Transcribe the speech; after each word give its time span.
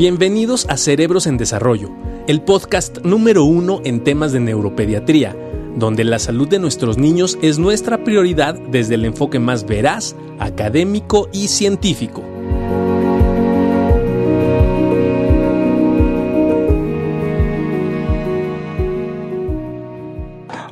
Bienvenidos 0.00 0.64
a 0.70 0.78
Cerebros 0.78 1.26
en 1.26 1.36
Desarrollo, 1.36 1.90
el 2.26 2.40
podcast 2.40 3.00
número 3.04 3.44
uno 3.44 3.82
en 3.84 4.02
temas 4.02 4.32
de 4.32 4.40
neuropediatría, 4.40 5.36
donde 5.76 6.04
la 6.04 6.18
salud 6.18 6.48
de 6.48 6.58
nuestros 6.58 6.96
niños 6.96 7.36
es 7.42 7.58
nuestra 7.58 8.02
prioridad 8.02 8.54
desde 8.54 8.94
el 8.94 9.04
enfoque 9.04 9.38
más 9.38 9.66
veraz, 9.66 10.16
académico 10.38 11.28
y 11.34 11.48
científico. 11.48 12.22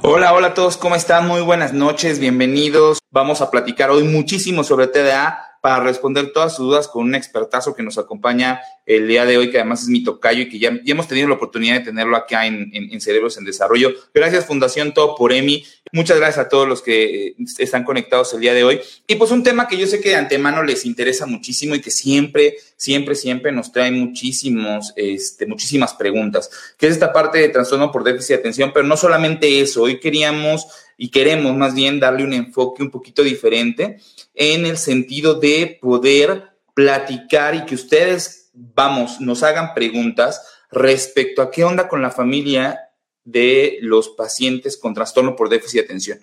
Hola, 0.01 0.33
hola 0.33 0.47
a 0.47 0.55
todos, 0.55 0.79
¿cómo 0.79 0.95
están? 0.95 1.29
Muy 1.29 1.43
buenas 1.43 1.75
noches, 1.75 2.19
bienvenidos. 2.19 3.01
Vamos 3.11 3.43
a 3.43 3.51
platicar 3.51 3.91
hoy 3.91 4.05
muchísimo 4.05 4.65
sobre 4.65 4.87
TDA 4.87 5.48
para 5.69 5.85
responder 5.85 6.33
todas 6.33 6.57
sus 6.57 6.65
dudas 6.65 6.89
con 6.89 7.05
un 7.05 7.15
expertazo 7.15 7.75
que 7.75 7.83
nos 7.83 7.99
acompaña 7.99 8.63
el 8.87 9.07
día 9.07 9.27
de 9.27 9.37
hoy, 9.37 9.51
que 9.51 9.59
además 9.59 9.83
es 9.83 9.89
mi 9.89 10.03
tocayo 10.03 10.41
y 10.41 10.49
que 10.49 10.59
ya, 10.59 10.73
hemos 10.87 11.07
tenido 11.09 11.29
la 11.29 11.35
oportunidad 11.35 11.75
de 11.75 11.81
tenerlo 11.81 12.17
acá 12.17 12.47
en, 12.47 12.99
Cerebros 13.03 13.37
en 13.37 13.45
Desarrollo. 13.45 13.93
Gracias 14.15 14.47
Fundación 14.47 14.95
Todo 14.95 15.15
por 15.15 15.31
EMI. 15.31 15.67
Muchas 15.93 16.17
gracias 16.17 16.47
a 16.47 16.49
todos 16.49 16.67
los 16.67 16.81
que 16.81 17.27
eh, 17.27 17.37
están 17.59 17.85
conectados 17.85 18.33
el 18.33 18.41
día 18.41 18.55
de 18.55 18.65
hoy. 18.65 18.81
Y 19.07 19.17
pues 19.17 19.31
un 19.31 19.43
tema 19.43 19.69
que 19.69 19.77
yo 19.77 19.87
sé 19.87 20.01
que 20.01 20.09
de 20.09 20.17
antemano 20.17 20.63
les 20.63 20.87
interesa 20.87 21.27
muchísimo 21.27 21.75
y 21.75 21.83
que 21.83 21.91
siempre, 21.91 22.57
siempre, 22.77 23.15
siempre 23.15 23.53
nos 23.53 23.71
trae 23.71 23.91
muchísimos, 23.91 24.95
este, 24.97 25.45
muchísimas 25.45 25.93
preguntas, 25.93 26.51
que 26.79 26.87
es 26.87 26.95
esta 26.95 27.13
parte 27.13 27.41
de 27.41 27.51
trastorno 27.51 27.93
por 27.93 28.05
déficit 28.05 28.29
de 28.29 28.35
atención, 28.37 28.71
pero 28.73 28.87
no 28.87 28.97
solamente 28.97 29.61
eso. 29.61 29.83
Hoy 29.83 30.01
queríamos 30.01 30.67
y 31.01 31.11
queremos 31.11 31.57
más 31.57 31.75
bien 31.75 32.01
darle 32.01 32.25
un 32.25 32.35
enfoque 32.35 32.83
un 32.83 32.91
poquito 32.91 33.23
diferente 33.23 34.01
en 34.35 34.67
el 34.67 34.77
sentido 34.77 35.35
de 35.35 35.79
poder 35.81 36.51
platicar 36.75 37.55
y 37.55 37.65
que 37.65 37.77
ustedes, 37.77 38.51
vamos, 38.53 39.21
nos 39.21 39.45
hagan 39.45 39.73
preguntas 39.75 40.43
respecto 40.71 41.41
a 41.41 41.51
qué 41.51 41.65
onda 41.65 41.89
con 41.89 42.03
la 42.03 42.11
familia 42.11 42.91
de 43.25 43.79
los 43.81 44.09
pacientes 44.11 44.77
con 44.77 44.93
trastorno 44.93 45.37
por 45.37 45.49
déficit 45.49 45.81
de 45.81 45.85
atención. 45.85 46.19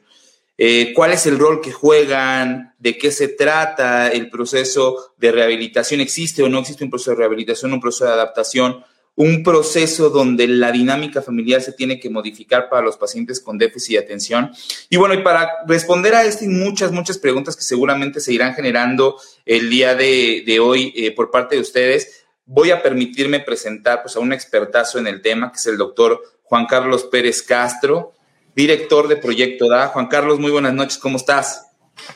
Eh, 0.58 0.94
cuál 0.94 1.11
es 1.11 1.25
el 1.25 1.39
rol 1.39 1.61
que 1.61 1.72
juegan, 1.72 2.73
de 2.80 2.97
qué 2.97 3.11
se 3.11 3.30
trata 3.30 4.09
el 4.09 4.30
proceso 4.30 5.13
de 5.17 5.31
rehabilitación, 5.31 6.02
existe 6.02 6.44
o 6.44 6.50
no 6.50 6.59
existe 6.59 6.83
un 6.83 6.89
proceso 6.89 7.11
de 7.11 7.17
rehabilitación, 7.17 7.73
un 7.73 7.81
proceso 7.81 8.05
de 8.05 8.11
adaptación, 8.11 8.83
un 9.16 9.44
proceso 9.44 10.09
donde 10.09 10.47
la 10.47 10.71
dinámica 10.71 11.21
familiar 11.21 11.61
se 11.61 11.71
tiene 11.71 11.99
que 11.99 12.09
modificar 12.09 12.69
para 12.69 12.81
los 12.81 12.97
pacientes 12.97 13.39
con 13.39 13.57
déficit 13.57 13.94
de 13.94 14.03
atención. 14.03 14.52
Y 14.89 14.97
bueno, 14.97 15.13
y 15.13 15.23
para 15.23 15.49
responder 15.67 16.16
a 16.16 16.23
esto 16.23 16.44
y 16.44 16.49
muchas, 16.49 16.91
muchas 16.91 17.17
preguntas 17.17 17.55
que 17.55 17.63
seguramente 17.63 18.19
se 18.19 18.33
irán 18.33 18.53
generando 18.53 19.17
el 19.45 19.69
día 19.69 19.95
de, 19.95 20.59
hoy 20.61 20.94
eh, 20.95 21.11
por 21.11 21.31
parte 21.31 21.55
de 21.55 21.61
ustedes, 21.61 22.25
voy 22.45 22.72
a 22.72 22.83
permitirme 22.83 23.39
presentar 23.39 24.02
pues, 24.03 24.16
a 24.17 24.19
un 24.19 24.33
expertazo 24.33 24.99
en 24.99 25.07
el 25.07 25.22
tema, 25.22 25.52
que 25.52 25.57
es 25.57 25.66
el 25.67 25.77
doctor 25.77 26.22
Juan 26.44 26.66
Carlos 26.66 27.05
Pérez 27.05 27.41
Castro, 27.41 28.13
director 28.53 29.07
de 29.07 29.16
Proyecto 29.16 29.67
DA. 29.69 29.88
Juan 29.88 30.07
Carlos, 30.07 30.39
muy 30.39 30.52
buenas 30.52 30.73
noches, 30.73 30.97
¿cómo 30.97 31.17
estás? 31.17 31.64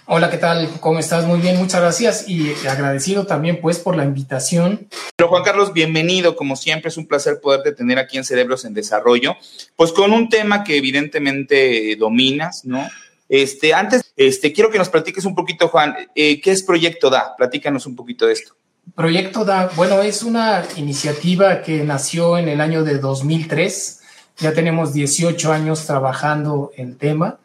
Hola, 0.05 0.30
¿qué 0.30 0.38
tal? 0.38 0.69
¿Cómo 0.80 0.99
estás? 0.99 1.25
Muy 1.25 1.39
bien, 1.39 1.58
muchas 1.58 1.81
gracias 1.81 2.27
y 2.27 2.53
agradecido 2.67 3.25
también 3.25 3.61
pues 3.61 3.80
por 3.80 3.95
la 3.95 4.03
invitación. 4.03 4.88
Pero 5.16 5.30
Juan 5.30 5.44
Carlos, 5.44 5.73
bienvenido, 5.73 6.35
como 6.35 6.55
siempre 6.55 6.89
es 6.89 6.97
un 6.97 7.08
placer 7.08 7.39
poderte 7.41 7.72
tener 7.72 8.00
aquí 8.00 8.17
en 8.17 8.23
Cerebros 8.23 8.66
en 8.66 8.73
Desarrollo, 8.73 9.35
pues 9.75 9.91
con 9.91 10.11
un 10.11 10.30
tema 10.30 10.63
que 10.63 10.77
evidentemente 10.77 11.95
dominas, 11.97 12.66
¿no? 12.66 12.88
Este, 13.27 13.73
antes, 13.73 14.02
este, 14.16 14.52
quiero 14.52 14.72
que 14.72 14.80
nos 14.80 14.89
platiques 14.89 15.25
un 15.25 15.35
poquito, 15.35 15.67
Juan, 15.67 15.95
eh, 16.16 16.41
¿qué 16.41 16.52
es 16.52 16.63
Proyecto 16.63 17.09
DA? 17.09 17.35
Platícanos 17.38 17.85
un 17.85 17.95
poquito 17.95 18.25
de 18.25 18.33
esto. 18.33 18.55
Proyecto 18.95 19.45
DA, 19.45 19.69
bueno, 19.75 20.02
es 20.02 20.23
una 20.23 20.66
iniciativa 20.77 21.61
que 21.61 21.83
nació 21.83 22.38
en 22.38 22.50
el 22.50 22.59
año 22.59 22.84
de 22.84 22.97
2003, 22.97 24.01
ya 24.38 24.53
tenemos 24.53 24.94
18 24.94 25.51
años 25.51 25.85
trabajando 25.85 26.72
el 26.75 26.97
tema 26.97 27.39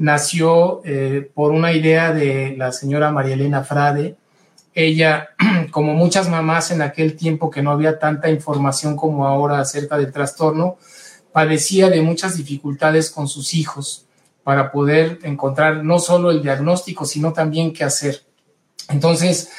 nació 0.00 0.80
eh, 0.86 1.30
por 1.34 1.52
una 1.52 1.74
idea 1.74 2.10
de 2.10 2.54
la 2.56 2.72
señora 2.72 3.12
María 3.12 3.34
Elena 3.34 3.64
Frade. 3.64 4.16
Ella, 4.74 5.28
como 5.70 5.92
muchas 5.92 6.26
mamás 6.30 6.70
en 6.70 6.80
aquel 6.80 7.16
tiempo 7.16 7.50
que 7.50 7.62
no 7.62 7.70
había 7.70 7.98
tanta 7.98 8.30
información 8.30 8.96
como 8.96 9.26
ahora 9.26 9.60
acerca 9.60 9.98
del 9.98 10.10
trastorno, 10.10 10.78
padecía 11.32 11.90
de 11.90 12.00
muchas 12.00 12.38
dificultades 12.38 13.10
con 13.10 13.28
sus 13.28 13.52
hijos 13.52 14.06
para 14.42 14.72
poder 14.72 15.18
encontrar 15.22 15.84
no 15.84 15.98
solo 15.98 16.30
el 16.30 16.42
diagnóstico, 16.42 17.04
sino 17.04 17.34
también 17.34 17.74
qué 17.74 17.84
hacer. 17.84 18.22
Entonces, 18.88 19.50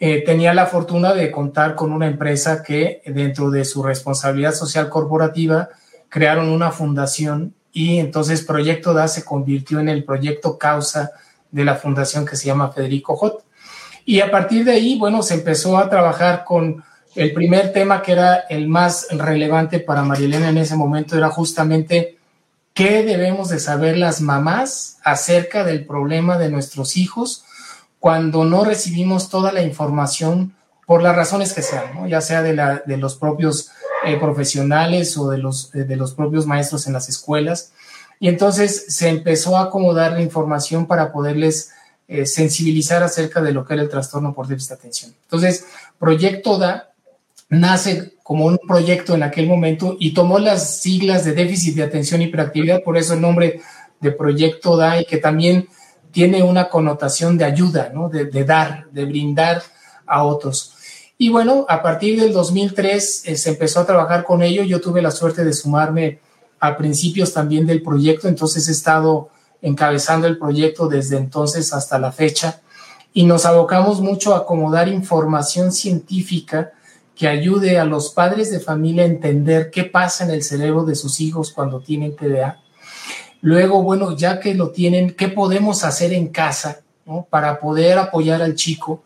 eh, 0.00 0.24
tenía 0.24 0.54
la 0.54 0.64
fortuna 0.64 1.12
de 1.12 1.30
contar 1.30 1.74
con 1.74 1.92
una 1.92 2.06
empresa 2.06 2.62
que 2.62 3.02
dentro 3.04 3.50
de 3.50 3.66
su 3.66 3.82
responsabilidad 3.82 4.54
social 4.54 4.88
corporativa 4.88 5.68
crearon 6.08 6.48
una 6.48 6.70
fundación 6.70 7.54
y 7.72 7.98
entonces 7.98 8.42
Proyecto 8.42 8.92
DA 8.92 9.08
se 9.08 9.24
convirtió 9.24 9.80
en 9.80 9.88
el 9.88 10.04
proyecto 10.04 10.58
causa 10.58 11.12
de 11.50 11.64
la 11.64 11.76
fundación 11.76 12.26
que 12.26 12.36
se 12.36 12.46
llama 12.46 12.70
Federico 12.70 13.16
J. 13.16 13.38
Y 14.04 14.20
a 14.20 14.30
partir 14.30 14.64
de 14.64 14.72
ahí, 14.72 14.98
bueno, 14.98 15.22
se 15.22 15.34
empezó 15.34 15.78
a 15.78 15.88
trabajar 15.88 16.44
con 16.44 16.82
el 17.14 17.32
primer 17.32 17.72
tema 17.72 18.02
que 18.02 18.12
era 18.12 18.36
el 18.48 18.68
más 18.68 19.06
relevante 19.10 19.78
para 19.80 20.02
Marielena 20.02 20.48
en 20.48 20.58
ese 20.58 20.76
momento, 20.76 21.16
era 21.16 21.30
justamente 21.30 22.18
qué 22.74 23.02
debemos 23.02 23.48
de 23.50 23.60
saber 23.60 23.98
las 23.98 24.20
mamás 24.20 24.98
acerca 25.04 25.64
del 25.64 25.86
problema 25.86 26.38
de 26.38 26.48
nuestros 26.48 26.96
hijos 26.96 27.44
cuando 28.00 28.44
no 28.44 28.64
recibimos 28.64 29.28
toda 29.28 29.52
la 29.52 29.62
información 29.62 30.54
por 30.86 31.02
las 31.02 31.14
razones 31.14 31.52
que 31.52 31.62
sean, 31.62 32.08
ya 32.08 32.20
sea 32.20 32.42
de, 32.42 32.54
la, 32.54 32.82
de 32.84 32.96
los 32.96 33.16
propios 33.16 33.70
eh, 34.04 34.18
profesionales 34.18 35.16
o 35.16 35.30
de 35.30 35.38
los, 35.38 35.74
eh, 35.74 35.84
de 35.84 35.96
los 35.96 36.14
propios 36.14 36.46
maestros 36.46 36.86
en 36.86 36.92
las 36.92 37.08
escuelas. 37.08 37.72
Y 38.18 38.28
entonces 38.28 38.86
se 38.88 39.08
empezó 39.08 39.56
a 39.56 39.64
acomodar 39.64 40.12
la 40.12 40.22
información 40.22 40.86
para 40.86 41.12
poderles 41.12 41.70
eh, 42.08 42.26
sensibilizar 42.26 43.02
acerca 43.02 43.40
de 43.40 43.52
lo 43.52 43.64
que 43.64 43.74
era 43.74 43.82
el 43.82 43.88
trastorno 43.88 44.34
por 44.34 44.46
déficit 44.46 44.70
de 44.70 44.74
atención. 44.74 45.14
Entonces, 45.22 45.66
Proyecto 45.98 46.58
DA 46.58 46.90
nace 47.48 48.14
como 48.22 48.46
un 48.46 48.58
proyecto 48.58 49.14
en 49.14 49.22
aquel 49.22 49.46
momento 49.46 49.96
y 49.98 50.14
tomó 50.14 50.38
las 50.38 50.80
siglas 50.80 51.24
de 51.24 51.32
déficit 51.32 51.76
de 51.76 51.82
atención 51.82 52.22
y 52.22 52.24
hiperactividad, 52.24 52.82
por 52.82 52.96
eso 52.96 53.14
el 53.14 53.20
nombre 53.20 53.60
de 54.00 54.10
Proyecto 54.10 54.76
DA 54.76 55.00
y 55.00 55.04
que 55.04 55.18
también 55.18 55.68
tiene 56.10 56.42
una 56.42 56.68
connotación 56.68 57.38
de 57.38 57.44
ayuda, 57.44 57.90
¿no? 57.94 58.08
de, 58.08 58.26
de 58.26 58.44
dar, 58.44 58.86
de 58.90 59.04
brindar 59.04 59.62
a 60.06 60.24
otros. 60.24 60.74
Y 61.22 61.28
bueno, 61.28 61.66
a 61.68 61.82
partir 61.82 62.20
del 62.20 62.32
2003 62.32 63.22
eh, 63.26 63.36
se 63.36 63.50
empezó 63.50 63.78
a 63.78 63.86
trabajar 63.86 64.24
con 64.24 64.42
ello. 64.42 64.64
Yo 64.64 64.80
tuve 64.80 65.00
la 65.00 65.12
suerte 65.12 65.44
de 65.44 65.52
sumarme 65.52 66.18
a 66.58 66.76
principios 66.76 67.32
también 67.32 67.64
del 67.64 67.80
proyecto, 67.80 68.26
entonces 68.26 68.68
he 68.68 68.72
estado 68.72 69.28
encabezando 69.60 70.26
el 70.26 70.36
proyecto 70.36 70.88
desde 70.88 71.18
entonces 71.18 71.72
hasta 71.72 72.00
la 72.00 72.10
fecha 72.10 72.60
y 73.14 73.22
nos 73.22 73.46
abocamos 73.46 74.00
mucho 74.00 74.34
a 74.34 74.38
acomodar 74.38 74.88
información 74.88 75.70
científica 75.70 76.72
que 77.14 77.28
ayude 77.28 77.78
a 77.78 77.84
los 77.84 78.10
padres 78.10 78.50
de 78.50 78.58
familia 78.58 79.04
a 79.04 79.06
entender 79.06 79.70
qué 79.70 79.84
pasa 79.84 80.24
en 80.24 80.32
el 80.32 80.42
cerebro 80.42 80.84
de 80.84 80.96
sus 80.96 81.20
hijos 81.20 81.52
cuando 81.52 81.78
tienen 81.78 82.16
TDA. 82.16 82.58
Luego, 83.42 83.84
bueno, 83.84 84.16
ya 84.16 84.40
que 84.40 84.54
lo 84.54 84.70
tienen, 84.70 85.14
¿qué 85.14 85.28
podemos 85.28 85.84
hacer 85.84 86.12
en 86.14 86.30
casa 86.30 86.80
para 87.30 87.60
poder 87.60 87.98
apoyar 87.98 88.42
al 88.42 88.56
chico? 88.56 89.04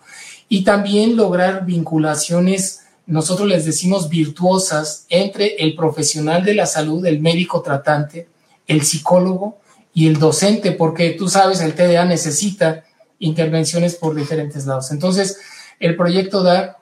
Y 0.48 0.64
también 0.64 1.16
lograr 1.16 1.64
vinculaciones, 1.64 2.82
nosotros 3.06 3.48
les 3.48 3.64
decimos 3.64 4.08
virtuosas, 4.08 5.06
entre 5.08 5.56
el 5.56 5.74
profesional 5.74 6.44
de 6.44 6.54
la 6.54 6.66
salud, 6.66 7.04
el 7.06 7.20
médico 7.20 7.62
tratante, 7.62 8.28
el 8.66 8.82
psicólogo 8.82 9.58
y 9.94 10.06
el 10.08 10.18
docente, 10.18 10.72
porque 10.72 11.10
tú 11.10 11.28
sabes, 11.28 11.60
el 11.60 11.74
TDA 11.74 12.04
necesita 12.04 12.84
intervenciones 13.18 13.94
por 13.94 14.14
diferentes 14.14 14.66
lados. 14.66 14.90
Entonces, 14.90 15.38
el 15.80 15.96
proyecto 15.96 16.42
DA 16.42 16.78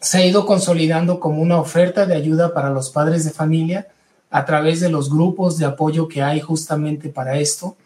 se 0.00 0.18
ha 0.18 0.26
ido 0.26 0.46
consolidando 0.46 1.20
como 1.20 1.40
una 1.40 1.58
oferta 1.60 2.06
de 2.06 2.16
ayuda 2.16 2.54
para 2.54 2.70
los 2.70 2.90
padres 2.90 3.24
de 3.24 3.30
familia 3.30 3.88
a 4.30 4.44
través 4.44 4.80
de 4.80 4.88
los 4.88 5.10
grupos 5.10 5.58
de 5.58 5.66
apoyo 5.66 6.08
que 6.08 6.22
hay 6.22 6.40
justamente 6.40 7.08
para 7.08 7.38
esto. 7.38 7.76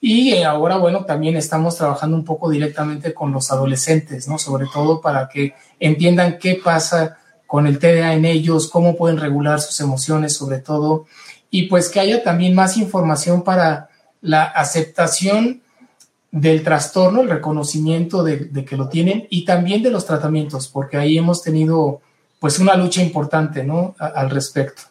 Y 0.00 0.32
eh, 0.32 0.44
ahora, 0.44 0.76
bueno, 0.76 1.04
también 1.04 1.36
estamos 1.36 1.76
trabajando 1.76 2.16
un 2.16 2.24
poco 2.24 2.50
directamente 2.50 3.14
con 3.14 3.32
los 3.32 3.50
adolescentes, 3.50 4.28
¿no? 4.28 4.38
Sobre 4.38 4.66
todo 4.72 5.00
para 5.00 5.28
que 5.28 5.54
entiendan 5.80 6.38
qué 6.38 6.60
pasa 6.62 7.18
con 7.46 7.66
el 7.66 7.78
TDA 7.78 8.14
en 8.14 8.24
ellos, 8.24 8.68
cómo 8.68 8.96
pueden 8.96 9.18
regular 9.18 9.60
sus 9.60 9.80
emociones, 9.80 10.34
sobre 10.34 10.58
todo, 10.58 11.06
y 11.50 11.64
pues 11.64 11.88
que 11.88 12.00
haya 12.00 12.22
también 12.22 12.54
más 12.54 12.76
información 12.76 13.42
para 13.42 13.88
la 14.20 14.44
aceptación 14.44 15.62
del 16.32 16.62
trastorno, 16.62 17.22
el 17.22 17.30
reconocimiento 17.30 18.22
de, 18.22 18.64
que 18.64 18.76
lo 18.76 18.88
tienen 18.88 19.26
y 19.30 19.44
también 19.44 19.82
de 19.82 19.90
los 19.90 20.04
tratamientos, 20.04 20.68
porque 20.68 20.96
ahí 20.96 21.16
hemos 21.16 21.42
tenido 21.42 22.00
pues 22.40 22.58
una 22.58 22.76
lucha 22.76 23.00
importante, 23.00 23.64
¿no? 23.64 23.94
al 23.98 24.28
respecto. 24.28 24.82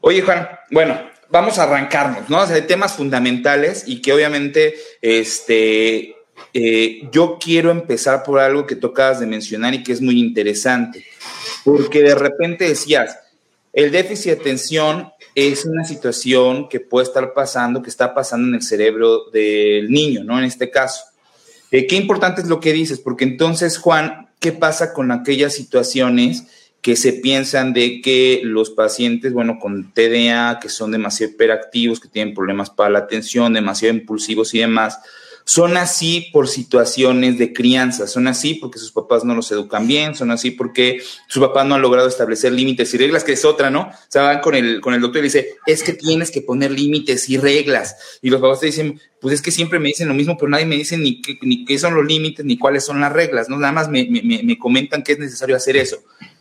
Oye, 0.00 0.22
Juan, 0.22 0.48
bueno, 0.70 0.96
vamos 1.30 1.58
a 1.58 1.64
arrancarnos, 1.64 2.28
¿no? 2.28 2.40
O 2.40 2.46
sea, 2.46 2.66
temas 2.66 2.94
fundamentales 2.94 3.84
y 3.86 4.00
que 4.00 4.12
obviamente, 4.12 4.74
este, 5.02 6.16
eh, 6.54 7.08
yo 7.12 7.38
quiero 7.40 7.70
empezar 7.70 8.22
por 8.22 8.40
algo 8.40 8.66
que 8.66 8.76
tocabas 8.76 9.20
de 9.20 9.26
mencionar 9.26 9.74
y 9.74 9.82
que 9.82 9.92
es 9.92 10.00
muy 10.00 10.18
interesante, 10.18 11.04
porque 11.64 12.02
de 12.02 12.14
repente 12.14 12.68
decías, 12.68 13.18
el 13.72 13.90
déficit 13.90 14.32
de 14.32 14.40
atención 14.40 15.12
es 15.34 15.64
una 15.64 15.84
situación 15.84 16.68
que 16.68 16.80
puede 16.80 17.06
estar 17.06 17.32
pasando, 17.32 17.82
que 17.82 17.90
está 17.90 18.14
pasando 18.14 18.48
en 18.48 18.54
el 18.54 18.62
cerebro 18.62 19.30
del 19.30 19.90
niño, 19.90 20.24
¿no? 20.24 20.38
En 20.38 20.44
este 20.44 20.70
caso. 20.70 21.04
Eh, 21.70 21.86
qué 21.86 21.96
importante 21.96 22.40
es 22.40 22.48
lo 22.48 22.60
que 22.60 22.72
dices, 22.72 22.98
porque 22.98 23.24
entonces, 23.24 23.78
Juan, 23.78 24.30
¿qué 24.40 24.52
pasa 24.52 24.92
con 24.94 25.12
aquellas 25.12 25.54
situaciones 25.54 26.44
que 26.80 26.96
se 26.96 27.12
piensan 27.12 27.72
de 27.72 28.00
que 28.00 28.40
los 28.44 28.70
pacientes, 28.70 29.32
bueno, 29.32 29.58
con 29.60 29.92
TDA, 29.92 30.58
que 30.60 30.68
son 30.68 30.92
demasiado 30.92 31.32
hiperactivos, 31.32 32.00
que 32.00 32.08
tienen 32.08 32.34
problemas 32.34 32.70
para 32.70 32.90
la 32.90 33.00
atención, 33.00 33.52
demasiado 33.52 33.94
impulsivos 33.94 34.54
y 34.54 34.60
demás, 34.60 34.98
son 35.44 35.78
así 35.78 36.28
por 36.30 36.46
situaciones 36.46 37.38
de 37.38 37.54
crianza, 37.54 38.06
son 38.06 38.28
así 38.28 38.54
porque 38.54 38.78
sus 38.78 38.92
papás 38.92 39.24
no 39.24 39.34
los 39.34 39.50
educan 39.50 39.88
bien, 39.88 40.14
son 40.14 40.30
así 40.30 40.50
porque 40.50 41.00
sus 41.26 41.42
papás 41.42 41.66
no 41.66 41.74
han 41.74 41.80
logrado 41.80 42.06
establecer 42.06 42.52
límites 42.52 42.92
y 42.92 42.98
reglas, 42.98 43.24
que 43.24 43.32
es 43.32 43.46
otra, 43.46 43.70
¿no? 43.70 43.80
O 43.80 43.92
sea, 44.08 44.24
van 44.24 44.40
con 44.40 44.54
el, 44.54 44.82
con 44.82 44.92
el 44.92 45.00
doctor 45.00 45.20
y 45.20 45.22
le 45.22 45.32
dice, 45.32 45.56
es 45.64 45.82
que 45.82 45.94
tienes 45.94 46.30
que 46.30 46.42
poner 46.42 46.70
límites 46.70 47.30
y 47.30 47.38
reglas. 47.38 47.96
Y 48.20 48.28
los 48.28 48.42
papás 48.42 48.60
te 48.60 48.66
dicen, 48.66 49.00
pues 49.22 49.32
es 49.32 49.40
que 49.40 49.50
siempre 49.50 49.78
me 49.78 49.88
dicen 49.88 50.06
lo 50.06 50.12
mismo, 50.12 50.36
pero 50.36 50.50
nadie 50.50 50.66
me 50.66 50.76
dice 50.76 50.98
ni 50.98 51.22
qué, 51.22 51.38
ni 51.40 51.64
qué 51.64 51.78
son 51.78 51.94
los 51.94 52.04
límites 52.04 52.44
ni 52.44 52.58
cuáles 52.58 52.84
son 52.84 53.00
las 53.00 53.12
reglas, 53.12 53.48
¿no? 53.48 53.58
Nada 53.58 53.72
más 53.72 53.88
me, 53.88 54.06
me 54.06 54.58
comentan 54.58 55.02
que 55.02 55.12
es 55.12 55.18
necesario 55.18 55.56
hacer 55.56 55.78
eso. 55.78 55.96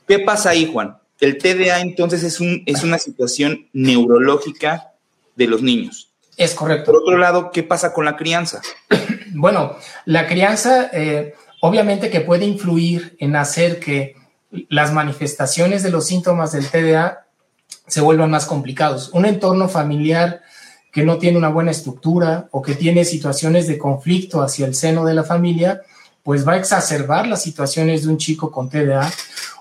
¿Qué 0.08 0.20
pasa 0.20 0.52
ahí, 0.52 0.70
Juan? 0.72 0.98
El 1.20 1.38
TDA 1.38 1.82
entonces 1.82 2.24
es, 2.24 2.40
un, 2.40 2.64
es 2.66 2.84
una 2.84 2.98
situación 2.98 3.68
neurológica 3.74 4.94
de 5.36 5.48
los 5.48 5.62
niños. 5.62 6.14
Es 6.38 6.54
correcto. 6.54 6.92
Por 6.92 7.02
otro 7.02 7.18
lado, 7.18 7.52
¿qué 7.52 7.64
pasa 7.64 7.94
con 7.94 8.06
la 8.06 8.16
crianza? 8.16 8.62
Bueno, 9.40 9.76
la 10.06 10.26
crianza 10.26 10.90
eh, 10.94 11.36
obviamente 11.62 12.10
que 12.10 12.22
puede 12.22 12.46
influir 12.46 13.16
en 13.20 13.36
hacer 13.36 13.80
que 13.80 14.16
las 14.70 14.94
manifestaciones 14.94 15.84
de 15.84 15.92
los 15.92 16.08
síntomas 16.08 16.54
del 16.54 16.68
TDA 16.68 17.28
se 17.86 18.02
vuelvan 18.02 18.32
más 18.32 18.46
complicados. 18.46 19.10
Un 19.14 19.26
entorno 19.26 19.70
familiar 19.70 20.42
que 20.92 21.04
no 21.04 21.18
tiene 21.18 21.38
una 21.38 21.50
buena 21.50 21.72
estructura 21.72 22.48
o 22.52 22.62
que 22.62 22.74
tiene 22.74 23.06
situaciones 23.06 23.68
de 23.68 23.78
conflicto 23.78 24.42
hacia 24.42 24.66
el 24.66 24.74
seno 24.74 25.06
de 25.06 25.14
la 25.14 25.24
familia, 25.24 25.82
pues 26.24 26.48
va 26.48 26.54
a 26.54 26.58
exacerbar 26.58 27.28
las 27.28 27.44
situaciones 27.44 28.04
de 28.04 28.10
un 28.10 28.18
chico 28.18 28.50
con 28.50 28.70
TDA 28.70 29.12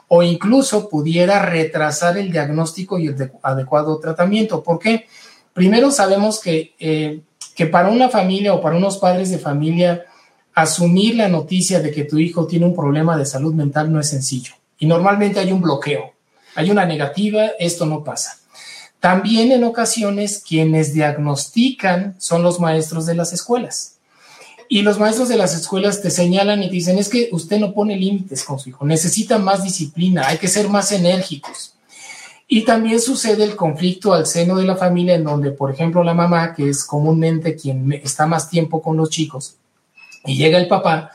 o 0.09 0.23
incluso 0.23 0.89
pudiera 0.89 1.45
retrasar 1.45 2.17
el 2.19 2.31
diagnóstico 2.31 2.99
y 2.99 3.09
el 3.09 3.33
adecuado 3.43 3.99
tratamiento. 3.99 4.63
¿Por 4.63 4.79
qué? 4.79 5.07
Primero 5.53 5.91
sabemos 5.91 6.41
que, 6.41 6.75
eh, 6.79 7.21
que 7.55 7.67
para 7.67 7.89
una 7.89 8.09
familia 8.09 8.55
o 8.55 8.61
para 8.61 8.77
unos 8.77 8.99
padres 8.99 9.31
de 9.31 9.39
familia, 9.39 10.05
asumir 10.55 11.17
la 11.17 11.29
noticia 11.29 11.81
de 11.81 11.91
que 11.91 12.05
tu 12.05 12.19
hijo 12.19 12.47
tiene 12.47 12.67
un 12.67 12.75
problema 12.75 13.17
de 13.17 13.27
salud 13.27 13.53
mental 13.55 13.93
no 13.93 14.01
es 14.01 14.09
sencillo. 14.09 14.53
Y 14.79 14.87
normalmente 14.87 15.41
hay 15.41 15.53
un 15.53 15.61
bloqueo, 15.61 16.13
hay 16.55 16.71
una 16.71 16.87
negativa, 16.87 17.51
esto 17.59 17.85
no 17.85 18.05
pasa. 18.05 18.39
También 19.01 19.53
en 19.53 19.65
ocasiones 19.65 20.43
quienes 20.47 20.95
diagnostican 20.95 22.17
son 22.19 22.43
los 22.43 22.59
maestros 22.59 23.07
de 23.07 23.15
las 23.15 23.33
escuelas. 23.33 23.96
Y 24.69 24.83
los 24.83 24.99
maestros 24.99 25.29
de 25.29 25.37
las 25.37 25.55
escuelas 25.55 26.03
te 26.03 26.11
señalan 26.11 26.63
y 26.63 26.67
te 26.67 26.73
dicen, 26.73 26.99
es 26.99 27.09
que 27.09 27.29
usted 27.33 27.59
no 27.59 27.73
pone 27.73 27.97
límites 27.97 28.45
con 28.45 28.59
su 28.59 28.69
hijo, 28.69 28.85
necesita 28.85 29.39
más 29.39 29.63
disciplina, 29.63 30.27
hay 30.27 30.39
que 30.39 30.49
ser 30.49 30.69
más 30.69 30.91
enérgicos. 30.93 31.75
Y 32.49 32.65
también 32.65 33.01
sucede 33.01 33.43
el 33.45 33.57
conflicto 33.57 34.15
al 34.15 34.27
seno 34.27 34.57
de 34.57 34.65
la 34.65 34.77
familia 34.77 35.15
en 35.15 35.25
donde, 35.25 35.51
por 35.51 35.71
ejemplo, 35.71 36.05
la 36.05 36.15
mamá, 36.15 36.55
que 36.55 36.69
es 36.69 36.85
comúnmente 36.85 37.57
quien 37.57 37.93
está 37.93 38.27
más 38.27 38.49
tiempo 38.49 38.81
con 38.81 38.97
los 38.97 39.11
chicos, 39.11 39.57
y 40.25 40.37
llega 40.37 40.59
el 40.59 40.69
papá 40.69 41.11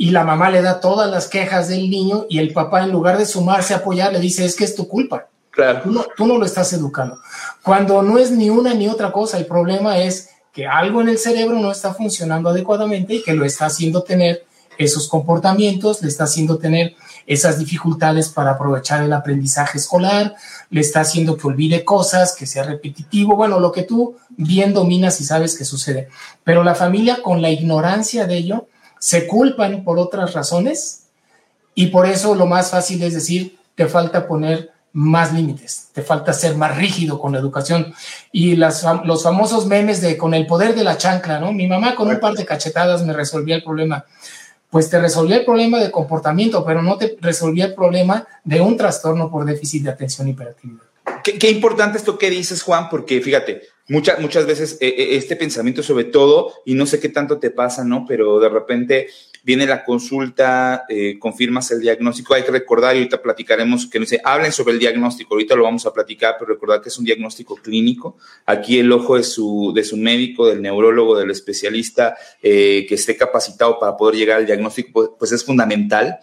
y 0.00 0.12
la 0.12 0.24
mamá 0.24 0.48
le 0.48 0.62
da 0.62 0.80
todas 0.80 1.10
las 1.10 1.28
quejas 1.28 1.68
del 1.68 1.90
niño 1.90 2.24
y 2.30 2.38
el 2.38 2.54
papá 2.54 2.82
en 2.82 2.90
lugar 2.90 3.18
de 3.18 3.26
sumarse 3.26 3.74
a 3.74 3.78
apoyar 3.78 4.12
le 4.12 4.18
dice, 4.18 4.46
es 4.46 4.56
que 4.56 4.64
es 4.64 4.74
tu 4.74 4.88
culpa. 4.88 5.26
Claro. 5.50 5.82
Tú 5.82 5.90
no, 5.90 6.06
tú 6.16 6.26
no 6.26 6.38
lo 6.38 6.46
estás 6.46 6.72
educando. 6.72 7.18
Cuando 7.62 8.00
no 8.02 8.16
es 8.16 8.30
ni 8.30 8.48
una 8.48 8.72
ni 8.72 8.88
otra 8.88 9.12
cosa, 9.12 9.36
el 9.36 9.44
problema 9.44 9.98
es 9.98 10.30
que 10.52 10.66
algo 10.66 11.00
en 11.00 11.08
el 11.08 11.18
cerebro 11.18 11.58
no 11.58 11.70
está 11.70 11.94
funcionando 11.94 12.50
adecuadamente 12.50 13.14
y 13.14 13.22
que 13.22 13.34
lo 13.34 13.44
está 13.44 13.66
haciendo 13.66 14.02
tener 14.02 14.44
esos 14.78 15.08
comportamientos, 15.08 16.02
le 16.02 16.08
está 16.08 16.24
haciendo 16.24 16.58
tener 16.58 16.94
esas 17.26 17.58
dificultades 17.58 18.30
para 18.30 18.52
aprovechar 18.52 19.02
el 19.02 19.12
aprendizaje 19.12 19.78
escolar, 19.78 20.34
le 20.70 20.80
está 20.80 21.00
haciendo 21.00 21.36
que 21.36 21.46
olvide 21.46 21.84
cosas, 21.84 22.34
que 22.34 22.46
sea 22.46 22.62
repetitivo, 22.62 23.36
bueno, 23.36 23.60
lo 23.60 23.72
que 23.72 23.82
tú 23.82 24.16
bien 24.30 24.72
dominas 24.72 25.20
y 25.20 25.24
sabes 25.24 25.56
que 25.56 25.64
sucede. 25.64 26.08
Pero 26.44 26.64
la 26.64 26.74
familia 26.74 27.22
con 27.22 27.42
la 27.42 27.50
ignorancia 27.50 28.26
de 28.26 28.38
ello 28.38 28.68
se 28.98 29.26
culpan 29.26 29.84
por 29.84 29.98
otras 29.98 30.32
razones 30.32 31.04
y 31.74 31.86
por 31.88 32.06
eso 32.06 32.34
lo 32.34 32.46
más 32.46 32.70
fácil 32.70 33.02
es 33.02 33.14
decir, 33.14 33.58
te 33.74 33.86
falta 33.86 34.26
poner 34.26 34.70
más 34.92 35.32
límites, 35.32 35.88
te 35.92 36.02
falta 36.02 36.32
ser 36.32 36.56
más 36.56 36.76
rígido 36.76 37.18
con 37.20 37.32
la 37.32 37.38
educación. 37.38 37.94
Y 38.32 38.56
las, 38.56 38.84
los 39.04 39.22
famosos 39.22 39.66
memes 39.66 40.00
de 40.00 40.16
con 40.16 40.34
el 40.34 40.46
poder 40.46 40.74
de 40.74 40.84
la 40.84 40.96
chancla, 40.96 41.38
¿no? 41.38 41.52
Mi 41.52 41.66
mamá 41.66 41.94
con 41.94 42.08
un 42.08 42.20
par 42.20 42.34
de 42.34 42.44
cachetadas 42.44 43.04
me 43.04 43.12
resolvía 43.12 43.56
el 43.56 43.62
problema 43.62 44.04
pues 44.70 44.88
te 44.88 45.00
resolvía 45.00 45.38
el 45.38 45.44
problema 45.44 45.78
de 45.80 45.90
comportamiento, 45.90 46.64
pero 46.64 46.80
no 46.80 46.96
te 46.96 47.18
resolvía 47.20 47.66
el 47.66 47.74
problema 47.74 48.26
de 48.44 48.60
un 48.60 48.76
trastorno 48.76 49.28
por 49.28 49.44
déficit 49.44 49.82
de 49.82 49.90
atención 49.90 50.28
y 50.28 50.30
hiperactividad. 50.30 50.84
Qué, 51.24 51.50
importante 51.50 51.98
esto 51.98 52.16
que 52.16 52.30
dices, 52.30 52.62
Juan, 52.62 52.88
porque 52.88 53.20
fíjate, 53.20 53.62
muchas 53.88 54.20
muchas 54.20 54.46
veces 54.46 54.78
eh, 54.80 54.88
eh, 54.88 55.16
este 55.16 55.36
pensamiento 55.36 55.82
sobre 55.82 56.04
todo, 56.04 56.54
y 56.64 56.74
no 56.74 56.86
sé 56.86 57.00
qué 57.00 57.08
tanto 57.08 57.38
te 57.38 57.50
pasa, 57.50 57.84
¿no? 57.84 58.04
Pero 58.08 58.38
de 58.38 58.48
repente 58.48 59.08
viene 59.42 59.66
la 59.66 59.84
consulta, 59.84 60.84
eh, 60.88 61.18
confirmas 61.18 61.70
el 61.70 61.80
diagnóstico, 61.80 62.34
hay 62.34 62.42
que 62.42 62.50
recordar, 62.50 62.94
y 62.94 62.98
ahorita 62.98 63.22
platicaremos, 63.22 63.86
que 63.86 63.98
no 63.98 64.06
sé, 64.06 64.20
hablen 64.22 64.52
sobre 64.52 64.74
el 64.74 64.78
diagnóstico, 64.78 65.34
ahorita 65.34 65.56
lo 65.56 65.64
vamos 65.64 65.86
a 65.86 65.92
platicar, 65.92 66.36
pero 66.38 66.52
recordar 66.52 66.80
que 66.80 66.88
es 66.90 66.98
un 66.98 67.04
diagnóstico 67.04 67.56
clínico, 67.56 68.16
aquí 68.46 68.78
el 68.78 68.92
ojo 68.92 69.16
de 69.16 69.24
su, 69.24 69.72
de 69.74 69.84
su 69.84 69.96
médico, 69.96 70.46
del 70.46 70.62
neurólogo, 70.62 71.18
del 71.18 71.30
especialista 71.30 72.16
eh, 72.42 72.86
que 72.88 72.94
esté 72.94 73.16
capacitado 73.16 73.78
para 73.78 73.96
poder 73.96 74.16
llegar 74.16 74.38
al 74.38 74.46
diagnóstico, 74.46 74.90
pues, 74.92 75.10
pues 75.18 75.32
es 75.32 75.44
fundamental. 75.44 76.18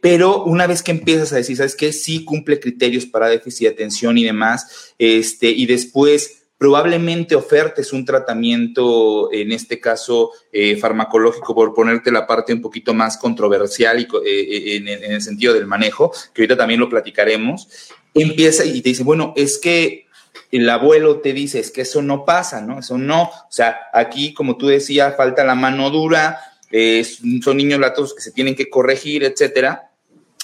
Pero 0.00 0.44
una 0.44 0.68
vez 0.68 0.82
que 0.82 0.92
empiezas 0.92 1.32
a 1.32 1.36
decir, 1.36 1.56
¿sabes 1.56 1.74
qué? 1.74 1.92
Sí 1.92 2.24
cumple 2.24 2.60
criterios 2.60 3.06
para 3.06 3.28
déficit 3.28 3.66
de 3.66 3.74
atención 3.74 4.16
y 4.16 4.22
demás, 4.22 4.94
este, 4.98 5.48
y 5.48 5.66
después 5.66 6.41
probablemente 6.62 7.34
ofertes 7.34 7.92
un 7.92 8.04
tratamiento, 8.04 9.32
en 9.32 9.50
este 9.50 9.80
caso 9.80 10.30
eh, 10.52 10.76
farmacológico, 10.76 11.56
por 11.56 11.74
ponerte 11.74 12.12
la 12.12 12.24
parte 12.24 12.52
un 12.52 12.60
poquito 12.60 12.94
más 12.94 13.18
controversial 13.18 13.98
y, 13.98 14.04
eh, 14.04 14.06
eh, 14.24 14.76
en, 14.76 14.86
en, 14.86 15.10
el 15.10 15.20
sentido 15.20 15.54
del 15.54 15.66
manejo, 15.66 16.12
que 16.32 16.42
ahorita 16.42 16.56
también 16.56 16.78
lo 16.78 16.88
platicaremos, 16.88 17.66
empieza 18.14 18.64
y 18.64 18.80
te 18.80 18.90
dice, 18.90 19.02
bueno, 19.02 19.32
es 19.34 19.58
que 19.58 20.06
el 20.52 20.70
abuelo 20.70 21.18
te 21.18 21.32
dice, 21.32 21.58
es 21.58 21.72
que 21.72 21.80
eso 21.80 22.00
no 22.00 22.24
pasa, 22.24 22.60
¿no? 22.60 22.78
Eso 22.78 22.96
no, 22.96 23.24
o 23.24 23.50
sea, 23.50 23.80
aquí, 23.92 24.32
como 24.32 24.56
tú 24.56 24.68
decías, 24.68 25.16
falta 25.16 25.42
la 25.42 25.56
mano 25.56 25.90
dura, 25.90 26.38
son 27.42 27.56
niños 27.56 27.80
latos 27.80 28.14
que 28.14 28.22
se 28.22 28.30
tienen 28.30 28.54
que 28.54 28.70
corregir, 28.70 29.24
etcétera, 29.24 29.90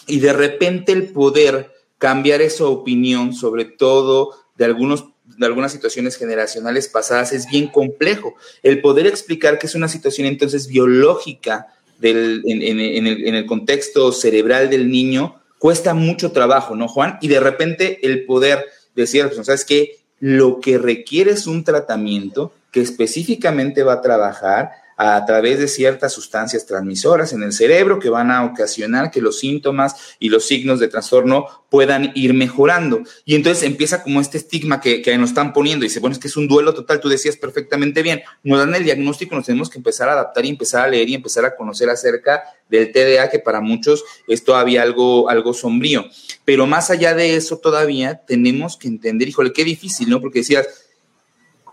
y 0.08 0.18
de 0.18 0.32
repente 0.32 0.90
el 0.90 1.10
poder 1.10 1.70
cambiar 1.96 2.40
esa 2.40 2.64
opinión, 2.64 3.34
sobre 3.34 3.66
todo 3.66 4.34
de 4.56 4.64
algunos 4.64 5.10
de 5.38 5.46
algunas 5.46 5.72
situaciones 5.72 6.16
generacionales 6.16 6.88
pasadas 6.88 7.32
es 7.32 7.48
bien 7.48 7.68
complejo. 7.68 8.34
El 8.62 8.80
poder 8.80 9.06
explicar 9.06 9.58
que 9.58 9.66
es 9.66 9.74
una 9.74 9.88
situación 9.88 10.26
entonces 10.26 10.66
biológica 10.66 11.68
del, 11.98 12.42
en, 12.44 13.34
el, 13.34 13.46
contexto 13.46 14.12
cerebral 14.12 14.68
del 14.68 14.90
niño 14.90 15.40
cuesta 15.58 15.94
mucho 15.94 16.32
trabajo, 16.32 16.76
¿no, 16.76 16.88
Juan? 16.88 17.18
Y 17.20 17.28
de 17.28 17.40
repente 17.40 17.98
el 18.02 18.24
poder 18.24 18.66
decir 18.94 19.22
persona, 19.22 19.44
¿sabes 19.44 19.64
qué? 19.64 19.98
Lo 20.20 20.60
que 20.60 20.78
requiere 20.78 21.32
es 21.32 21.46
un 21.46 21.64
tratamiento 21.64 22.52
que 22.72 22.80
específicamente 22.80 23.82
va 23.82 23.94
a 23.94 24.02
trabajar 24.02 24.70
a 25.00 25.24
través 25.24 25.60
de 25.60 25.68
ciertas 25.68 26.12
sustancias 26.12 26.66
transmisoras 26.66 27.32
en 27.32 27.44
el 27.44 27.52
cerebro 27.52 28.00
que 28.00 28.10
van 28.10 28.32
a 28.32 28.44
ocasionar 28.44 29.12
que 29.12 29.22
los 29.22 29.38
síntomas 29.38 29.94
y 30.18 30.28
los 30.28 30.44
signos 30.44 30.80
de 30.80 30.88
trastorno 30.88 31.46
puedan 31.70 32.10
ir 32.16 32.34
mejorando. 32.34 33.02
Y 33.24 33.36
entonces 33.36 33.62
empieza 33.62 34.02
como 34.02 34.20
este 34.20 34.38
estigma 34.38 34.80
que, 34.80 35.00
que 35.00 35.16
nos 35.16 35.30
están 35.30 35.52
poniendo. 35.52 35.84
Y 35.84 35.88
dice, 35.88 36.00
bueno, 36.00 36.14
es 36.14 36.18
que 36.18 36.26
es 36.26 36.36
un 36.36 36.48
duelo 36.48 36.74
total, 36.74 36.98
tú 36.98 37.08
decías 37.08 37.36
perfectamente 37.36 38.02
bien. 38.02 38.22
Nos 38.42 38.58
dan 38.58 38.74
el 38.74 38.82
diagnóstico, 38.82 39.36
nos 39.36 39.46
tenemos 39.46 39.70
que 39.70 39.78
empezar 39.78 40.08
a 40.08 40.14
adaptar 40.14 40.44
y 40.44 40.48
empezar 40.48 40.84
a 40.84 40.88
leer 40.88 41.08
y 41.08 41.14
empezar 41.14 41.44
a 41.44 41.54
conocer 41.54 41.88
acerca 41.88 42.42
del 42.68 42.90
TDA, 42.90 43.30
que 43.30 43.38
para 43.38 43.60
muchos 43.60 44.02
es 44.26 44.42
todavía 44.42 44.82
algo, 44.82 45.30
algo 45.30 45.54
sombrío. 45.54 46.06
Pero 46.44 46.66
más 46.66 46.90
allá 46.90 47.14
de 47.14 47.36
eso, 47.36 47.58
todavía 47.58 48.22
tenemos 48.26 48.76
que 48.76 48.88
entender, 48.88 49.28
híjole, 49.28 49.52
qué 49.52 49.62
difícil, 49.62 50.10
¿no? 50.10 50.20
Porque 50.20 50.40
decías, 50.40 50.66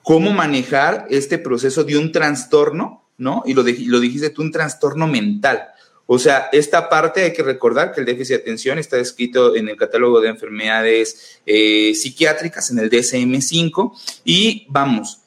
¿cómo 0.04 0.32
manejar 0.32 1.08
este 1.10 1.40
proceso 1.40 1.84
de 1.84 1.98
un 1.98 2.12
trastorno 2.12 3.05
¿no? 3.18 3.44
Y 3.46 3.54
lo, 3.54 3.64
dijiste 3.64 4.30
tú, 4.30 4.42
un 4.42 4.52
trastorno 4.52 5.08
mental. 5.08 5.64
O 6.08 6.20
sea, 6.20 6.50
esta 6.52 6.88
parte 6.88 7.24
hay 7.24 7.34
que 7.34 7.44
recordar 7.44 7.92
que 7.92 8.00
el 8.00 8.06
déficit 8.06 8.36
de 8.36 8.42
atención 8.42 8.78
está 8.78 8.98
descrito 8.98 9.56
en 9.56 9.70
el 9.70 9.78
catálogo 9.78 10.22
de 10.22 10.30
enfermedades 10.30 11.40
eh, 11.46 11.94
psiquiátricas, 11.96 12.70
en 12.70 12.80
el 12.80 12.90
DSM-5, 12.92 13.92
y 14.24 14.68
vamos, 14.70 15.22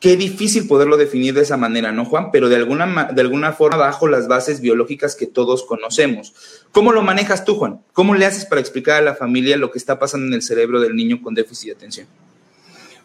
Qué 0.00 0.16
difícil 0.16 0.68
poderlo 0.68 0.96
definir 0.96 1.34
de 1.34 1.42
esa 1.42 1.56
manera, 1.56 1.90
¿no, 1.90 2.04
Juan? 2.04 2.30
Pero 2.30 2.48
de 2.48 2.54
alguna, 2.54 3.10
de 3.12 3.20
alguna 3.20 3.52
forma 3.52 3.78
bajo 3.78 4.06
las 4.06 4.28
bases 4.28 4.60
biológicas 4.60 5.16
que 5.16 5.26
todos 5.26 5.64
conocemos. 5.64 6.34
¿Cómo 6.70 6.92
lo 6.92 7.02
manejas 7.02 7.44
tú, 7.44 7.56
Juan? 7.56 7.80
¿Cómo 7.94 8.14
le 8.14 8.24
haces 8.24 8.44
para 8.46 8.60
explicar 8.60 8.98
a 8.98 9.04
la 9.04 9.16
familia 9.16 9.56
lo 9.56 9.72
que 9.72 9.78
está 9.78 9.98
pasando 9.98 10.28
en 10.28 10.34
el 10.34 10.42
cerebro 10.42 10.80
del 10.80 10.94
niño 10.94 11.20
con 11.20 11.34
déficit 11.34 11.70
de 11.70 11.74
atención? 11.74 12.06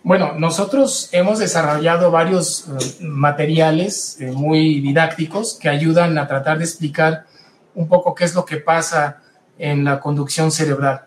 Bueno, 0.06 0.34
nosotros 0.38 1.08
hemos 1.14 1.40
desarrollado 1.40 2.12
varios 2.12 2.68
eh, 2.68 3.06
materiales 3.06 4.18
eh, 4.20 4.34
muy 4.34 4.82
didácticos 4.82 5.54
que 5.54 5.70
ayudan 5.70 6.18
a 6.18 6.28
tratar 6.28 6.58
de 6.58 6.66
explicar 6.66 7.26
un 7.74 7.88
poco 7.88 8.14
qué 8.14 8.26
es 8.26 8.36
lo 8.36 8.44
que 8.44 8.58
pasa 8.58 9.22
en 9.58 9.86
la 9.86 10.02
conducción 10.02 10.52
cerebral. 10.52 11.06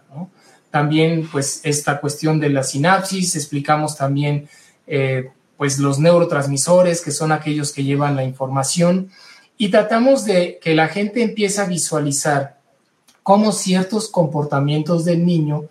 También, 0.71 1.29
pues, 1.31 1.61
esta 1.63 2.01
cuestión 2.01 2.41
de 2.41 2.49
la 2.49 2.63
sinapsis, 2.63 3.37
explicamos 3.37 3.99
también, 3.99 4.49
eh, 4.87 5.31
pues, 5.59 5.79
los 5.79 5.99
neurotransmisores, 5.99 7.03
que 7.03 7.11
son 7.11 7.33
aquellos 7.33 7.73
que 7.73 7.85
llevan 7.85 8.17
la 8.17 8.25
información, 8.25 9.11
y 9.59 9.71
tratamos 9.71 10.25
de 10.25 10.59
que 10.63 10.75
la 10.75 10.89
gente 10.89 11.23
empiece 11.23 11.61
a 11.61 11.67
visualizar 11.67 12.61
cómo 13.23 13.53
ciertos 13.53 14.09
comportamientos 14.09 15.05
del 15.05 15.27
niño 15.27 15.65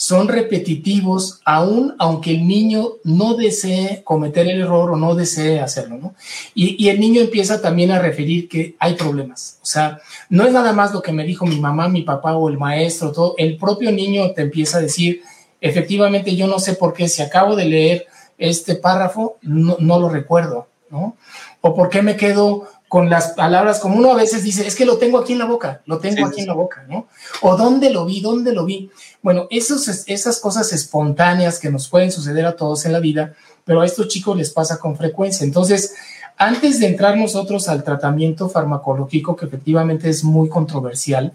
son 0.00 0.28
repetitivos 0.28 1.42
aún 1.44 1.94
aunque 1.98 2.30
el 2.30 2.48
niño 2.48 2.92
no 3.04 3.34
desee 3.34 4.00
cometer 4.02 4.48
el 4.48 4.62
error 4.62 4.92
o 4.92 4.96
no 4.96 5.14
desee 5.14 5.60
hacerlo. 5.60 6.14
Y, 6.54 6.82
y, 6.82 6.88
el 6.88 6.98
niño 6.98 7.20
empieza 7.20 7.60
también 7.60 7.90
a 7.90 7.98
referir 7.98 8.48
que 8.48 8.76
hay 8.78 8.94
problemas. 8.94 9.58
O 9.62 9.66
sea, 9.66 10.00
no 10.30 10.46
es 10.46 10.54
nada 10.54 10.72
más 10.72 10.94
lo 10.94 11.02
que 11.02 11.12
me 11.12 11.24
dijo 11.24 11.44
mi 11.44 11.60
mamá, 11.60 11.86
mi 11.90 12.00
papá 12.00 12.34
o 12.34 12.48
el 12.48 12.56
maestro, 12.56 13.12
todo. 13.12 13.34
El 13.36 13.58
propio 13.58 13.92
niño 13.92 14.32
te 14.32 14.40
empieza 14.40 14.78
a 14.78 14.80
decir, 14.80 15.20
efectivamente, 15.60 16.34
yo 16.34 16.46
no 16.46 16.58
sé 16.60 16.72
por 16.72 16.94
qué, 16.94 17.06
si 17.06 17.20
acabo 17.20 17.54
de 17.54 17.66
leer 17.66 18.06
este 18.38 18.76
párrafo, 18.76 19.36
no, 19.42 19.76
no 19.80 20.00
lo 20.00 20.08
recuerdo, 20.08 20.68
¿no? 20.88 21.18
O 21.60 21.74
por 21.74 21.90
qué 21.90 22.00
me 22.00 22.16
quedo 22.16 22.68
con 22.90 23.08
las 23.08 23.28
palabras, 23.34 23.78
como 23.78 23.98
uno 23.98 24.10
a 24.10 24.16
veces 24.16 24.42
dice, 24.42 24.66
es 24.66 24.74
que 24.74 24.84
lo 24.84 24.98
tengo 24.98 25.18
aquí 25.18 25.32
en 25.32 25.38
la 25.38 25.44
boca, 25.44 25.80
lo 25.86 26.00
tengo 26.00 26.26
aquí 26.26 26.40
en 26.40 26.48
la 26.48 26.54
boca, 26.54 26.84
¿no? 26.88 27.06
O 27.40 27.56
dónde 27.56 27.88
lo 27.90 28.04
vi, 28.04 28.20
dónde 28.20 28.52
lo 28.52 28.64
vi. 28.64 28.90
Bueno, 29.22 29.46
esos, 29.48 29.86
esas 30.08 30.40
cosas 30.40 30.72
espontáneas 30.72 31.60
que 31.60 31.70
nos 31.70 31.86
pueden 31.86 32.10
suceder 32.10 32.44
a 32.46 32.56
todos 32.56 32.84
en 32.86 32.92
la 32.92 32.98
vida, 32.98 33.34
pero 33.64 33.80
a 33.80 33.86
estos 33.86 34.08
chicos 34.08 34.36
les 34.36 34.50
pasa 34.50 34.80
con 34.80 34.96
frecuencia. 34.96 35.44
Entonces, 35.44 35.94
antes 36.36 36.80
de 36.80 36.88
entrar 36.88 37.16
nosotros 37.16 37.68
al 37.68 37.84
tratamiento 37.84 38.48
farmacológico, 38.48 39.36
que 39.36 39.46
efectivamente 39.46 40.08
es 40.08 40.24
muy 40.24 40.48
controversial, 40.48 41.34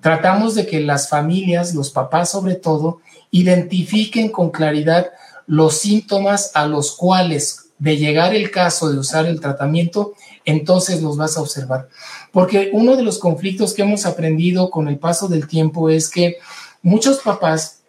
tratamos 0.00 0.56
de 0.56 0.66
que 0.66 0.80
las 0.80 1.08
familias, 1.08 1.72
los 1.72 1.90
papás 1.90 2.30
sobre 2.30 2.56
todo, 2.56 2.98
identifiquen 3.30 4.28
con 4.32 4.50
claridad 4.50 5.12
los 5.46 5.76
síntomas 5.78 6.50
a 6.54 6.66
los 6.66 6.96
cuales 6.96 7.66
de 7.78 7.96
llegar 7.96 8.34
el 8.34 8.50
caso 8.50 8.90
de 8.90 8.98
usar 8.98 9.26
el 9.26 9.40
tratamiento, 9.40 10.14
entonces 10.46 11.02
los 11.02 11.18
vas 11.18 11.36
a 11.36 11.42
observar. 11.42 11.88
Porque 12.32 12.70
uno 12.72 12.96
de 12.96 13.02
los 13.02 13.18
conflictos 13.18 13.74
que 13.74 13.82
hemos 13.82 14.06
aprendido 14.06 14.70
con 14.70 14.88
el 14.88 14.98
paso 14.98 15.28
del 15.28 15.46
tiempo 15.46 15.90
es 15.90 16.08
que 16.08 16.36
muchos 16.82 17.18
papás 17.18 17.80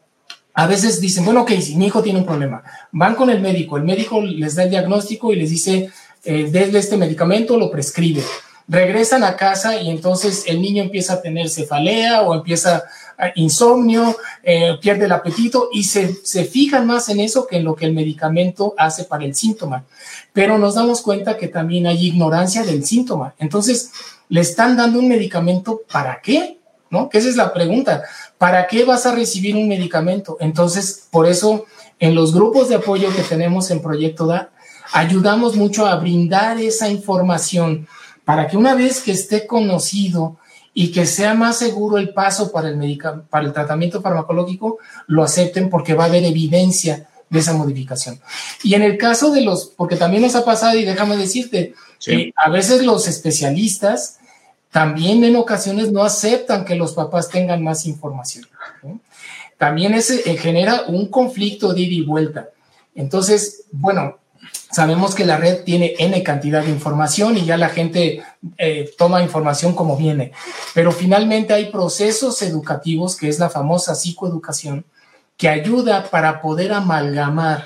a 0.54 0.66
veces 0.66 1.00
dicen, 1.00 1.24
bueno, 1.24 1.44
ok, 1.44 1.52
si 1.62 1.76
mi 1.76 1.86
hijo 1.86 2.02
tiene 2.02 2.20
un 2.20 2.26
problema, 2.26 2.64
van 2.92 3.14
con 3.14 3.30
el 3.30 3.40
médico, 3.40 3.78
el 3.78 3.84
médico 3.84 4.22
les 4.22 4.56
da 4.56 4.64
el 4.64 4.72
diagnóstico 4.72 5.32
y 5.32 5.36
les 5.36 5.52
dice, 5.52 5.92
eh, 6.24 6.50
desde 6.52 6.80
este 6.80 6.98
medicamento, 6.98 7.58
lo 7.58 7.70
prescribe. 7.70 8.24
Regresan 8.68 9.24
a 9.24 9.38
casa 9.38 9.82
y 9.82 9.90
entonces 9.90 10.44
el 10.46 10.62
niño 10.62 10.84
empieza 10.84 11.14
a 11.14 11.22
tener 11.22 11.50
cefalea 11.50 12.22
o 12.24 12.36
empieza 12.36 12.84
insomnio, 13.36 14.16
eh, 14.44 14.78
pierde 14.82 15.06
el 15.06 15.12
apetito 15.12 15.70
y 15.72 15.86
se, 15.86 16.14
se 16.24 16.46
fijan 16.46 16.86
más 16.86 17.10
en 17.10 17.20
eso 17.20 17.48
que 17.48 17.58
en 17.58 17.64
lo 17.64 17.76
que 17.76 17.86
el 17.86 17.94
medicamento 17.94 18.76
hace 18.78 19.06
para 19.06 19.26
el 19.26 19.36
síntoma. 19.36 19.86
Pero 20.34 20.58
nos 20.58 20.76
damos 20.76 21.02
cuenta 21.02 21.38
que 21.38 21.48
también 21.48 21.88
hay 21.88 22.08
ignorancia 22.08 22.64
del 22.64 22.86
síntoma. 22.86 23.34
Entonces, 23.40 23.92
¿le 24.30 24.42
están 24.42 24.78
dando 24.78 25.00
un 25.00 25.08
medicamento 25.08 25.82
para 25.92 26.22
qué? 26.22 26.60
¿No? 26.90 27.10
Que 27.10 27.18
esa 27.18 27.30
es 27.30 27.36
la 27.36 27.54
pregunta. 27.54 28.04
¿Para 28.38 28.68
qué 28.68 28.86
vas 28.86 29.06
a 29.06 29.16
recibir 29.16 29.56
un 29.56 29.68
medicamento? 29.68 30.38
Entonces, 30.40 31.08
por 31.10 31.28
eso, 31.28 31.66
en 32.00 32.16
los 32.16 32.34
grupos 32.34 32.70
de 32.70 32.76
apoyo 32.76 33.14
que 33.16 33.24
tenemos 33.24 33.72
en 33.72 33.82
Proyecto 33.82 34.28
DA, 34.28 34.52
ayudamos 34.94 35.56
mucho 35.56 35.86
a 35.86 35.96
brindar 35.96 36.60
esa 36.60 36.88
información 36.88 37.88
para 38.28 38.46
que 38.50 38.58
una 38.58 38.76
vez 38.76 39.00
que 39.00 39.14
esté 39.14 39.48
conocido 39.48 40.36
y 40.74 40.92
que 40.92 41.06
sea 41.06 41.34
más 41.34 41.60
seguro 41.60 41.98
el 41.98 42.14
paso 42.14 42.52
para 42.52 42.68
el, 42.68 43.00
para 43.30 43.46
el 43.46 43.54
tratamiento 43.54 44.02
farmacológico, 44.02 44.80
lo 45.08 45.24
acepten 45.24 45.70
porque 45.70 45.94
va 45.94 46.04
a 46.04 46.08
haber 46.08 46.26
evidencia 46.26 47.08
de 47.30 47.40
esa 47.40 47.54
modificación. 47.54 48.20
Y 48.64 48.74
en 48.74 48.84
el 48.84 48.98
caso 48.98 49.32
de 49.32 49.40
los, 49.40 49.68
porque 49.68 49.96
también 49.96 50.24
nos 50.24 50.36
ha 50.36 50.44
pasado, 50.44 50.78
y 50.78 50.84
déjame 50.84 51.16
decirte, 51.16 51.74
que 52.04 52.34
a 52.36 52.50
veces 52.50 52.84
los 52.84 53.08
especialistas 53.08 54.20
también 54.72 55.24
en 55.24 55.38
ocasiones 55.38 55.94
no 55.94 56.04
aceptan 56.04 56.66
que 56.66 56.76
los 56.76 56.92
papás 56.96 57.30
tengan 57.30 57.64
más 57.64 57.86
información. 57.86 58.46
También 59.58 59.94
ese, 59.94 60.30
eh, 60.30 60.36
genera 60.36 60.82
un 60.90 61.08
conflicto 61.08 61.74
de 61.74 61.80
ida 61.80 61.94
y 61.94 62.02
vuelta. 62.02 62.50
Entonces, 62.94 63.64
bueno, 63.72 64.18
Sabemos 64.78 65.16
que 65.16 65.26
la 65.26 65.38
red 65.38 65.64
tiene 65.64 65.96
N 65.98 66.22
cantidad 66.22 66.64
de 66.64 66.70
información 66.70 67.36
y 67.36 67.46
ya 67.46 67.58
la 67.58 67.70
gente 67.70 68.22
eh, 68.60 68.92
toma 68.96 69.24
información 69.24 69.74
como 69.74 69.98
viene, 69.98 70.34
pero 70.76 70.92
finalmente 70.92 71.52
hay 71.52 71.72
procesos 71.72 72.44
educativos, 72.44 73.16
que 73.16 73.28
es 73.28 73.40
la 73.40 73.50
famosa 73.50 73.96
psicoeducación, 73.96 74.86
que 75.36 75.50
ayuda 75.50 76.12
para 76.12 76.44
poder 76.44 76.74
amalgamar 76.74 77.66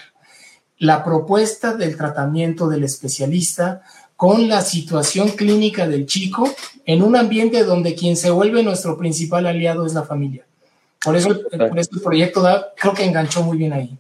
la 0.77 1.03
propuesta 1.03 1.73
del 1.73 1.97
tratamiento 1.97 2.69
del 2.69 2.85
especialista 2.85 3.81
con 4.15 4.47
la 4.47 4.61
situación 4.61 5.31
clínica 5.31 5.89
del 5.89 6.05
chico 6.05 6.49
en 6.85 7.03
un 7.03 7.17
ambiente 7.17 7.65
donde 7.65 7.93
quien 7.93 8.15
se 8.15 8.31
vuelve 8.31 8.63
nuestro 8.63 8.97
principal 8.97 9.47
aliado 9.47 9.85
es 9.85 9.93
la 9.93 10.03
familia. 10.03 10.45
Por 11.03 11.15
eso, 11.15 11.29
por 11.29 11.79
eso 11.79 11.89
el 11.93 12.01
proyecto 12.01 12.41
da, 12.41 12.73
creo 12.75 12.93
que 12.93 13.03
enganchó 13.03 13.41
muy 13.41 13.57
bien 13.57 13.73
ahí. 13.73 13.97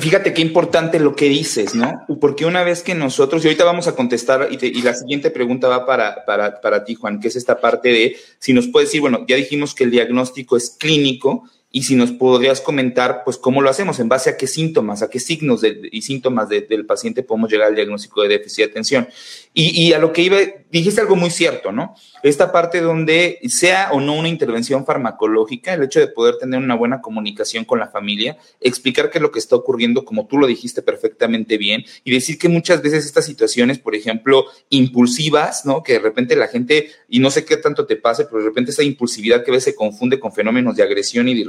Fíjate 0.00 0.34
qué 0.34 0.42
importante 0.42 1.00
lo 1.00 1.16
que 1.16 1.30
dices, 1.30 1.74
¿no? 1.74 2.04
Porque 2.20 2.44
una 2.44 2.62
vez 2.62 2.82
que 2.82 2.94
nosotros, 2.94 3.42
y 3.42 3.48
ahorita 3.48 3.64
vamos 3.64 3.88
a 3.88 3.94
contestar, 3.94 4.48
y, 4.50 4.82
la 4.82 4.94
siguiente 4.94 5.30
pregunta 5.30 5.68
va 5.68 5.86
para, 5.86 6.24
para, 6.26 6.60
para 6.60 6.84
ti, 6.84 6.94
Juan, 6.94 7.20
que 7.20 7.28
es 7.28 7.36
esta 7.36 7.60
parte 7.60 7.88
de, 7.88 8.16
si 8.38 8.52
nos 8.52 8.68
puedes 8.68 8.88
decir, 8.88 9.00
bueno, 9.00 9.24
ya 9.26 9.36
dijimos 9.36 9.74
que 9.74 9.84
el 9.84 9.90
diagnóstico 9.90 10.58
es 10.58 10.76
clínico, 10.78 11.44
y 11.70 11.82
si 11.82 11.94
nos 11.94 12.12
podrías 12.12 12.60
comentar, 12.60 13.22
pues, 13.24 13.36
cómo 13.36 13.60
lo 13.60 13.68
hacemos, 13.68 13.98
en 13.98 14.08
base 14.08 14.30
a 14.30 14.36
qué 14.36 14.46
síntomas, 14.46 15.02
a 15.02 15.10
qué 15.10 15.20
signos 15.20 15.62
y 15.64 16.02
síntomas 16.02 16.48
del 16.48 16.86
paciente 16.86 17.22
podemos 17.22 17.50
llegar 17.50 17.68
al 17.68 17.74
diagnóstico 17.74 18.22
de 18.22 18.28
déficit 18.28 18.64
de 18.64 18.70
atención. 18.70 19.08
Y, 19.52 19.82
y, 19.82 19.92
a 19.92 19.98
lo 19.98 20.12
que 20.12 20.22
iba, 20.22 20.38
dijiste 20.70 21.00
algo 21.00 21.16
muy 21.16 21.30
cierto, 21.30 21.72
¿no? 21.72 21.94
Esta 22.22 22.52
parte 22.52 22.80
donde 22.80 23.40
sea 23.48 23.90
o 23.92 24.00
no 24.00 24.14
una 24.14 24.28
intervención 24.28 24.86
farmacológica, 24.86 25.74
el 25.74 25.82
hecho 25.82 26.00
de 26.00 26.08
poder 26.08 26.36
tener 26.38 26.60
una 26.60 26.74
buena 26.74 27.00
comunicación 27.00 27.64
con 27.64 27.78
la 27.78 27.88
familia, 27.88 28.38
explicar 28.60 29.10
qué 29.10 29.18
es 29.18 29.22
lo 29.22 29.30
que 29.30 29.38
está 29.38 29.56
ocurriendo, 29.56 30.04
como 30.04 30.26
tú 30.26 30.38
lo 30.38 30.46
dijiste 30.46 30.82
perfectamente 30.82 31.58
bien, 31.58 31.84
y 32.04 32.12
decir 32.12 32.38
que 32.38 32.48
muchas 32.48 32.80
veces 32.80 33.04
estas 33.04 33.26
situaciones, 33.26 33.78
por 33.78 33.94
ejemplo, 33.94 34.46
impulsivas, 34.70 35.66
¿no? 35.66 35.82
Que 35.82 35.94
de 35.94 35.98
repente 35.98 36.36
la 36.36 36.48
gente, 36.48 36.90
y 37.08 37.18
no 37.18 37.30
sé 37.30 37.44
qué 37.44 37.56
tanto 37.56 37.86
te 37.86 37.96
pase, 37.96 38.24
pero 38.24 38.38
de 38.38 38.48
repente 38.48 38.70
esa 38.70 38.82
impulsividad 38.82 39.44
que 39.44 39.50
a 39.50 39.54
veces 39.54 39.72
se 39.72 39.74
confunde 39.74 40.20
con 40.20 40.32
fenómenos 40.32 40.76
de 40.76 40.82
agresión 40.82 41.28
y 41.28 41.34
de 41.34 41.44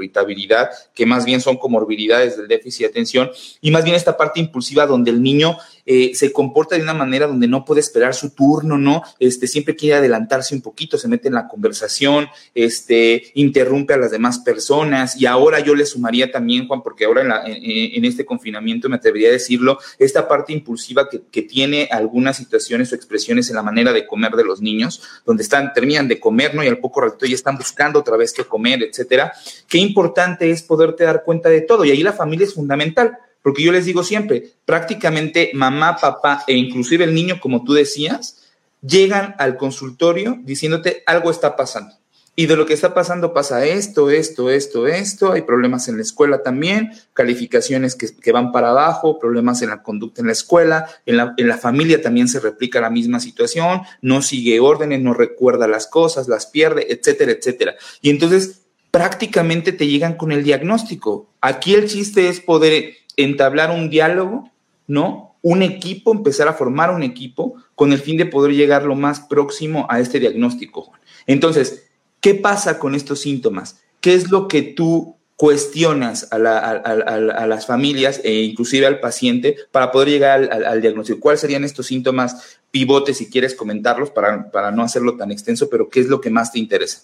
que 0.93 1.05
más 1.05 1.25
bien 1.25 1.41
son 1.41 1.57
comorbilidades 1.57 2.37
del 2.37 2.47
déficit 2.47 2.81
de 2.81 2.87
atención, 2.87 3.31
y 3.61 3.71
más 3.71 3.83
bien 3.83 3.95
esta 3.95 4.17
parte 4.17 4.39
impulsiva 4.39 4.85
donde 4.85 5.11
el 5.11 5.21
niño 5.21 5.57
eh, 5.89 6.11
se 6.13 6.33
comporta 6.33 6.75
de 6.75 6.81
una 6.81 6.93
manera 6.93 7.27
donde 7.27 7.47
no 7.47 7.63
puede 7.63 7.79
esperar 7.79 8.13
su 8.13 8.31
turno, 8.31 8.77
¿no? 8.77 9.03
Este, 9.19 9.47
siempre 9.47 9.75
quiere 9.77 9.95
adelantarse 9.95 10.53
un 10.53 10.61
poquito, 10.61 10.97
se 10.97 11.07
mete 11.07 11.29
en 11.29 11.35
la 11.35 11.47
conversación, 11.47 12.27
este, 12.53 13.31
interrumpe 13.35 13.93
a 13.93 13.97
las 13.97 14.11
demás 14.11 14.39
personas. 14.39 15.19
Y 15.19 15.25
ahora 15.25 15.61
yo 15.61 15.75
le 15.75 15.85
sumaría 15.85 16.29
también, 16.29 16.67
Juan, 16.67 16.83
porque 16.83 17.05
ahora 17.05 17.43
en, 17.45 18.03
este 18.03 18.25
confinamiento 18.25 18.89
me 18.89 18.97
atrevería 18.97 19.29
a 19.29 19.31
decirlo, 19.31 19.79
esta 19.97 20.27
parte 20.27 20.51
impulsiva 20.51 21.07
que, 21.09 21.21
que, 21.31 21.47
tiene 21.47 21.87
algunas 21.89 22.35
situaciones 22.35 22.91
o 22.91 22.95
expresiones 22.95 23.49
en 23.49 23.55
la 23.55 23.63
manera 23.63 23.93
de 23.93 24.05
comer 24.05 24.33
de 24.33 24.43
los 24.43 24.61
niños, 24.61 25.01
donde 25.25 25.43
están, 25.43 25.71
terminan 25.71 26.09
de 26.09 26.19
comer, 26.19 26.53
¿no? 26.53 26.63
Y 26.63 26.67
al 26.67 26.79
poco 26.79 26.99
rato 26.99 27.25
ya 27.25 27.35
están 27.35 27.57
buscando 27.57 27.99
otra 27.99 28.17
vez 28.17 28.33
qué 28.33 28.43
comer, 28.43 28.83
etcétera. 28.83 29.31
Qué 29.69 29.77
importante 29.77 30.51
es 30.51 30.63
poderte 30.63 31.05
dar 31.05 31.23
cuenta 31.23 31.47
de 31.47 31.61
todo. 31.61 31.85
Y 31.85 31.91
ahí 31.91 32.03
la 32.03 32.11
familia 32.11 32.45
es 32.45 32.53
fundamental 32.53 33.17
porque 33.47 33.63
yo 33.63 33.71
les 33.71 33.85
digo 33.85 34.03
siempre, 34.03 34.51
prácticamente 34.65 35.51
mamá, 35.53 35.95
papá 35.95 36.43
e 36.47 36.53
inclusive 36.53 37.05
el 37.05 37.15
niño, 37.15 37.39
como 37.39 37.63
tú 37.63 37.71
decías, 37.71 38.43
llegan 38.81 39.35
al 39.37 39.55
consultorio 39.55 40.37
diciéndote 40.41 41.01
algo 41.05 41.31
está 41.31 41.55
pasando. 41.55 41.95
Y 42.35 42.47
de 42.47 42.57
lo 42.57 42.65
que 42.65 42.73
está 42.73 42.93
pasando 42.93 43.33
pasa 43.33 43.65
esto, 43.65 44.09
esto, 44.09 44.49
esto, 44.49 44.85
esto, 44.85 45.31
hay 45.31 45.43
problemas 45.43 45.87
en 45.87 45.95
la 45.95 46.01
escuela 46.01 46.43
también, 46.43 46.91
calificaciones 47.13 47.95
que, 47.95 48.31
van 48.33 48.51
para 48.51 48.71
abajo, 48.71 49.17
problemas 49.17 49.61
en 49.61 49.69
la 49.69 49.81
conducta 49.81 50.19
en 50.19 50.27
la 50.27 50.33
escuela, 50.33 50.85
en 51.05 51.15
la, 51.15 51.33
en 51.37 51.47
la 51.47 51.57
familia 51.57 52.01
también 52.01 52.27
se 52.27 52.41
replica 52.41 52.81
la 52.81 52.89
misma 52.89 53.21
situación, 53.21 53.83
no 54.01 54.21
sigue 54.21 54.59
órdenes, 54.59 55.01
no 55.01 55.13
recuerda 55.13 55.69
las 55.69 55.87
cosas, 55.87 56.27
las 56.27 56.47
pierde, 56.47 56.87
etcétera, 56.89 57.31
etcétera. 57.31 57.75
Y 58.01 58.09
entonces 58.09 58.63
prácticamente 58.91 59.71
te 59.71 59.87
llegan 59.87 60.15
con 60.15 60.33
el 60.33 60.43
diagnóstico. 60.43 61.29
Aquí 61.39 61.75
el 61.75 61.87
chiste 61.87 62.27
es 62.27 62.41
poder 62.41 63.06
entablar 63.17 63.71
un 63.71 63.89
diálogo, 63.89 64.49
¿no? 64.87 65.27
un 65.41 65.61
equipo, 65.61 66.11
empezar 66.11 66.47
a 66.47 66.53
formar 66.53 66.91
un 66.91 67.03
equipo 67.03 67.55
con 67.73 67.93
el 67.93 67.99
fin 67.99 68.17
de 68.17 68.25
poder 68.25 68.53
llegar 68.53 68.83
lo 68.83 68.95
más 68.95 69.21
próximo 69.21 69.87
a 69.89 69.99
este 69.99 70.19
diagnóstico. 70.19 70.91
Entonces, 71.25 71.89
¿qué 72.19 72.35
pasa 72.35 72.79
con 72.79 72.95
estos 72.95 73.21
síntomas? 73.21 73.79
¿Qué 74.01 74.13
es 74.13 74.29
lo 74.29 74.47
que 74.47 74.61
tú 74.61 75.15
cuestionas 75.37 76.27
a, 76.31 76.37
las 76.39 77.65
familias 77.67 78.19
e 78.23 78.41
inclusive 78.41 78.87
al 78.87 78.99
paciente 78.99 79.55
para 79.71 79.91
poder 79.91 80.09
llegar 80.09 80.49
al, 80.51 80.81
diagnóstico? 80.81 81.19
¿Cuáles 81.19 81.41
serían 81.41 81.63
estos 81.63 81.85
síntomas 81.85 82.59
pivotes, 82.71 83.17
si 83.17 83.29
quieres 83.29 83.55
comentarlos, 83.55 84.09
para, 84.09 84.51
para 84.51 84.71
no 84.71 84.83
hacerlo 84.83 85.15
tan 85.15 85.31
extenso, 85.31 85.69
pero 85.69 85.89
qué 85.89 85.99
es 85.99 86.07
lo 86.07 86.19
que 86.19 86.29
más 86.29 86.51
te 86.51 86.59
interesa? 86.59 87.03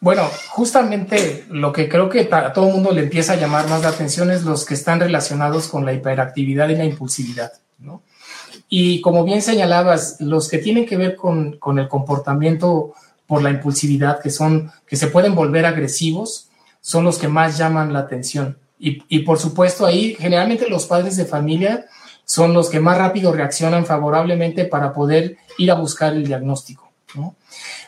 Bueno, 0.00 0.28
justamente 0.48 1.44
lo 1.50 1.72
que 1.72 1.88
creo 1.88 2.08
que 2.08 2.28
a 2.30 2.52
todo 2.52 2.68
el 2.68 2.74
mundo 2.74 2.92
le 2.92 3.02
empieza 3.02 3.34
a 3.34 3.36
llamar 3.36 3.68
más 3.68 3.82
la 3.82 3.88
atención 3.88 4.30
es 4.30 4.44
los 4.44 4.64
que 4.64 4.74
están 4.74 5.00
relacionados 5.00 5.68
con 5.68 5.84
la 5.84 5.92
hiperactividad 5.92 6.68
y 6.68 6.76
la 6.76 6.84
impulsividad, 6.84 7.52
¿no? 7.78 8.02
Y 8.68 9.00
como 9.00 9.24
bien 9.24 9.42
señalabas, 9.42 10.20
los 10.20 10.48
que 10.48 10.58
tienen 10.58 10.86
que 10.86 10.96
ver 10.96 11.16
con, 11.16 11.58
el 11.78 11.88
comportamiento 11.88 12.94
por 13.26 13.42
la 13.42 13.50
impulsividad, 13.50 14.20
que 14.20 14.30
son, 14.30 14.70
que 14.86 14.96
se 14.96 15.08
pueden 15.08 15.34
volver 15.34 15.66
agresivos, 15.66 16.48
son 16.80 17.04
los 17.04 17.18
que 17.18 17.28
más 17.28 17.58
llaman 17.58 17.92
la 17.92 18.00
atención. 18.00 18.58
Y, 18.78 19.02
y 19.08 19.20
por 19.20 19.38
supuesto 19.38 19.84
ahí 19.84 20.14
generalmente 20.18 20.68
los 20.68 20.86
padres 20.86 21.16
de 21.16 21.26
familia 21.26 21.86
son 22.24 22.54
los 22.54 22.70
que 22.70 22.80
más 22.80 22.96
rápido 22.96 23.32
reaccionan 23.32 23.84
favorablemente 23.84 24.64
para 24.64 24.92
poder 24.92 25.36
ir 25.58 25.70
a 25.72 25.74
buscar 25.74 26.12
el 26.12 26.24
diagnóstico. 26.24 26.89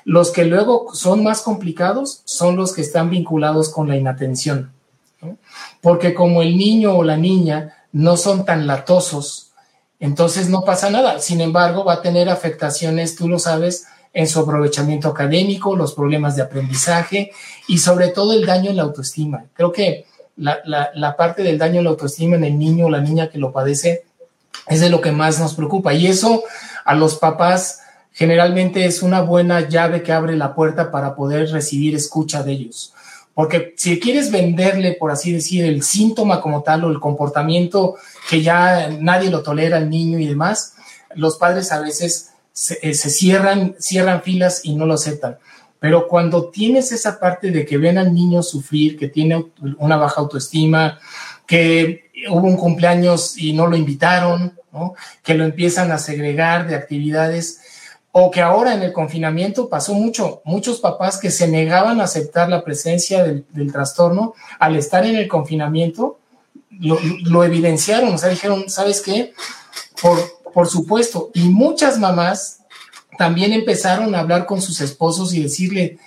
Los 0.04 0.30
que 0.30 0.44
luego 0.44 0.94
son 0.94 1.22
más 1.22 1.42
complicados 1.42 2.22
son 2.24 2.56
los 2.56 2.72
que 2.72 2.80
están 2.80 3.10
vinculados 3.10 3.68
con 3.70 3.88
la 3.88 3.96
inatención, 3.96 4.72
porque 5.80 6.14
como 6.14 6.42
el 6.42 6.56
niño 6.56 6.96
o 6.96 7.04
la 7.04 7.16
niña 7.16 7.76
no 7.92 8.16
son 8.16 8.44
tan 8.44 8.66
latosos, 8.66 9.52
entonces 10.00 10.48
no 10.48 10.64
pasa 10.64 10.90
nada. 10.90 11.20
Sin 11.20 11.40
embargo, 11.40 11.84
va 11.84 11.94
a 11.94 12.02
tener 12.02 12.28
afectaciones, 12.28 13.14
tú 13.14 13.28
lo 13.28 13.38
sabes, 13.38 13.86
en 14.12 14.26
su 14.26 14.40
aprovechamiento 14.40 15.08
académico, 15.08 15.76
los 15.76 15.94
problemas 15.94 16.36
de 16.36 16.42
aprendizaje 16.42 17.32
y 17.68 17.78
sobre 17.78 18.08
todo 18.08 18.32
el 18.32 18.44
daño 18.44 18.70
en 18.70 18.76
la 18.76 18.82
autoestima. 18.82 19.44
Creo 19.54 19.72
que 19.72 20.06
la 20.36 21.16
parte 21.16 21.42
del 21.42 21.58
daño 21.58 21.78
en 21.78 21.84
la 21.84 21.90
autoestima 21.90 22.36
en 22.36 22.44
el 22.44 22.58
niño 22.58 22.86
o 22.86 22.90
la 22.90 23.00
niña 23.00 23.30
que 23.30 23.38
lo 23.38 23.52
padece 23.52 24.04
es 24.66 24.80
de 24.80 24.90
lo 24.90 25.00
que 25.00 25.12
más 25.12 25.38
nos 25.38 25.54
preocupa. 25.54 25.94
Y 25.94 26.08
eso 26.08 26.42
a 26.84 26.94
los 26.94 27.16
papás 27.16 27.80
generalmente 28.12 28.84
es 28.84 29.02
una 29.02 29.20
buena 29.22 29.68
llave 29.68 30.02
que 30.02 30.12
abre 30.12 30.36
la 30.36 30.54
puerta 30.54 30.90
para 30.90 31.14
poder 31.14 31.50
recibir 31.50 31.94
escucha 31.94 32.42
de 32.42 32.52
ellos. 32.52 32.92
Porque 33.34 33.74
si 33.76 33.98
quieres 33.98 34.30
venderle, 34.30 34.92
por 34.92 35.10
así 35.10 35.32
decir, 35.32 35.64
el 35.64 35.82
síntoma 35.82 36.40
como 36.40 36.62
tal 36.62 36.84
o 36.84 36.90
el 36.90 37.00
comportamiento 37.00 37.96
que 38.28 38.42
ya 38.42 38.90
nadie 39.00 39.30
lo 39.30 39.42
tolera 39.42 39.78
al 39.78 39.88
niño 39.88 40.18
y 40.18 40.26
demás, 40.26 40.74
los 41.14 41.38
padres 41.38 41.72
a 41.72 41.80
veces 41.80 42.30
se, 42.52 42.78
eh, 42.82 42.94
cierran, 42.94 43.74
cierran 43.78 44.22
filas 44.22 44.60
y 44.64 44.74
no 44.74 44.84
lo 44.84 44.94
aceptan. 44.94 45.38
Pero 45.80 46.06
cuando 46.06 46.50
tienes 46.50 46.92
esa 46.92 47.18
parte 47.18 47.50
de 47.50 47.64
que 47.64 47.78
ven 47.78 47.98
al 47.98 48.12
niño 48.12 48.42
sufrir, 48.42 48.98
que 48.98 49.08
tiene 49.08 49.46
una 49.78 49.96
baja 49.96 50.20
autoestima, 50.20 51.00
que 51.46 52.10
hubo 52.30 52.46
un 52.46 52.56
cumpleaños 52.56 53.36
y 53.36 53.52
no 53.52 53.66
lo 53.66 53.76
invitaron, 53.76 54.54
que 55.22 55.34
lo 55.34 55.44
empiezan 55.44 55.90
a 55.90 55.98
segregar 55.98 56.68
de 56.68 56.76
actividades, 56.76 57.61
o 58.12 58.30
que 58.30 58.42
ahora 58.42 58.74
en 58.74 58.82
el 58.82 58.92
confinamiento 58.92 59.70
pasó 59.70 59.94
mucho, 59.94 60.42
muchos 60.44 60.80
papás 60.80 61.18
que 61.18 61.30
se 61.30 61.48
negaban 61.48 62.00
a 62.00 62.04
aceptar 62.04 62.50
la 62.50 62.62
presencia 62.62 63.24
del, 63.24 63.72
trastorno 63.72 64.34
al 64.58 64.76
estar 64.76 65.06
en 65.06 65.16
el 65.16 65.26
confinamiento, 65.28 66.18
lo, 66.70 67.44
evidenciaron, 67.44 68.14
o 68.14 68.18
sea, 68.18 68.28
dijeron, 68.28 68.68
¿sabes 68.68 69.00
qué? 69.00 69.32
Por, 70.00 70.18
por 70.52 70.68
supuesto, 70.68 71.30
y 71.32 71.48
muchas 71.48 71.98
mamás 71.98 72.60
también 73.16 73.52
empezaron 73.52 74.14
a 74.14 74.20
hablar 74.20 74.44
con 74.44 74.60
sus 74.60 74.80
esposos 74.82 75.32
y 75.32 75.42
decirle, 75.42 75.98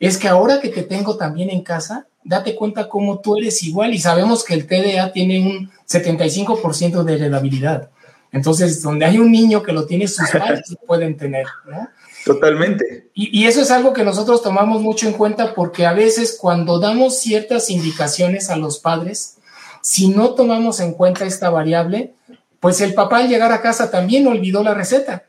es 0.00 0.18
que 0.18 0.28
ahora 0.28 0.60
que 0.60 0.68
te 0.68 0.82
tengo 0.82 1.16
también 1.16 1.48
en 1.48 1.62
casa, 1.62 2.06
date 2.22 2.54
cuenta 2.54 2.88
cómo 2.88 3.20
tú 3.20 3.38
eres 3.38 3.62
igual 3.62 3.94
y 3.94 3.98
sabemos 3.98 4.44
que 4.44 4.54
el 4.54 4.66
TDA 4.66 5.12
tiene 5.12 5.40
un 5.40 5.70
75% 5.88 7.04
de 7.04 7.14
heredabilidad. 7.14 7.90
Entonces, 8.34 8.82
donde 8.82 9.06
hay 9.06 9.18
un 9.18 9.30
niño 9.30 9.62
que 9.62 9.72
lo 9.72 9.86
tiene, 9.86 10.08
sus 10.08 10.28
padres 10.32 10.68
lo 10.68 10.76
pueden 10.86 11.16
tener, 11.16 11.46
¿no? 11.66 11.88
Totalmente. 12.24 13.10
Y, 13.14 13.40
y, 13.40 13.46
eso 13.46 13.60
es 13.60 13.70
algo 13.70 13.92
que 13.92 14.02
nosotros 14.02 14.42
tomamos 14.42 14.82
mucho 14.82 15.06
en 15.06 15.12
cuenta 15.12 15.54
porque 15.54 15.86
a 15.86 15.92
veces 15.92 16.36
cuando 16.40 16.78
damos 16.80 17.18
ciertas 17.18 17.70
indicaciones 17.70 18.50
a 18.50 18.56
los 18.56 18.78
padres, 18.78 19.36
si 19.82 20.08
no 20.08 20.30
tomamos 20.30 20.80
en 20.80 20.94
cuenta 20.94 21.26
esta 21.26 21.50
variable, 21.50 22.14
pues 22.58 22.80
el 22.80 22.94
papá 22.94 23.18
al 23.18 23.28
llegar 23.28 23.52
a 23.52 23.60
casa 23.60 23.90
también 23.90 24.26
olvidó 24.26 24.62
la 24.62 24.74
receta. 24.74 25.24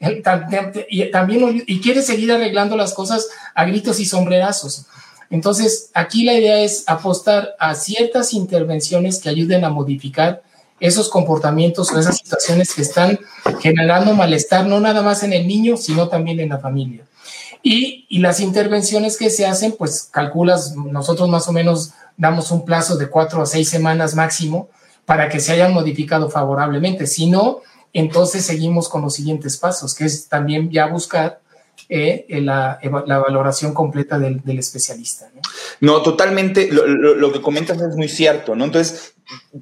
y, 0.00 1.10
también, 1.10 1.62
y 1.64 1.80
quiere 1.80 2.02
seguir 2.02 2.32
arreglando 2.32 2.76
las 2.76 2.92
cosas 2.92 3.28
a 3.54 3.64
gritos 3.64 4.00
y 4.00 4.04
sombrerazos. 4.04 4.86
Entonces, 5.30 5.90
aquí 5.94 6.24
la 6.24 6.34
idea 6.34 6.58
es 6.58 6.84
apostar 6.88 7.54
a 7.58 7.76
ciertas 7.76 8.34
intervenciones 8.34 9.20
que 9.20 9.28
ayuden 9.28 9.64
a 9.64 9.70
modificar 9.70 10.42
esos 10.82 11.08
comportamientos 11.08 11.92
o 11.92 11.98
esas 11.98 12.18
situaciones 12.18 12.74
que 12.74 12.82
están 12.82 13.18
generando 13.60 14.14
malestar, 14.14 14.66
no 14.66 14.80
nada 14.80 15.00
más 15.00 15.22
en 15.22 15.32
el 15.32 15.46
niño, 15.46 15.76
sino 15.76 16.08
también 16.08 16.40
en 16.40 16.48
la 16.48 16.58
familia. 16.58 17.04
Y, 17.62 18.04
y, 18.08 18.18
las 18.18 18.40
intervenciones 18.40 19.16
que 19.16 19.30
se 19.30 19.46
hacen, 19.46 19.76
pues 19.78 20.08
calculas, 20.10 20.74
nosotros 20.74 21.28
más 21.28 21.46
o 21.46 21.52
menos 21.52 21.92
damos 22.16 22.50
un 22.50 22.64
plazo 22.64 22.96
de 22.96 23.08
cuatro 23.08 23.40
a 23.40 23.46
seis 23.46 23.68
semanas 23.68 24.16
máximo 24.16 24.68
para 25.06 25.28
que 25.28 25.38
se 25.38 25.52
hayan 25.52 25.72
modificado 25.72 26.28
favorablemente. 26.28 27.06
Si 27.06 27.30
no, 27.30 27.60
entonces 27.92 28.44
seguimos 28.44 28.88
con 28.88 29.02
los 29.02 29.14
siguientes 29.14 29.58
pasos, 29.58 29.94
que 29.94 30.06
es 30.06 30.28
también 30.28 30.72
ya 30.72 30.86
buscar 30.86 31.40
eh, 31.88 32.26
la, 32.40 32.80
la, 33.06 33.18
valoración 33.18 33.74
completa 33.74 34.18
del, 34.18 34.42
del 34.42 34.58
especialista. 34.58 35.30
¿no? 35.34 35.42
no 35.80 36.02
totalmente, 36.02 36.68
lo, 36.72 36.86
lo, 36.86 37.14
lo, 37.14 37.32
que 37.32 37.42
comentas 37.42 37.80
es 37.80 37.96
muy 37.96 38.08
cierto, 38.08 38.54
¿no? 38.54 38.64
Entonces, 38.64 39.11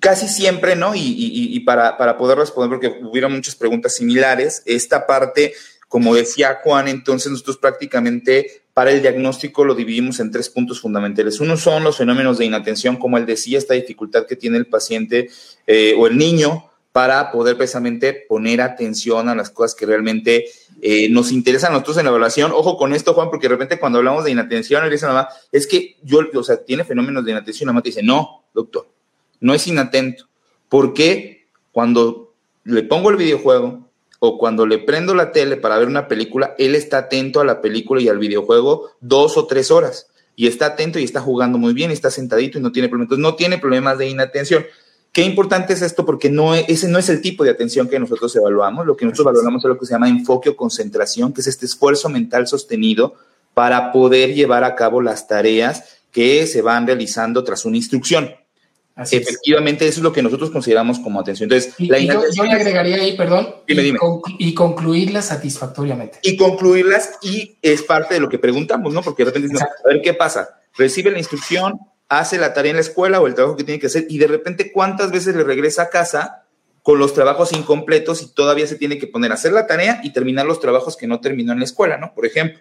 casi 0.00 0.28
siempre, 0.28 0.76
¿no? 0.76 0.94
Y, 0.94 1.00
y, 1.00 1.56
y 1.56 1.60
para, 1.60 1.96
para, 1.96 2.16
poder 2.16 2.38
responder, 2.38 2.70
porque 2.70 3.00
hubieron 3.04 3.32
muchas 3.32 3.56
preguntas 3.56 3.94
similares, 3.94 4.62
esta 4.66 5.06
parte, 5.06 5.54
como 5.88 6.14
decía 6.14 6.60
Juan, 6.62 6.88
entonces 6.88 7.32
nosotros 7.32 7.58
prácticamente 7.58 8.62
para 8.74 8.92
el 8.92 9.02
diagnóstico 9.02 9.64
lo 9.64 9.74
dividimos 9.74 10.20
en 10.20 10.30
tres 10.30 10.48
puntos 10.48 10.80
fundamentales. 10.80 11.40
Uno 11.40 11.56
son 11.56 11.84
los 11.84 11.98
fenómenos 11.98 12.38
de 12.38 12.46
inatención, 12.46 12.96
como 12.96 13.18
él 13.18 13.26
decía, 13.26 13.58
esta 13.58 13.74
dificultad 13.74 14.26
que 14.26 14.36
tiene 14.36 14.56
el 14.56 14.66
paciente 14.66 15.28
eh, 15.66 15.94
o 15.98 16.06
el 16.06 16.16
niño 16.16 16.70
para 16.92 17.30
poder 17.30 17.56
precisamente 17.56 18.24
poner 18.28 18.60
atención 18.60 19.28
a 19.28 19.34
las 19.34 19.50
cosas 19.50 19.74
que 19.74 19.86
realmente 19.86 20.46
eh, 20.82 21.08
nos 21.08 21.30
interesan 21.30 21.70
a 21.70 21.74
nosotros 21.74 21.98
en 21.98 22.04
la 22.04 22.10
evaluación. 22.10 22.52
Ojo 22.52 22.76
con 22.76 22.94
esto, 22.94 23.14
Juan, 23.14 23.30
porque 23.30 23.46
de 23.46 23.54
repente 23.54 23.78
cuando 23.78 23.98
hablamos 23.98 24.24
de 24.24 24.32
inatención, 24.32 24.82
le 24.82 24.90
dice 24.90 25.06
mamá, 25.06 25.28
es 25.52 25.66
que 25.66 25.96
yo, 26.02 26.20
o 26.34 26.42
sea, 26.42 26.64
tiene 26.64 26.84
fenómenos 26.84 27.24
de 27.24 27.32
inatención, 27.32 27.66
la 27.66 27.72
mamá 27.72 27.82
te 27.82 27.90
dice, 27.90 28.02
no, 28.02 28.44
doctor, 28.52 28.88
no 29.40 29.54
es 29.54 29.66
inatento. 29.66 30.26
porque 30.68 31.46
Cuando 31.72 32.34
le 32.64 32.82
pongo 32.82 33.10
el 33.10 33.16
videojuego 33.16 33.88
o 34.18 34.38
cuando 34.38 34.66
le 34.66 34.78
prendo 34.78 35.14
la 35.14 35.32
tele 35.32 35.56
para 35.56 35.78
ver 35.78 35.88
una 35.88 36.06
película, 36.06 36.54
él 36.58 36.74
está 36.74 36.98
atento 36.98 37.40
a 37.40 37.44
la 37.44 37.60
película 37.60 38.00
y 38.00 38.08
al 38.08 38.18
videojuego 38.18 38.90
dos 39.00 39.36
o 39.36 39.46
tres 39.46 39.70
horas. 39.70 40.08
Y 40.36 40.46
está 40.46 40.66
atento 40.66 40.98
y 40.98 41.04
está 41.04 41.20
jugando 41.20 41.58
muy 41.58 41.72
bien, 41.72 41.90
está 41.90 42.10
sentadito 42.10 42.58
y 42.58 42.62
no 42.62 42.72
tiene 42.72 42.88
problemas. 42.88 43.06
Entonces, 43.06 43.22
no 43.22 43.34
tiene 43.34 43.58
problemas 43.58 43.98
de 43.98 44.08
inatención. 44.08 44.64
Qué 45.12 45.22
importante 45.22 45.72
es 45.72 45.82
esto 45.82 46.06
porque 46.06 46.30
no, 46.30 46.54
ese 46.54 46.88
no 46.88 46.98
es 46.98 47.08
el 47.08 47.20
tipo 47.20 47.42
de 47.42 47.50
atención 47.50 47.88
que 47.88 47.98
nosotros 47.98 48.34
evaluamos. 48.36 48.86
Lo 48.86 48.96
que 48.96 49.04
nosotros 49.04 49.26
valoramos 49.26 49.64
es 49.64 49.68
lo 49.68 49.78
que 49.78 49.86
se 49.86 49.92
llama 49.92 50.08
enfoque 50.08 50.50
o 50.50 50.56
concentración, 50.56 51.32
que 51.32 51.40
es 51.40 51.46
este 51.46 51.66
esfuerzo 51.66 52.08
mental 52.08 52.46
sostenido 52.46 53.14
para 53.54 53.90
poder 53.90 54.34
llevar 54.34 54.64
a 54.64 54.76
cabo 54.76 55.02
las 55.02 55.26
tareas 55.26 55.98
que 56.12 56.46
se 56.46 56.62
van 56.62 56.86
realizando 56.86 57.42
tras 57.42 57.64
una 57.64 57.76
instrucción. 57.76 58.30
Efectivamente, 58.96 59.86
eso 59.86 60.00
es 60.00 60.02
lo 60.02 60.12
que 60.12 60.22
nosotros 60.22 60.50
consideramos 60.50 60.98
como 60.98 61.20
atención. 61.20 61.50
Entonces, 61.50 61.74
y, 61.78 61.88
yo, 62.06 62.44
le 62.44 62.52
agregaría 62.52 62.96
ahí, 62.96 63.16
perdón, 63.16 63.54
y, 63.66 64.54
concluirlas 64.54 65.26
satisfactoriamente. 65.26 66.18
Y 66.22 66.36
concluirlas, 66.36 67.18
y 67.22 67.56
es 67.62 67.82
parte 67.82 68.14
de 68.14 68.20
lo 68.20 68.28
que 68.28 68.38
preguntamos, 68.38 68.92
¿no? 68.92 69.02
Porque 69.02 69.24
de 69.24 69.30
repente, 69.30 69.56
a 69.58 69.88
ver 69.88 70.02
qué 70.02 70.14
pasa. 70.14 70.60
Recibe 70.76 71.10
la 71.10 71.18
instrucción, 71.18 71.78
hace 72.08 72.38
la 72.38 72.52
tarea 72.52 72.70
en 72.70 72.76
la 72.76 72.82
escuela 72.82 73.20
o 73.20 73.26
el 73.26 73.34
trabajo 73.34 73.56
que 73.56 73.64
tiene 73.64 73.80
que 73.80 73.86
hacer, 73.86 74.06
y 74.08 74.18
de 74.18 74.26
repente, 74.26 74.70
¿cuántas 74.70 75.10
veces 75.10 75.34
le 75.34 75.44
regresa 75.44 75.82
a 75.82 75.88
casa 75.88 76.44
con 76.82 76.98
los 76.98 77.14
trabajos 77.14 77.52
incompletos 77.52 78.22
y 78.22 78.32
todavía 78.32 78.66
se 78.66 78.76
tiene 78.76 78.98
que 78.98 79.06
poner 79.06 79.30
a 79.30 79.34
hacer 79.34 79.52
la 79.52 79.66
tarea 79.66 80.00
y 80.02 80.12
terminar 80.12 80.46
los 80.46 80.60
trabajos 80.60 80.96
que 80.96 81.06
no 81.06 81.20
terminó 81.20 81.52
en 81.52 81.58
la 81.58 81.64
escuela, 81.64 81.98
¿no? 81.98 82.14
Por 82.14 82.26
ejemplo. 82.26 82.60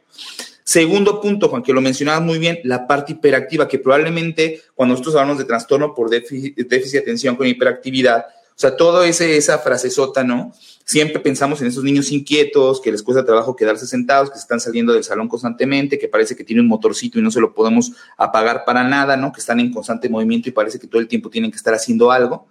Segundo 0.70 1.20
punto, 1.20 1.50
Juan, 1.50 1.64
que 1.64 1.74
lo 1.74 1.82
mencionabas 1.82 2.22
muy 2.22 2.38
bien, 2.38 2.60
la 2.64 2.86
parte 2.86 3.14
hiperactiva, 3.14 3.68
que 3.68 3.80
probablemente 3.80 4.62
cuando 4.76 4.94
nosotros 4.94 5.16
hablamos 5.16 5.40
de 5.40 5.46
trastorno 5.46 5.96
por 5.96 6.12
déficit, 6.12 6.56
de 6.56 7.00
atención 7.00 7.36
con 7.36 7.48
hiperactividad, 7.48 8.28
o 8.28 8.54
sea, 8.54 8.78
todo 8.78 9.04
ese, 9.04 9.36
esa 9.36 9.58
frasezota, 9.58 10.24
¿no? 10.24 10.54
Siempre 10.86 11.20
pensamos 11.22 11.60
en 11.62 11.70
esos 11.70 11.84
niños 11.84 12.12
inquietos, 12.12 12.82
que 12.82 12.92
les 12.92 13.02
cuesta 13.02 13.26
trabajo 13.26 13.56
quedarse 13.56 13.88
sentados, 13.88 14.30
que 14.30 14.36
se 14.36 14.42
están 14.42 14.60
saliendo 14.60 14.94
del 14.94 15.04
salón 15.04 15.28
constantemente, 15.28 15.98
que 15.98 16.08
parece 16.08 16.36
que 16.36 16.44
tiene 16.44 16.62
un 16.62 16.68
motorcito 16.68 17.18
y 17.18 17.24
no 17.24 17.32
se 17.32 17.42
lo 17.42 17.56
podemos 17.56 17.94
apagar 18.16 18.64
para 18.64 18.84
nada, 18.84 19.18
¿no? 19.18 19.32
Que 19.32 19.40
están 19.40 19.60
en 19.60 19.74
constante 19.74 20.08
movimiento 20.08 20.50
y 20.50 20.52
parece 20.52 20.78
que 20.78 20.86
todo 20.86 21.02
el 21.02 21.08
tiempo 21.08 21.32
tienen 21.32 21.50
que 21.50 21.58
estar 21.58 21.74
haciendo 21.74 22.12
algo. 22.12 22.46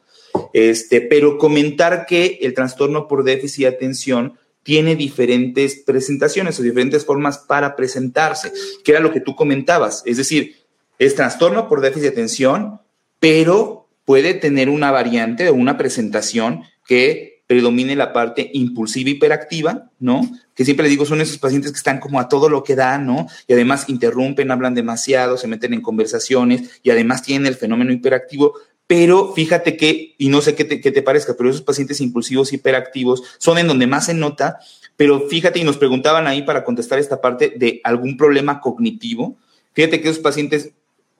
Este, 0.52 1.02
pero 1.02 1.38
comentar 1.38 2.04
que 2.04 2.40
el 2.42 2.52
trastorno 2.52 3.06
por 3.06 3.22
déficit 3.22 3.66
de 3.66 3.76
atención 3.76 4.38
tiene 4.68 4.96
diferentes 4.96 5.76
presentaciones 5.76 6.60
o 6.60 6.62
diferentes 6.62 7.06
formas 7.06 7.38
para 7.38 7.74
presentarse, 7.74 8.52
que 8.84 8.92
era 8.92 9.00
lo 9.00 9.10
que 9.14 9.22
tú 9.22 9.34
comentabas. 9.34 10.02
Es 10.04 10.18
decir, 10.18 10.56
es 10.98 11.14
trastorno 11.14 11.70
por 11.70 11.80
déficit 11.80 12.02
de 12.02 12.08
atención, 12.10 12.78
pero 13.18 13.88
puede 14.04 14.34
tener 14.34 14.68
una 14.68 14.90
variante 14.90 15.48
o 15.48 15.54
una 15.54 15.78
presentación 15.78 16.64
que 16.86 17.44
predomine 17.46 17.96
la 17.96 18.12
parte 18.12 18.50
impulsiva 18.52 19.08
hiperactiva, 19.08 19.90
¿no? 20.00 20.30
Que 20.54 20.66
siempre 20.66 20.84
le 20.84 20.90
digo, 20.90 21.06
son 21.06 21.22
esos 21.22 21.38
pacientes 21.38 21.72
que 21.72 21.78
están 21.78 21.98
como 21.98 22.20
a 22.20 22.28
todo 22.28 22.50
lo 22.50 22.62
que 22.62 22.76
dan, 22.76 23.06
¿no? 23.06 23.26
Y 23.46 23.54
además 23.54 23.88
interrumpen, 23.88 24.50
hablan 24.50 24.74
demasiado, 24.74 25.38
se 25.38 25.48
meten 25.48 25.72
en 25.72 25.80
conversaciones 25.80 26.78
y 26.82 26.90
además 26.90 27.22
tienen 27.22 27.46
el 27.46 27.54
fenómeno 27.54 27.90
hiperactivo, 27.90 28.52
pero 28.88 29.34
fíjate 29.34 29.76
que, 29.76 30.14
y 30.16 30.30
no 30.30 30.40
sé 30.40 30.54
qué 30.54 30.64
te, 30.64 31.02
parezca, 31.02 31.34
pero 31.36 31.50
esos 31.50 31.60
pacientes 31.60 32.00
impulsivos 32.00 32.54
hiperactivos 32.54 33.22
son 33.36 33.58
en 33.58 33.68
donde 33.68 33.86
más 33.86 34.06
se 34.06 34.14
nota, 34.14 34.58
pero 34.96 35.28
fíjate, 35.28 35.58
y 35.58 35.64
nos 35.64 35.76
preguntaban 35.76 36.26
ahí 36.26 36.40
para 36.42 36.64
contestar 36.64 36.98
esta 36.98 37.20
parte 37.20 37.52
de 37.54 37.82
algún 37.84 38.16
problema 38.16 38.62
cognitivo. 38.62 39.36
Fíjate 39.74 40.00
que 40.00 40.08
esos 40.08 40.22
pacientes 40.22 40.70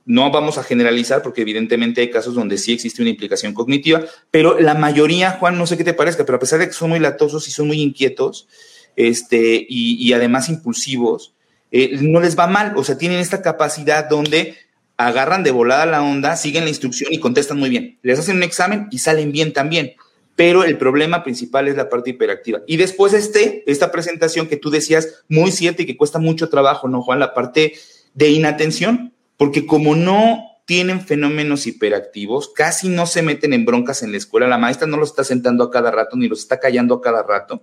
no 0.06 0.30
vamos 0.30 0.56
a 0.56 0.62
generalizar 0.62 1.20
porque 1.22 1.42
evidentemente 1.42 2.00
hay 2.00 2.08
casos 2.08 2.34
donde 2.34 2.56
sí 2.56 2.72
existe 2.72 3.02
una 3.02 3.10
implicación 3.10 3.52
cognitiva, 3.52 4.02
pero 4.30 4.58
la 4.58 4.72
mayoría, 4.72 5.32
Juan, 5.32 5.58
no 5.58 5.66
sé 5.66 5.76
qué 5.76 5.84
te 5.84 5.92
parezca, 5.92 6.24
pero 6.24 6.36
a 6.36 6.40
pesar 6.40 6.60
de 6.60 6.68
que 6.68 6.72
son 6.72 6.88
muy 6.88 7.00
latosos 7.00 7.46
y 7.48 7.50
son 7.50 7.66
muy 7.66 7.82
inquietos, 7.82 8.48
este, 8.96 9.66
y, 9.68 10.10
además 10.14 10.48
impulsivos, 10.48 11.34
eh, 11.70 11.98
no 12.00 12.20
les 12.20 12.36
va 12.36 12.46
mal, 12.46 12.72
o 12.76 12.82
sea, 12.82 12.96
tienen 12.96 13.18
esta 13.18 13.42
capacidad 13.42 14.08
donde 14.08 14.56
agarran 14.98 15.44
de 15.44 15.52
volada 15.52 15.86
la 15.86 16.02
onda, 16.02 16.36
siguen 16.36 16.64
la 16.64 16.70
instrucción 16.70 17.12
y 17.12 17.20
contestan 17.20 17.58
muy 17.58 17.70
bien. 17.70 17.98
Les 18.02 18.18
hacen 18.18 18.36
un 18.36 18.42
examen 18.42 18.88
y 18.90 18.98
salen 18.98 19.32
bien 19.32 19.52
también. 19.54 19.94
Pero 20.36 20.64
el 20.64 20.76
problema 20.76 21.24
principal 21.24 21.66
es 21.68 21.76
la 21.76 21.88
parte 21.88 22.10
hiperactiva. 22.10 22.60
Y 22.66 22.76
después 22.76 23.12
este, 23.12 23.64
esta 23.66 23.90
presentación 23.90 24.48
que 24.48 24.56
tú 24.56 24.70
decías, 24.70 25.24
muy 25.28 25.50
cierta 25.52 25.82
y 25.82 25.86
que 25.86 25.96
cuesta 25.96 26.18
mucho 26.18 26.48
trabajo, 26.48 26.88
¿no, 26.88 27.02
Juan? 27.02 27.20
La 27.20 27.32
parte 27.32 27.74
de 28.14 28.28
inatención, 28.28 29.14
porque 29.36 29.66
como 29.66 29.94
no 29.94 30.44
tienen 30.64 31.00
fenómenos 31.00 31.66
hiperactivos, 31.66 32.52
casi 32.54 32.88
no 32.88 33.06
se 33.06 33.22
meten 33.22 33.52
en 33.52 33.64
broncas 33.64 34.02
en 34.02 34.10
la 34.10 34.18
escuela, 34.18 34.48
la 34.48 34.58
maestra 34.58 34.86
no 34.86 34.96
los 34.96 35.10
está 35.10 35.24
sentando 35.24 35.64
a 35.64 35.70
cada 35.70 35.90
rato 35.90 36.16
ni 36.16 36.28
los 36.28 36.40
está 36.40 36.60
callando 36.60 36.96
a 36.96 37.00
cada 37.00 37.22
rato, 37.22 37.62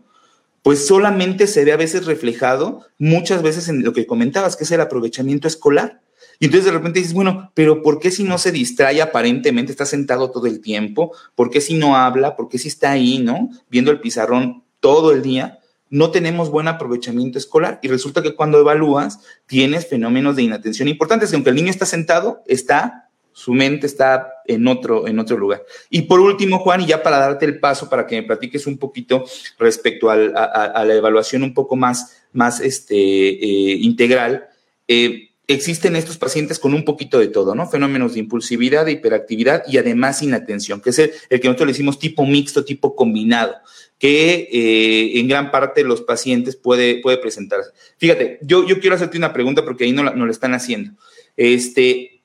pues 0.63 0.87
solamente 0.87 1.47
se 1.47 1.63
ve 1.63 1.73
a 1.73 1.77
veces 1.77 2.05
reflejado, 2.05 2.87
muchas 2.97 3.43
veces 3.43 3.67
en 3.67 3.83
lo 3.83 3.93
que 3.93 4.07
comentabas, 4.07 4.55
que 4.55 4.63
es 4.63 4.71
el 4.71 4.81
aprovechamiento 4.81 5.47
escolar. 5.47 6.01
Y 6.39 6.45
entonces 6.45 6.65
de 6.65 6.71
repente 6.71 6.99
dices, 6.99 7.13
bueno, 7.13 7.51
pero 7.53 7.81
¿por 7.81 7.99
qué 7.99 8.11
si 8.11 8.23
no 8.23 8.37
se 8.37 8.51
distrae 8.51 9.01
aparentemente, 9.01 9.71
está 9.71 9.85
sentado 9.85 10.31
todo 10.31 10.47
el 10.47 10.61
tiempo? 10.61 11.13
¿Por 11.35 11.49
qué 11.49 11.61
si 11.61 11.75
no 11.75 11.95
habla? 11.95 12.35
¿Por 12.35 12.49
qué 12.49 12.57
si 12.57 12.67
está 12.67 12.91
ahí, 12.91 13.19
no? 13.19 13.49
Viendo 13.69 13.91
el 13.91 13.99
pizarrón 13.99 14.63
todo 14.79 15.11
el 15.11 15.21
día, 15.21 15.59
no 15.89 16.11
tenemos 16.11 16.49
buen 16.49 16.67
aprovechamiento 16.67 17.37
escolar. 17.37 17.79
Y 17.81 17.87
resulta 17.87 18.21
que 18.21 18.35
cuando 18.35 18.59
evalúas, 18.59 19.19
tienes 19.45 19.87
fenómenos 19.87 20.35
de 20.35 20.43
inatención 20.43 20.87
importantes, 20.87 21.29
que 21.29 21.35
aunque 21.35 21.51
el 21.51 21.55
niño 21.55 21.69
está 21.69 21.85
sentado, 21.85 22.43
está 22.47 23.05
su 23.35 23.53
mente 23.53 23.85
está 23.85 24.31
en 24.45 24.65
otro, 24.65 25.09
en 25.09 25.19
otro 25.19 25.35
lugar. 25.35 25.65
Y 25.89 26.03
por 26.03 26.21
último, 26.21 26.59
Juan, 26.59 26.79
y 26.79 26.85
ya 26.85 27.03
para 27.03 27.19
darte 27.19 27.43
el 27.45 27.59
paso 27.59 27.89
para 27.89 28.07
que 28.07 28.15
me 28.15 28.23
platiques 28.25 28.65
un 28.65 28.77
poquito 28.77 29.25
respecto 29.59 30.09
a, 30.09 30.15
la 30.15 30.93
evaluación 30.93 31.43
un 31.43 31.53
poco 31.53 31.75
más, 31.75 32.23
más 32.31 32.61
este, 32.61 32.95
eh, 32.95 33.75
integral, 33.81 34.45
eh, 34.87 35.31
existen 35.47 35.95
estos 35.95 36.17
pacientes 36.17 36.59
con 36.59 36.73
un 36.73 36.85
poquito 36.85 37.19
de 37.19 37.27
todo, 37.27 37.55
¿no? 37.55 37.67
Fenómenos 37.67 38.13
de 38.13 38.19
impulsividad, 38.19 38.85
de 38.85 38.93
hiperactividad 38.93 39.63
y 39.67 39.77
además 39.77 40.21
inatención, 40.21 40.81
que 40.81 40.89
es 40.89 40.99
el, 40.99 41.11
que 41.29 41.47
nosotros 41.47 41.67
le 41.67 41.73
decimos 41.73 41.99
tipo 41.99 42.25
mixto, 42.25 42.65
tipo 42.65 42.95
combinado, 42.95 43.55
que 43.99 44.49
eh, 44.51 45.19
en 45.19 45.27
gran 45.27 45.51
parte 45.51 45.83
los 45.83 46.01
pacientes 46.01 46.55
puede, 46.55 47.01
puede 47.01 47.17
presentarse. 47.17 47.71
Fíjate, 47.97 48.39
yo, 48.41 48.67
yo 48.67 48.79
quiero 48.79 48.95
hacerte 48.95 49.17
una 49.17 49.33
pregunta 49.33 49.63
porque 49.63 49.83
ahí 49.83 49.91
no, 49.91 50.03
no 50.03 50.25
lo 50.25 50.31
están 50.31 50.53
haciendo. 50.53 50.91
Este, 51.37 52.21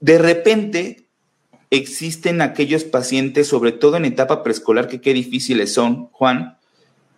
de 0.00 0.18
repente 0.18 1.06
existen 1.70 2.42
aquellos 2.42 2.84
pacientes, 2.84 3.48
sobre 3.48 3.72
todo 3.72 3.96
en 3.96 4.04
etapa 4.04 4.42
preescolar, 4.42 4.88
que 4.88 5.00
qué 5.00 5.14
difíciles 5.14 5.72
son, 5.72 6.06
Juan, 6.08 6.58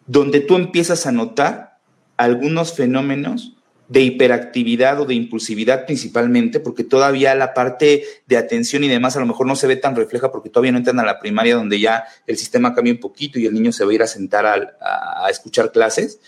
donde 0.06 0.40
tú 0.40 0.56
empiezas 0.56 1.06
a 1.06 1.12
notar 1.12 1.78
algunos 2.16 2.74
fenómenos 2.74 3.53
de 3.88 4.00
hiperactividad 4.00 5.00
o 5.00 5.04
de 5.04 5.14
impulsividad 5.14 5.84
principalmente, 5.84 6.58
porque 6.58 6.84
todavía 6.84 7.34
la 7.34 7.52
parte 7.52 8.04
de 8.26 8.36
atención 8.36 8.82
y 8.82 8.88
demás 8.88 9.16
a 9.16 9.20
lo 9.20 9.26
mejor 9.26 9.46
no 9.46 9.56
se 9.56 9.66
ve 9.66 9.76
tan 9.76 9.94
refleja 9.94 10.32
porque 10.32 10.48
todavía 10.48 10.72
no 10.72 10.78
entran 10.78 11.00
a 11.00 11.04
la 11.04 11.18
primaria 11.18 11.56
donde 11.56 11.78
ya 11.78 12.04
el 12.26 12.36
sistema 12.36 12.74
cambia 12.74 12.94
un 12.94 13.00
poquito 13.00 13.38
y 13.38 13.46
el 13.46 13.54
niño 13.54 13.72
se 13.72 13.84
va 13.84 13.90
a 13.90 13.94
ir 13.94 14.02
a 14.02 14.06
sentar 14.06 14.46
a, 14.46 15.30
escuchar 15.30 15.70
clases. 15.70 16.18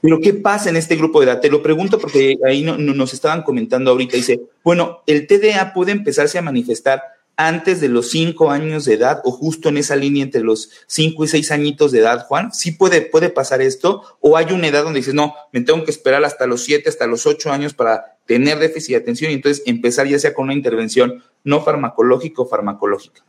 Pero 0.00 0.20
¿qué 0.20 0.34
pasa 0.34 0.68
en 0.68 0.76
este 0.76 0.96
grupo 0.96 1.20
de 1.20 1.26
edad? 1.26 1.40
Te 1.40 1.50
lo 1.50 1.62
pregunto 1.62 1.98
porque 1.98 2.36
ahí 2.46 2.62
nos 2.62 3.14
estaban 3.14 3.42
comentando 3.42 3.90
ahorita. 3.90 4.16
Dice, 4.16 4.40
bueno, 4.62 5.02
el 5.06 5.26
TDA 5.26 5.72
puede 5.72 5.92
empezarse 5.92 6.38
a 6.38 6.42
manifestar 6.42 7.02
antes 7.36 7.80
de 7.80 7.88
los 7.88 8.10
cinco 8.10 8.50
años 8.50 8.86
de 8.86 8.94
edad 8.94 9.20
o 9.24 9.30
justo 9.30 9.68
en 9.68 9.76
esa 9.76 9.94
línea 9.94 10.24
entre 10.24 10.40
los 10.40 10.70
cinco 10.86 11.24
y 11.24 11.28
seis 11.28 11.50
añitos 11.50 11.92
de 11.92 12.00
edad, 12.00 12.26
Juan? 12.26 12.52
¿Sí 12.52 12.72
puede, 12.72 13.02
puede 13.02 13.28
pasar 13.28 13.60
esto? 13.60 14.02
¿O 14.20 14.36
hay 14.36 14.52
una 14.52 14.68
edad 14.68 14.84
donde 14.84 15.00
dices, 15.00 15.14
no, 15.14 15.34
me 15.52 15.60
tengo 15.60 15.84
que 15.84 15.90
esperar 15.90 16.24
hasta 16.24 16.46
los 16.46 16.64
siete, 16.64 16.88
hasta 16.88 17.06
los 17.06 17.26
ocho 17.26 17.52
años 17.52 17.74
para 17.74 18.16
tener 18.26 18.58
déficit 18.58 18.92
de 18.92 19.02
atención 19.02 19.30
y 19.30 19.34
entonces 19.34 19.62
empezar 19.66 20.06
ya 20.06 20.18
sea 20.18 20.34
con 20.34 20.44
una 20.44 20.54
intervención 20.54 21.22
no 21.44 21.62
farmacológica 21.62 22.42
o 22.42 22.48
farmacológica? 22.48 23.22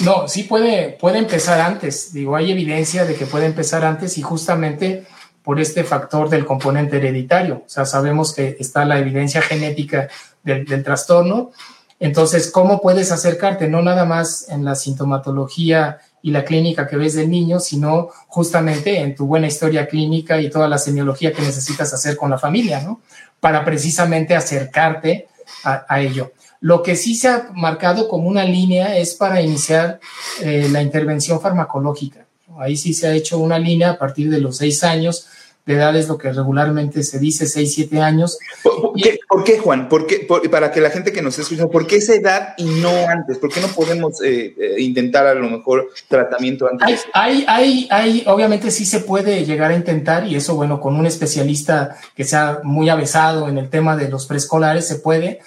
No, 0.00 0.28
sí 0.28 0.44
puede, 0.44 0.96
puede 1.00 1.18
empezar 1.18 1.60
antes. 1.60 2.12
Digo, 2.12 2.36
hay 2.36 2.52
evidencia 2.52 3.04
de 3.04 3.14
que 3.14 3.26
puede 3.26 3.46
empezar 3.46 3.84
antes 3.84 4.18
y 4.18 4.22
justamente 4.22 5.06
por 5.42 5.60
este 5.60 5.84
factor 5.84 6.28
del 6.28 6.44
componente 6.46 6.96
hereditario. 6.96 7.62
O 7.66 7.68
sea, 7.68 7.84
sabemos 7.84 8.34
que 8.34 8.56
está 8.58 8.84
la 8.84 8.98
evidencia 8.98 9.42
genética 9.42 10.08
del, 10.42 10.64
del 10.64 10.82
trastorno 10.82 11.52
entonces, 12.00 12.50
¿cómo 12.50 12.80
puedes 12.80 13.12
acercarte? 13.12 13.68
No 13.68 13.82
nada 13.82 14.04
más 14.04 14.48
en 14.48 14.64
la 14.64 14.74
sintomatología 14.74 15.98
y 16.22 16.30
la 16.30 16.44
clínica 16.44 16.86
que 16.86 16.96
ves 16.96 17.14
del 17.14 17.30
niño, 17.30 17.60
sino 17.60 18.08
justamente 18.28 18.98
en 18.98 19.14
tu 19.14 19.26
buena 19.26 19.46
historia 19.46 19.86
clínica 19.86 20.40
y 20.40 20.50
toda 20.50 20.68
la 20.68 20.78
semiología 20.78 21.32
que 21.32 21.42
necesitas 21.42 21.92
hacer 21.94 22.16
con 22.16 22.30
la 22.30 22.38
familia, 22.38 22.80
¿no? 22.80 23.00
Para 23.40 23.64
precisamente 23.64 24.34
acercarte 24.34 25.28
a, 25.62 26.00
ello. 26.00 26.32
Lo 26.60 26.82
que 26.82 26.96
sí 26.96 27.14
se 27.14 27.28
ha 27.28 27.50
marcado 27.54 28.08
como 28.08 28.28
una 28.28 28.44
línea 28.44 28.96
es 28.96 29.14
para 29.14 29.42
iniciar 29.42 30.00
eh, 30.40 30.68
la 30.70 30.82
intervención 30.82 31.40
farmacológica. 31.40 32.26
Ahí 32.58 32.76
sí 32.76 32.94
se 32.94 33.06
ha 33.06 33.14
hecho 33.14 33.38
una 33.38 33.58
línea 33.58 33.90
a 33.90 33.98
partir 33.98 34.30
de 34.30 34.40
los 34.40 34.56
seis 34.56 34.82
años 34.84 35.26
de 35.66 35.74
edad 35.74 35.96
es 35.96 36.08
lo 36.08 36.18
que 36.18 36.30
regularmente 36.30 37.02
se 37.02 37.18
dice, 37.18 37.46
6, 37.46 37.74
7 37.74 38.00
años. 38.00 38.38
¿Por, 38.62 39.44
qué, 39.44 39.58
Juan? 39.58 39.88
¿Por 39.88 40.06
qué, 40.06 40.26
para 40.50 40.70
que 40.70 40.80
la 40.80 40.90
gente 40.90 41.10
que 41.10 41.22
nos 41.22 41.38
escucha, 41.38 41.66
¿por 41.68 41.86
qué 41.86 41.96
esa 41.96 42.14
edad 42.14 42.54
y 42.58 42.64
no 42.64 42.90
antes? 43.08 43.38
¿Por 43.38 43.50
qué 43.50 43.60
no 43.60 43.68
podemos 43.68 44.20
eh, 44.22 44.54
eh, 44.58 44.80
intentar 44.80 45.26
a 45.26 45.34
lo 45.34 45.48
mejor 45.48 45.88
tratamiento 46.08 46.68
antes? 46.68 47.04
Hay, 47.14 47.44
hay, 47.48 47.88
hay, 47.90 48.24
obviamente 48.26 48.70
sí 48.70 48.84
se 48.84 49.00
puede 49.00 49.44
llegar 49.46 49.70
a 49.70 49.76
intentar 49.76 50.26
y 50.26 50.36
eso, 50.36 50.54
bueno, 50.54 50.80
con 50.80 50.96
un 50.96 51.06
especialista 51.06 51.96
que 52.14 52.24
sea 52.24 52.60
muy 52.62 52.90
avesado 52.90 53.48
en 53.48 53.56
el 53.56 53.70
tema 53.70 53.96
de 53.96 54.10
los 54.10 54.26
preescolares 54.26 54.86
se 54.86 54.96
puede. 54.96 55.40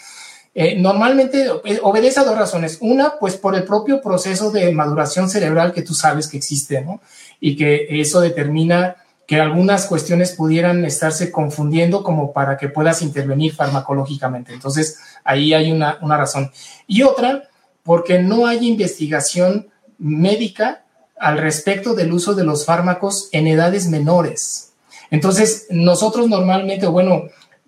Eh, 0.55 0.75
normalmente 0.75 1.47
obedece 1.83 2.19
a 2.19 2.23
dos 2.23 2.35
razones. 2.35 2.79
Una, 2.81 3.19
pues 3.19 3.37
por 3.37 3.53
el 3.53 3.63
propio 3.63 4.01
proceso 4.01 4.49
de 4.49 4.71
maduración 4.71 5.29
cerebral 5.29 5.71
que 5.71 5.83
tú 5.83 5.93
sabes 5.93 6.27
que 6.27 6.37
existe, 6.37 6.81
¿no? 6.81 6.99
Y 7.39 7.55
que 7.55 7.85
eso 8.01 8.19
determina 8.19 8.95
que 9.27 9.41
algunas 9.41 9.85
cuestiones 9.87 10.31
pudieran 10.31 10.85
estarse 10.85 11.31
confundiendo 11.33 12.01
como 12.01 12.31
para 12.31 12.57
que 12.57 12.69
puedas 12.69 13.01
intervenir 13.01 13.53
farmacológicamente. 13.53 14.53
Entonces, 14.53 14.99
ahí 15.25 15.53
hay 15.53 15.69
una, 15.69 15.99
razón. 16.01 16.49
Y 16.87 17.03
otra, 17.03 17.43
porque 17.83 18.19
no 18.19 18.47
hay 18.47 18.65
investigación 18.65 19.67
médica 19.97 20.85
al 21.19 21.39
respecto 21.39 21.93
del 21.93 22.13
uso 22.13 22.35
de 22.35 22.45
los 22.45 22.65
fármacos 22.65 23.27
en 23.33 23.47
edades 23.47 23.89
menores. 23.89 24.71
Entonces, 25.11 25.67
nosotros 25.69 26.29
normalmente, 26.29 26.87
bueno, 26.87 27.23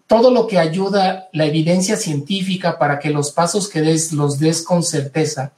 todo 0.08 0.32
lo 0.32 0.48
que 0.48 0.60
ayuda 0.60 1.28
la 1.34 1.46
evidencia 1.46 1.98
científica 1.98 2.80
para 2.80 3.00
que 3.00 3.10
los 3.10 3.32
pasos 3.32 3.68
que 3.68 3.82
des 3.82 4.14
los 4.14 4.40
des 4.40 4.64
con 4.64 4.82
certeza, 4.82 5.52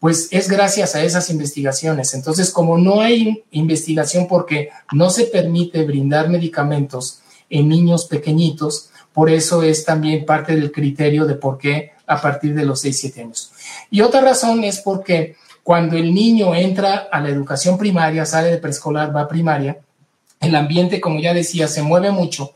pues 0.00 0.28
es 0.30 0.48
gracias 0.48 0.94
a 0.94 1.02
esas 1.02 1.30
investigaciones. 1.30 2.14
Entonces, 2.14 2.50
como 2.50 2.78
no 2.78 3.00
hay 3.00 3.44
investigación 3.52 4.26
porque 4.28 4.70
no 4.92 5.10
se 5.10 5.24
permite 5.24 5.84
brindar 5.84 6.28
medicamentos 6.28 7.20
en 7.48 7.68
niños 7.68 8.06
pequeñitos, 8.06 8.90
por 9.12 9.30
eso 9.30 9.62
es 9.62 9.84
también 9.84 10.26
parte 10.26 10.54
del 10.54 10.72
criterio 10.72 11.24
de 11.24 11.34
por 11.34 11.58
qué 11.58 11.92
a 12.06 12.20
partir 12.20 12.54
de 12.54 12.66
los 12.66 12.80
6, 12.80 12.98
7 13.00 13.20
años. 13.22 13.52
Y 13.90 14.02
otra 14.02 14.20
razón 14.20 14.64
es 14.64 14.80
porque 14.80 15.36
cuando 15.62 15.96
el 15.96 16.12
niño 16.12 16.54
entra 16.54 17.08
a 17.10 17.20
la 17.20 17.30
educación 17.30 17.78
primaria, 17.78 18.26
sale 18.26 18.50
de 18.50 18.58
preescolar, 18.58 19.14
va 19.14 19.22
a 19.22 19.28
primaria, 19.28 19.78
el 20.40 20.54
ambiente, 20.54 21.00
como 21.00 21.20
ya 21.20 21.32
decía, 21.32 21.68
se 21.68 21.82
mueve 21.82 22.10
mucho 22.10 22.52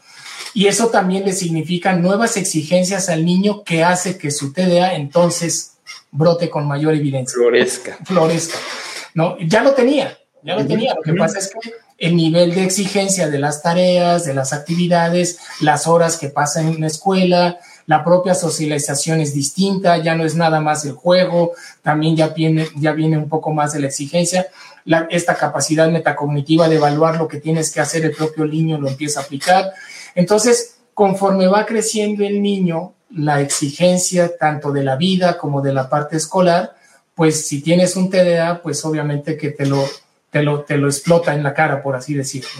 y 0.54 0.66
eso 0.66 0.88
también 0.88 1.24
le 1.24 1.32
significa 1.32 1.94
nuevas 1.94 2.36
exigencias 2.36 3.08
al 3.08 3.24
niño 3.24 3.64
que 3.64 3.84
hace 3.84 4.18
que 4.18 4.30
su 4.30 4.52
TDA 4.52 4.94
entonces 4.94 5.74
brote 6.10 6.50
con 6.50 6.66
mayor 6.66 6.94
evidencia. 6.94 7.34
Florezca. 7.34 7.98
Florezca. 8.04 8.58
¿no? 9.14 9.36
Ya 9.40 9.62
lo 9.62 9.72
tenía, 9.72 10.16
ya 10.42 10.56
lo 10.56 10.66
tenía. 10.66 10.94
Lo 10.94 11.02
que 11.02 11.14
pasa 11.14 11.38
es 11.38 11.48
que 11.48 11.72
el 11.98 12.14
nivel 12.14 12.54
de 12.54 12.62
exigencia 12.62 13.28
de 13.28 13.38
las 13.38 13.62
tareas, 13.62 14.24
de 14.24 14.34
las 14.34 14.52
actividades, 14.52 15.40
las 15.60 15.86
horas 15.86 16.16
que 16.16 16.28
pasan 16.28 16.68
en 16.68 16.80
la 16.80 16.86
escuela, 16.86 17.58
la 17.86 18.04
propia 18.04 18.34
socialización 18.34 19.20
es 19.20 19.34
distinta, 19.34 19.96
ya 19.96 20.14
no 20.14 20.24
es 20.24 20.36
nada 20.36 20.60
más 20.60 20.84
el 20.84 20.92
juego, 20.92 21.52
también 21.82 22.14
ya 22.14 22.28
viene, 22.28 22.68
ya 22.76 22.92
viene 22.92 23.18
un 23.18 23.28
poco 23.28 23.52
más 23.52 23.72
de 23.72 23.80
la 23.80 23.88
exigencia. 23.88 24.46
esta 25.10 25.34
capacidad 25.34 25.88
metacognitiva 25.90 26.68
de 26.68 26.76
evaluar 26.76 27.16
lo 27.16 27.26
que 27.26 27.40
tienes 27.40 27.72
que 27.72 27.80
hacer 27.80 28.04
el 28.04 28.12
propio 28.12 28.44
niño 28.46 28.78
lo 28.78 28.88
empieza 28.88 29.20
a 29.20 29.22
aplicar. 29.24 29.72
Entonces, 30.14 30.76
conforme 30.94 31.46
va 31.48 31.66
creciendo 31.66 32.24
el 32.24 32.40
niño, 32.40 32.94
la 33.10 33.40
exigencia 33.40 34.36
tanto 34.36 34.72
de 34.72 34.82
la 34.82 34.96
vida 34.96 35.38
como 35.38 35.62
de 35.62 35.72
la 35.72 35.88
parte 35.88 36.16
escolar, 36.16 36.76
pues 37.14 37.46
si 37.46 37.62
tienes 37.62 37.96
un 37.96 38.10
TDA, 38.10 38.62
pues 38.62 38.84
obviamente 38.84 39.36
que 39.36 39.50
te 39.50 39.66
lo, 39.66 39.84
te 40.30 40.42
lo, 40.42 40.62
te 40.62 40.76
lo 40.76 40.88
explota 40.88 41.34
en 41.34 41.42
la 41.42 41.54
cara, 41.54 41.82
por 41.82 41.96
así 41.96 42.14
decirlo. 42.14 42.50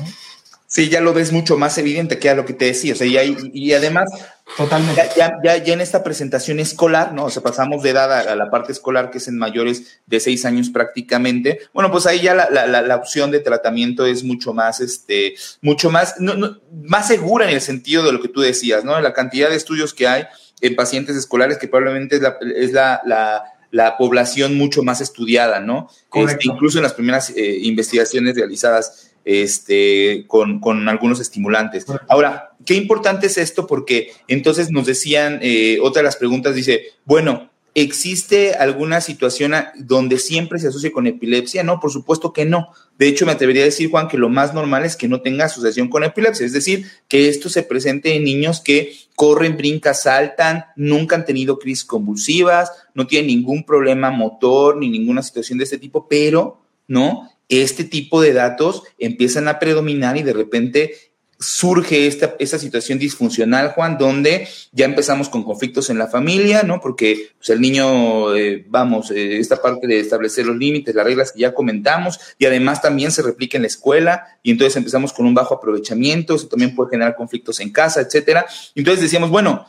Sí, 0.67 0.89
ya 0.89 1.01
lo 1.01 1.15
ves 1.15 1.33
mucho 1.33 1.57
más 1.57 1.79
evidente 1.79 2.19
que 2.19 2.29
a 2.29 2.35
lo 2.35 2.45
que 2.45 2.53
te 2.53 2.67
decía. 2.67 2.93
O 2.93 2.97
sea, 2.97 3.07
y, 3.07 3.37
y 3.55 3.73
además, 3.73 4.11
Totalmente. 4.57 5.03
Ya, 5.17 5.39
ya, 5.43 5.63
ya, 5.63 5.73
en 5.73 5.81
esta 5.81 6.03
presentación 6.03 6.59
escolar, 6.59 7.13
¿no? 7.13 7.27
O 7.27 7.31
sea, 7.31 7.43
pasamos 7.43 7.83
de 7.83 7.91
edad 7.91 8.13
a, 8.13 8.35
la 8.35 8.51
parte 8.51 8.73
escolar, 8.73 9.11
que 9.11 9.19
es 9.19 9.29
en 9.29 9.39
mayores 9.39 10.01
de 10.07 10.21
seis 10.21 10.45
años 10.45 10.71
prácticamente. 10.71 11.61
Bueno, 11.73 11.91
pues 11.91 12.07
ahí 12.07 12.21
ya 12.21 12.35
la, 12.35 12.51
la, 12.51 12.83
la 12.83 12.97
opción 12.97 13.31
de 13.31 13.41
tratamiento 13.41 14.07
es 14.07 14.25
mucho 14.25 14.53
más, 14.55 14.81
este, 14.81 15.35
mucho 15.61 15.91
más, 15.91 16.17
no, 16.19 16.35
no, 16.35 16.59
más 16.83 17.09
segura 17.09 17.49
en 17.49 17.55
el 17.55 17.61
sentido 17.61 18.05
de 18.05 18.13
lo 18.13 18.21
que 18.21 18.29
tú 18.29 18.41
decías, 18.41 18.85
¿no? 18.85 19.01
La 19.01 19.13
cantidad 19.13 19.49
de 19.49 19.57
estudios 19.57 19.95
que 19.95 20.09
hay 20.09 20.27
en 20.61 20.75
pacientes 20.75 21.15
escolares, 21.15 21.59
que 21.59 21.69
probablemente 21.69 22.17
es 22.17 22.23
la, 22.23 22.37
es 22.57 22.73
la, 22.73 23.01
la 23.71 23.97
población 23.97 24.57
mucho 24.57 24.83
más 24.83 25.01
estudiada, 25.01 25.61
¿no? 25.61 25.91
Este, 26.15 26.49
incluso 26.49 26.79
en 26.79 26.85
las 26.85 26.95
primeras 26.95 27.31
eh, 27.31 27.59
investigaciones 27.63 28.35
realizadas 28.35 29.08
este, 29.25 30.25
con, 30.27 30.61
con 30.61 30.89
algunos 30.89 31.21
estimulantes. 31.21 31.87
Ahora, 32.09 32.53
qué 32.65 32.75
importante 32.75 33.27
es 33.27 33.39
esto 33.39 33.67
porque 33.67 34.13
entonces 34.27 34.71
nos 34.71 34.87
decían, 34.87 35.39
eh, 35.43 35.79
otra 35.81 36.01
de 36.01 36.05
las 36.05 36.17
preguntas 36.17 36.55
dice, 36.55 36.83
bueno, 37.05 37.51
¿existe 37.75 38.55
alguna 38.55 39.01
situación 39.01 39.55
donde 39.77 40.19
siempre 40.19 40.59
se 40.59 40.69
asocie 40.69 40.91
con 40.91 41.07
epilepsia? 41.07 41.63
No, 41.63 41.79
por 41.79 41.93
supuesto 41.93 42.33
que 42.33 42.45
no. 42.45 42.73
De 42.99 43.07
hecho, 43.07 43.25
me 43.27 43.33
atrevería 43.33 43.63
a 43.63 43.67
decir, 43.67 43.91
Juan, 43.91 44.09
que 44.09 44.19
lo 44.19 44.29
más 44.29 44.55
normal 44.55 44.85
es 44.85 44.97
que 44.97 45.09
no 45.09 45.21
tenga 45.21 45.45
asociación 45.45 45.89
con 45.89 46.03
epilepsia, 46.05 46.45
es 46.45 46.53
decir, 46.53 46.87
que 47.07 47.29
esto 47.29 47.49
se 47.49 47.63
presente 47.63 48.17
en 48.17 48.25
niños 48.25 48.61
que 48.61 48.93
corren, 49.15 49.57
brincan, 49.57 49.95
saltan, 49.95 50.65
nunca 50.77 51.17
han 51.17 51.25
tenido 51.25 51.59
crisis 51.59 51.85
convulsivas, 51.85 52.73
no 52.95 53.07
tienen 53.07 53.29
ningún 53.29 53.65
problema 53.65 54.11
motor 54.11 54.77
ni 54.77 54.89
ninguna 54.89 55.23
situación 55.23 55.59
de 55.59 55.65
este 55.65 55.79
tipo, 55.79 56.09
pero, 56.09 56.61
¿no? 56.89 57.31
Este 57.49 57.85
tipo 57.85 58.21
de 58.21 58.33
datos 58.33 58.83
empiezan 58.99 59.49
a 59.49 59.59
predominar 59.59 60.17
y 60.17 60.23
de 60.23 60.33
repente 60.33 60.95
surge 61.41 62.07
esta, 62.09 62.35
esta 62.39 62.59
situación 62.59 62.99
disfuncional, 62.99 63.69
Juan, 63.69 63.97
donde 63.97 64.49
ya 64.73 64.85
empezamos 64.85 65.29
con 65.29 65.45
conflictos 65.45 65.89
en 65.89 65.99
la 65.99 66.09
familia, 66.09 66.65
¿no? 66.65 66.81
Porque 66.81 67.31
pues, 67.39 67.51
el 67.51 67.61
niño, 67.61 68.35
eh, 68.35 68.65
vamos, 68.69 69.11
eh, 69.13 69.39
esta 69.39 69.63
parte 69.63 69.87
de 69.87 70.01
establecer 70.01 70.47
los 70.47 70.57
límites, 70.57 70.95
las 70.95 71.05
reglas 71.05 71.33
que 71.33 71.41
ya 71.41 71.55
comentamos, 71.55 72.19
y 72.39 72.47
además 72.47 72.83
también 72.83 73.13
se 73.13 73.23
replica 73.23 73.57
en 73.57 73.63
la 73.63 73.69
escuela, 73.69 74.39
y 74.43 74.51
entonces 74.51 74.77
empezamos 74.77 75.13
con 75.13 75.27
un 75.27 75.35
bajo 75.35 75.55
aprovechamiento, 75.55 76.35
eso 76.35 76.49
también 76.49 76.75
puede 76.75 76.91
generar 76.91 77.15
conflictos 77.15 77.61
en 77.61 77.71
casa, 77.71 78.01
etcétera. 78.01 78.45
Entonces 78.75 79.03
decíamos, 79.03 79.31
bueno, 79.31 79.67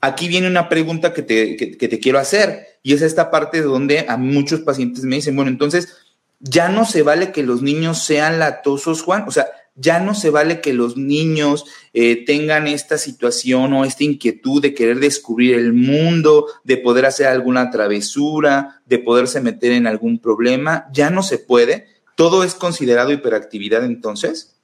aquí 0.00 0.26
viene 0.26 0.48
una 0.48 0.68
pregunta 0.68 1.12
que 1.12 1.22
te, 1.22 1.56
que 1.56 1.88
te 1.88 1.98
quiero 2.00 2.18
hacer, 2.18 2.78
y 2.82 2.94
es 2.94 3.02
esta 3.02 3.30
parte 3.30 3.62
donde 3.62 4.04
a 4.08 4.16
muchos 4.16 4.60
pacientes 4.60 5.04
me 5.04 5.16
dicen, 5.16 5.36
bueno, 5.36 5.50
entonces, 5.50 5.94
ya 6.40 6.68
no 6.68 6.84
se 6.84 7.02
vale 7.02 7.32
que 7.32 7.42
los 7.42 7.62
niños 7.62 8.02
sean 8.02 8.38
latosos, 8.38 9.02
Juan. 9.02 9.24
O 9.26 9.30
sea, 9.30 9.46
ya 9.74 10.00
no 10.00 10.14
se 10.14 10.30
vale 10.30 10.60
que 10.60 10.72
los 10.72 10.96
niños 10.96 11.64
eh, 11.92 12.24
tengan 12.24 12.66
esta 12.66 12.98
situación 12.98 13.72
o 13.72 13.84
esta 13.84 14.04
inquietud 14.04 14.60
de 14.60 14.74
querer 14.74 14.98
descubrir 14.98 15.54
el 15.54 15.72
mundo, 15.72 16.46
de 16.64 16.76
poder 16.78 17.06
hacer 17.06 17.28
alguna 17.28 17.70
travesura, 17.70 18.82
de 18.86 18.98
poderse 18.98 19.40
meter 19.40 19.72
en 19.72 19.86
algún 19.86 20.18
problema. 20.18 20.86
Ya 20.92 21.10
no 21.10 21.22
se 21.22 21.38
puede. 21.38 21.86
¿Todo 22.16 22.42
es 22.42 22.54
considerado 22.54 23.12
hiperactividad 23.12 23.84
entonces? 23.84 24.56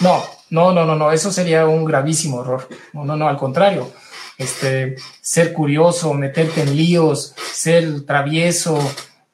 No, 0.00 0.22
no, 0.50 0.72
no, 0.72 0.84
no, 0.84 0.94
no. 0.94 1.12
Eso 1.12 1.32
sería 1.32 1.66
un 1.66 1.86
gravísimo 1.86 2.42
error. 2.42 2.68
No, 2.92 3.04
no, 3.04 3.16
no, 3.16 3.26
al 3.26 3.38
contrario. 3.38 3.90
Este, 4.36 4.96
ser 5.22 5.52
curioso, 5.52 6.12
meterte 6.12 6.60
en 6.60 6.76
líos, 6.76 7.34
ser 7.52 8.02
travieso, 8.02 8.78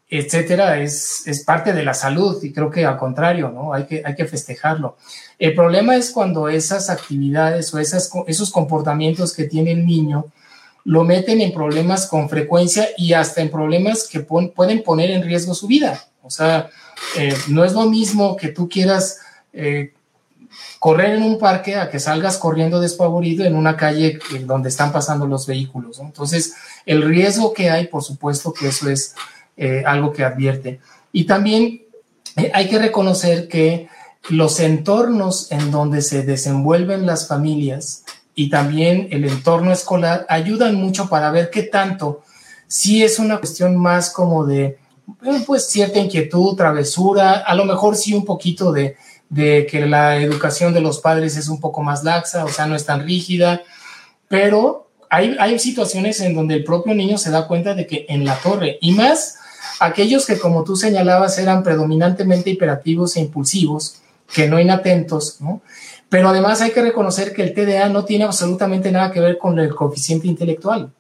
etcétera, 0.09 0.81
es, 0.81 1.27
es, 1.27 1.45
parte 1.45 1.73
de 1.73 1.83
la 1.83 1.95
salud 1.95 2.43
y 2.43 2.53
creo 2.53 2.71
que 2.71 2.85
al 2.85 2.99
contrario, 2.99 3.49
¿no? 3.49 3.73
Hay 3.73 3.87
que, 3.87 4.03
hay 4.05 4.14
que 4.14 4.27
festejarlo. 4.27 4.97
El 5.38 5.55
problema 5.55 5.97
es 5.97 6.11
cuando 6.11 6.49
esas 6.49 6.90
actividades 6.90 7.73
o 7.75 7.79
esas, 7.79 8.11
esos 8.27 8.51
comportamientos 8.51 9.33
que 9.33 9.45
tiene 9.45 9.73
el 9.73 9.87
niño 9.87 10.27
lo 10.85 11.03
meten 11.05 11.40
en 11.40 11.53
problemas 11.53 12.07
con 12.07 12.29
frecuencia 12.29 12.88
y 12.99 13.14
hasta 13.14 13.40
en 13.40 13.51
problemas 13.51 14.07
que 14.07 14.21
pueden 14.21 14.83
poner 14.83 15.11
en 15.11 15.23
riesgo 15.23 15.55
su 15.55 15.67
vida. 15.67 16.05
O 16.23 16.31
sea, 16.31 16.69
eh, 17.17 17.35
no 17.49 17.64
es 17.64 17.73
lo 17.73 17.87
mismo 17.87 18.37
que 18.37 18.49
tú 18.49 18.69
quieras 18.69 19.19
eh, 19.53 19.95
correr 20.79 21.17
en 21.17 21.23
un 21.23 21.38
parque 21.38 21.77
a 21.77 21.90
que 21.90 21.99
salgas 21.99 22.37
corriendo 22.37 22.81
despavorido 22.81 23.45
en 23.45 23.57
una 23.57 23.77
calle 23.77 24.19
donde 24.43 24.69
están 24.69 24.93
pasando 24.93 25.27
los 25.27 25.47
vehículos. 25.47 25.99
Entonces, 26.01 26.55
el 26.85 27.03
riesgo 27.03 27.55
que 27.55 27.71
hay, 27.71 27.87
por 27.87 28.03
supuesto 28.03 28.53
que 28.53 28.69
eso 28.69 28.90
es 28.90 29.14
eh, 29.57 29.83
algo 29.87 30.12
que 30.12 30.25
advierte. 30.25 30.81
Y 31.12 31.25
también 31.25 31.83
eh, 32.37 32.51
hay 32.53 32.69
que 32.69 32.79
reconocer 32.79 33.49
que 33.49 33.88
los 34.31 34.59
entornos 34.61 35.53
en 35.53 35.71
donde 35.71 36.03
se 36.03 36.23
desenvuelven 36.23 37.07
las 37.07 37.29
familias 37.29 38.05
y 38.35 38.51
también 38.51 39.09
el 39.11 39.25
entorno 39.25 39.73
escolar 39.73 40.27
ayudan 40.29 40.75
mucho 40.75 41.09
para 41.09 41.31
ver 41.31 41.51
qué 41.51 41.62
tanto 41.62 42.23
si 42.67 43.05
es 43.05 43.19
una 43.19 43.38
cuestión 43.38 43.77
más 43.77 44.11
como 44.11 44.45
de 44.45 44.79
pues 45.47 45.69
cierta 45.69 45.99
inquietud, 45.99 46.57
travesura, 46.57 47.35
a 47.35 47.55
lo 47.55 47.64
mejor 47.64 47.95
sí 47.95 48.14
un 48.14 48.25
poquito 48.25 48.73
de, 48.73 48.97
de 49.29 49.67
que 49.71 49.87
la 49.87 50.17
educación 50.17 50.73
de 50.73 50.81
los 50.81 50.99
padres 51.01 51.37
es 51.37 51.49
un 51.49 51.61
poco 51.61 51.83
más 51.83 52.03
laxa, 52.05 52.45
o 52.45 52.49
sea, 52.49 52.67
no 52.67 52.75
es 52.75 52.87
tan 52.87 53.05
rígida, 53.05 53.62
pero 54.29 54.88
hay, 55.11 55.37
hay 55.38 55.59
situaciones 55.59 56.21
en 56.21 56.35
donde 56.35 56.55
el 56.55 56.64
propio 56.64 56.95
niño 56.95 57.19
se 57.19 57.31
da 57.31 57.47
cuenta 57.47 57.75
de 57.75 57.87
que 57.87 58.07
en 58.09 58.25
la 58.25 58.37
torre, 58.38 58.79
y 58.81 58.93
más 58.93 59.37
aquellos 59.81 60.27
que, 60.27 60.38
como 60.38 60.64
tú 60.64 60.77
señalabas, 60.77 61.38
eran 61.38 61.62
predominantemente 61.62 62.50
hiperactivos 62.50 63.16
e 63.16 63.20
impulsivos, 63.20 64.00
que 64.33 64.48
no 64.48 64.61
inatentos, 64.61 65.40
¿no? 65.40 65.62
Pero 66.09 66.29
además 66.29 66.61
hay 66.61 66.70
que 66.70 66.83
reconocer 66.83 67.33
que 67.33 67.42
el 67.42 67.55
TDA 67.55 67.88
no 67.88 68.05
tiene 68.05 68.24
absolutamente 68.24 68.92
nada 68.92 69.11
que 69.11 69.20
ver 69.20 69.38
con 69.38 69.59
el 69.59 69.74
coeficiente 69.74 70.29
intelectual. 70.29 70.92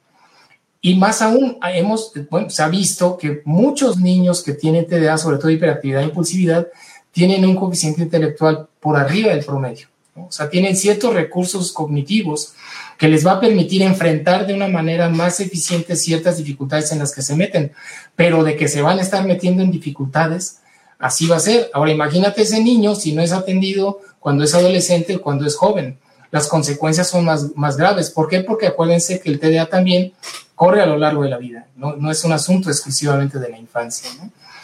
Y 0.80 0.96
más 0.96 1.22
aún, 1.22 1.56
hemos, 1.62 2.12
bueno, 2.28 2.50
se 2.50 2.62
ha 2.62 2.68
visto 2.68 3.16
que 3.16 3.40
muchos 3.44 3.96
niños 3.96 4.42
que 4.42 4.52
tienen 4.52 4.86
TDA, 4.86 5.16
sobre 5.16 5.38
todo 5.38 5.50
hiperactividad 5.50 6.02
e 6.02 6.06
impulsividad, 6.06 6.66
tienen 7.10 7.46
un 7.46 7.56
coeficiente 7.56 8.02
intelectual 8.02 8.68
por 8.80 8.96
arriba 8.96 9.30
del 9.30 9.44
promedio. 9.44 9.86
O 10.16 10.30
sea, 10.30 10.48
tienen 10.48 10.76
ciertos 10.76 11.12
recursos 11.12 11.72
cognitivos 11.72 12.54
que 12.98 13.08
les 13.08 13.26
va 13.26 13.32
a 13.32 13.40
permitir 13.40 13.82
enfrentar 13.82 14.46
de 14.46 14.54
una 14.54 14.68
manera 14.68 15.08
más 15.08 15.40
eficiente 15.40 15.96
ciertas 15.96 16.38
dificultades 16.38 16.92
en 16.92 17.00
las 17.00 17.12
que 17.12 17.22
se 17.22 17.34
meten, 17.34 17.72
pero 18.14 18.44
de 18.44 18.56
que 18.56 18.68
se 18.68 18.82
van 18.82 18.98
a 18.98 19.02
estar 19.02 19.26
metiendo 19.26 19.62
en 19.62 19.72
dificultades, 19.72 20.60
así 20.98 21.26
va 21.26 21.36
a 21.36 21.40
ser. 21.40 21.70
Ahora 21.74 21.90
imagínate 21.90 22.42
ese 22.42 22.62
niño 22.62 22.94
si 22.94 23.12
no 23.12 23.22
es 23.22 23.32
atendido 23.32 24.00
cuando 24.20 24.44
es 24.44 24.54
adolescente 24.54 25.16
o 25.16 25.22
cuando 25.22 25.46
es 25.46 25.56
joven. 25.56 25.98
Las 26.30 26.46
consecuencias 26.48 27.08
son 27.08 27.24
más, 27.24 27.56
más 27.56 27.76
graves. 27.76 28.10
¿Por 28.10 28.28
qué? 28.28 28.40
Porque 28.40 28.68
acuérdense 28.68 29.20
que 29.20 29.30
el 29.30 29.40
TDA 29.40 29.66
también 29.66 30.12
corre 30.54 30.80
a 30.80 30.86
lo 30.86 30.96
largo 30.96 31.24
de 31.24 31.30
la 31.30 31.38
vida, 31.38 31.66
no, 31.76 31.96
no 31.96 32.12
es 32.12 32.24
un 32.24 32.32
asunto 32.32 32.70
exclusivamente 32.70 33.40
de 33.40 33.48
la 33.48 33.58
infancia. 33.58 34.08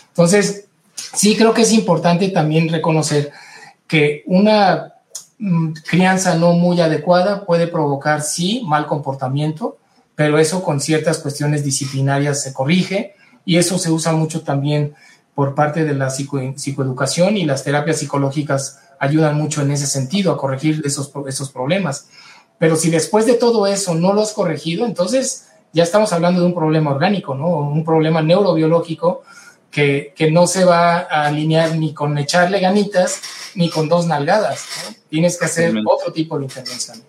Entonces, 0.08 0.66
sí 0.94 1.36
creo 1.36 1.52
que 1.52 1.62
es 1.62 1.72
importante 1.72 2.28
también 2.28 2.68
reconocer 2.68 3.32
que 3.88 4.22
una 4.26 4.94
crianza 5.88 6.34
no 6.34 6.52
muy 6.52 6.80
adecuada 6.80 7.46
puede 7.46 7.66
provocar, 7.66 8.22
sí, 8.22 8.62
mal 8.66 8.86
comportamiento, 8.86 9.78
pero 10.14 10.38
eso 10.38 10.62
con 10.62 10.80
ciertas 10.80 11.18
cuestiones 11.18 11.64
disciplinarias 11.64 12.42
se 12.42 12.52
corrige 12.52 13.14
y 13.44 13.56
eso 13.56 13.78
se 13.78 13.90
usa 13.90 14.12
mucho 14.12 14.42
también 14.42 14.94
por 15.34 15.54
parte 15.54 15.84
de 15.84 15.94
la 15.94 16.10
psicoeducación 16.10 17.36
y 17.36 17.46
las 17.46 17.64
terapias 17.64 17.98
psicológicas 17.98 18.80
ayudan 18.98 19.36
mucho 19.36 19.62
en 19.62 19.70
ese 19.70 19.86
sentido 19.86 20.32
a 20.32 20.36
corregir 20.36 20.82
esos, 20.84 21.10
esos 21.26 21.50
problemas. 21.50 22.08
Pero 22.58 22.76
si 22.76 22.90
después 22.90 23.24
de 23.24 23.34
todo 23.34 23.66
eso 23.66 23.94
no 23.94 24.12
lo 24.12 24.20
has 24.20 24.32
corregido, 24.32 24.84
entonces 24.84 25.48
ya 25.72 25.82
estamos 25.82 26.12
hablando 26.12 26.40
de 26.40 26.46
un 26.46 26.54
problema 26.54 26.90
orgánico, 26.90 27.34
¿no? 27.34 27.48
Un 27.48 27.84
problema 27.84 28.20
neurobiológico 28.20 29.22
que, 29.70 30.12
que, 30.16 30.30
no 30.30 30.46
se 30.46 30.64
va 30.64 30.98
a 30.98 31.26
alinear 31.26 31.76
ni 31.76 31.94
con 31.94 32.18
echarle 32.18 32.60
ganitas 32.60 33.20
ni 33.54 33.70
con 33.70 33.88
dos 33.88 34.06
nalgadas. 34.06 34.66
Tienes 35.08 35.38
que 35.38 35.44
hacer 35.44 35.74
otro 35.86 36.12
tipo 36.12 36.38
de 36.38 36.44
intervención. 36.44 37.02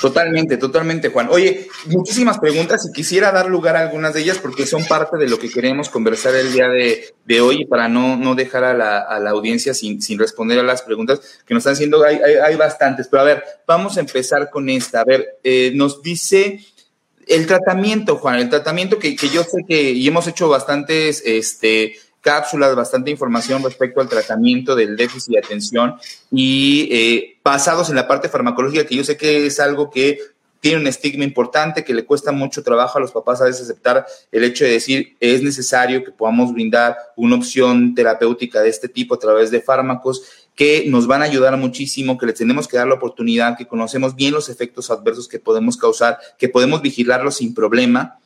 Totalmente, 0.00 0.56
totalmente, 0.58 1.08
Juan. 1.08 1.28
Oye, 1.30 1.68
muchísimas 1.86 2.38
preguntas 2.38 2.86
y 2.88 2.92
quisiera 2.92 3.32
dar 3.32 3.48
lugar 3.48 3.76
a 3.76 3.80
algunas 3.80 4.14
de 4.14 4.20
ellas 4.20 4.38
porque 4.38 4.64
son 4.64 4.84
parte 4.84 5.16
de 5.16 5.28
lo 5.28 5.38
que 5.38 5.50
queremos 5.50 5.88
conversar 5.88 6.36
el 6.36 6.52
día 6.52 6.68
de, 6.68 7.14
de 7.24 7.40
hoy 7.40 7.62
y 7.62 7.64
para 7.64 7.88
no, 7.88 8.16
no 8.16 8.36
dejar 8.36 8.62
a 8.62 8.74
la, 8.74 8.98
a 8.98 9.18
la 9.18 9.30
audiencia 9.30 9.74
sin, 9.74 10.00
sin, 10.00 10.18
responder 10.18 10.58
a 10.60 10.62
las 10.62 10.82
preguntas 10.82 11.20
que 11.44 11.52
nos 11.52 11.62
están 11.62 11.72
haciendo. 11.72 12.04
Hay, 12.04 12.16
hay, 12.16 12.34
hay, 12.34 12.56
bastantes, 12.56 13.08
pero 13.08 13.22
a 13.22 13.24
ver, 13.24 13.42
vamos 13.66 13.96
a 13.96 14.00
empezar 14.00 14.50
con 14.50 14.68
esta. 14.68 15.00
A 15.00 15.04
ver, 15.04 15.38
eh, 15.42 15.72
nos 15.74 16.00
dice 16.00 16.60
el 17.28 17.46
tratamiento, 17.46 18.16
Juan, 18.16 18.40
el 18.40 18.48
tratamiento 18.48 18.98
que, 18.98 19.14
yo 19.14 19.44
sé 19.44 19.64
que 19.66 19.92
y 19.92 20.06
hemos 20.08 20.26
hecho 20.26 20.48
bastantes, 20.48 21.22
este, 21.24 21.94
cápsulas, 22.20 22.74
bastante 22.74 23.10
información 23.10 23.62
respecto 23.62 24.00
al 24.00 24.08
tratamiento 24.08 24.74
del 24.74 24.96
déficit 24.96 25.34
de 25.34 25.38
atención 25.38 25.94
y 26.30 26.88
eh, 26.90 27.38
basados 27.44 27.90
en 27.90 27.96
la 27.96 28.08
parte 28.08 28.28
farmacológica, 28.28 28.84
que 28.84 28.96
yo 28.96 29.04
sé 29.04 29.16
que 29.16 29.46
es 29.46 29.60
algo 29.60 29.90
que 29.90 30.18
tiene 30.60 30.80
un 30.80 30.86
estigma 30.86 31.24
importante, 31.24 31.84
que 31.84 31.94
le 31.94 32.04
cuesta 32.04 32.32
mucho 32.32 32.62
trabajo 32.62 32.98
a 32.98 33.00
los 33.00 33.12
papás 33.12 33.40
a 33.40 33.44
veces 33.44 33.62
aceptar 33.62 34.04
el 34.32 34.42
hecho 34.42 34.64
de 34.64 34.72
decir 34.72 35.16
es 35.20 35.42
necesario 35.42 36.02
que 36.02 36.10
podamos 36.10 36.52
brindar 36.52 36.96
una 37.16 37.36
opción 37.36 37.94
terapéutica 37.94 38.60
de 38.60 38.70
este 38.70 38.88
tipo 38.88 39.14
a 39.14 39.18
través 39.18 39.50
de 39.50 39.60
fármacos 39.60 40.47
que 40.58 40.84
nos 40.88 41.06
van 41.06 41.22
a 41.22 41.24
ayudar 41.24 41.56
muchísimo, 41.56 42.18
que 42.18 42.26
les 42.26 42.34
tenemos 42.34 42.68
que 42.68 42.76
dar 42.76 42.86
la 42.86 42.96
oportunidad, 42.96 43.56
que 43.56 43.66
conocemos 43.66 44.14
bien 44.14 44.34
los 44.34 44.50
efectos 44.50 44.90
adversos 44.90 45.26
que 45.26 45.38
podemos 45.38 45.78
causar, 45.78 46.18
que 46.36 46.50
podemos 46.50 46.82
vigilarlos 46.82 47.36
sin 47.36 47.54
problema 47.54 48.18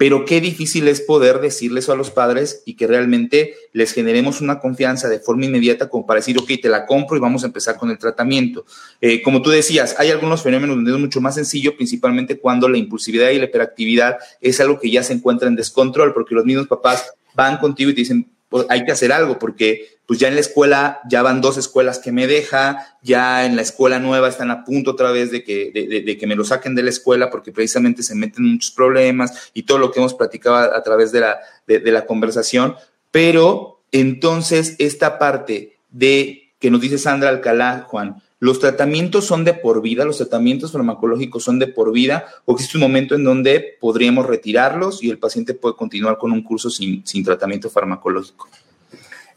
pero 0.00 0.24
qué 0.24 0.40
difícil 0.40 0.88
es 0.88 1.02
poder 1.02 1.42
decirle 1.42 1.80
eso 1.80 1.92
a 1.92 1.94
los 1.94 2.10
padres 2.10 2.62
y 2.64 2.72
que 2.72 2.86
realmente 2.86 3.52
les 3.74 3.92
generemos 3.92 4.40
una 4.40 4.58
confianza 4.58 5.10
de 5.10 5.20
forma 5.20 5.44
inmediata 5.44 5.90
como 5.90 6.06
para 6.06 6.20
decir, 6.20 6.38
ok, 6.38 6.52
te 6.62 6.70
la 6.70 6.86
compro 6.86 7.18
y 7.18 7.20
vamos 7.20 7.42
a 7.42 7.48
empezar 7.48 7.76
con 7.76 7.90
el 7.90 7.98
tratamiento. 7.98 8.64
Eh, 9.02 9.20
como 9.20 9.42
tú 9.42 9.50
decías, 9.50 9.96
hay 9.98 10.08
algunos 10.08 10.42
fenómenos 10.42 10.76
donde 10.76 10.90
es 10.90 10.98
mucho 10.98 11.20
más 11.20 11.34
sencillo, 11.34 11.76
principalmente 11.76 12.38
cuando 12.38 12.66
la 12.66 12.78
impulsividad 12.78 13.28
y 13.28 13.40
la 13.40 13.44
hiperactividad 13.44 14.16
es 14.40 14.58
algo 14.62 14.80
que 14.80 14.90
ya 14.90 15.02
se 15.02 15.12
encuentra 15.12 15.48
en 15.48 15.54
descontrol, 15.54 16.14
porque 16.14 16.34
los 16.34 16.46
mismos 16.46 16.66
papás 16.66 17.12
van 17.34 17.58
contigo 17.58 17.90
y 17.90 17.94
te 17.94 18.00
dicen, 18.00 18.26
pues 18.50 18.66
hay 18.68 18.84
que 18.84 18.92
hacer 18.92 19.12
algo, 19.12 19.38
porque 19.38 20.00
pues 20.04 20.18
ya 20.18 20.28
en 20.28 20.34
la 20.34 20.40
escuela 20.40 21.00
ya 21.08 21.22
van 21.22 21.40
dos 21.40 21.56
escuelas 21.56 22.00
que 22.00 22.10
me 22.10 22.26
deja, 22.26 22.98
ya 23.00 23.46
en 23.46 23.54
la 23.54 23.62
escuela 23.62 24.00
nueva 24.00 24.28
están 24.28 24.50
a 24.50 24.64
punto 24.64 24.90
otra 24.90 25.12
vez 25.12 25.30
de 25.30 25.44
que, 25.44 25.70
de, 25.72 26.18
que 26.18 26.26
me 26.26 26.34
lo 26.34 26.44
saquen 26.44 26.74
de 26.74 26.82
la 26.82 26.90
escuela 26.90 27.30
porque 27.30 27.52
precisamente 27.52 28.02
se 28.02 28.16
meten 28.16 28.44
muchos 28.44 28.72
problemas 28.72 29.50
y 29.54 29.62
todo 29.62 29.78
lo 29.78 29.92
que 29.92 30.00
hemos 30.00 30.14
platicado 30.14 30.56
a, 30.56 30.76
a 30.76 30.82
través 30.82 31.12
de 31.12 31.20
la, 31.20 31.38
de 31.66 31.92
la 31.92 32.06
conversación. 32.06 32.74
Pero 33.12 33.82
entonces 33.92 34.74
esta 34.78 35.18
parte 35.18 35.78
de 35.90 36.52
que 36.58 36.72
nos 36.72 36.80
dice 36.80 36.98
Sandra 36.98 37.30
Alcalá, 37.30 37.86
Juan, 37.88 38.20
los 38.40 38.58
tratamientos 38.58 39.26
son 39.26 39.44
de 39.44 39.52
por 39.52 39.82
vida, 39.82 40.04
los 40.06 40.16
tratamientos 40.16 40.72
farmacológicos 40.72 41.44
son 41.44 41.58
de 41.58 41.66
por 41.66 41.92
vida, 41.92 42.24
o 42.46 42.54
existe 42.54 42.78
un 42.78 42.82
momento 42.82 43.14
en 43.14 43.22
donde 43.22 43.76
podríamos 43.78 44.26
retirarlos 44.26 45.02
y 45.04 45.10
el 45.10 45.18
paciente 45.18 45.52
puede 45.52 45.76
continuar 45.76 46.16
con 46.16 46.32
un 46.32 46.42
curso 46.42 46.70
sin, 46.70 47.06
sin 47.06 47.22
tratamiento 47.22 47.68
farmacológico. 47.68 48.48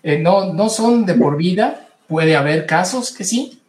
Eh, 0.01 0.17
no, 0.17 0.53
no 0.53 0.69
son 0.69 1.05
de 1.05 1.15
por 1.15 1.35
vida, 1.35 1.89
puede 2.07 2.37
haber 2.37 2.65
casos 2.65 3.11
que 3.11 3.25
sí, 3.25 3.59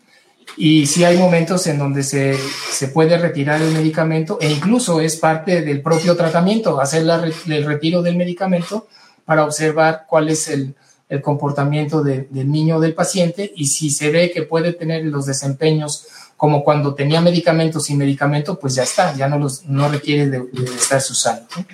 y 0.57 0.87
sí 0.87 1.03
hay 1.03 1.19
momentos 1.19 1.67
en 1.67 1.79
donde 1.79 2.05
se, 2.05 2.39
se 2.71 2.89
puede 2.89 3.19
retirar 3.19 3.61
el 3.61 3.73
medicamento 3.73 4.39
e 4.41 4.49
incluso 4.49 5.01
es 5.01 5.17
parte 5.17 5.63
del 5.63 5.83
propio 5.83 6.17
tratamiento, 6.17 6.81
hacer 6.81 7.05
el 7.49 7.65
retiro 7.65 8.03
del 8.03 8.17
medicamento 8.17 8.87
para 9.25 9.45
observar 9.45 10.05
cuál 10.09 10.29
es 10.29 10.47
el, 10.49 10.77
el 11.09 11.21
comportamiento 11.21 12.03
de, 12.03 12.29
del 12.31 12.51
niño 12.51 12.77
o 12.77 12.81
del 12.81 12.95
paciente 12.95 13.53
y 13.55 13.67
si 13.67 13.91
se 13.91 14.11
ve 14.11 14.31
que 14.33 14.43
puede 14.43 14.73
tener 14.73 15.05
los 15.05 15.27
desempeños 15.27 16.07
como 16.37 16.65
cuando 16.65 16.95
tenía 16.95 17.21
medicamentos 17.21 17.85
sin 17.85 17.99
medicamento, 17.99 18.59
pues 18.59 18.75
ya 18.75 18.83
está, 18.83 19.15
ya 19.15 19.29
no, 19.29 19.39
los, 19.39 19.65
no 19.67 19.89
requiere 19.89 20.29
de, 20.29 20.43
estarse 20.77 21.13
usando. 21.13 21.47
¿no? 21.57 21.65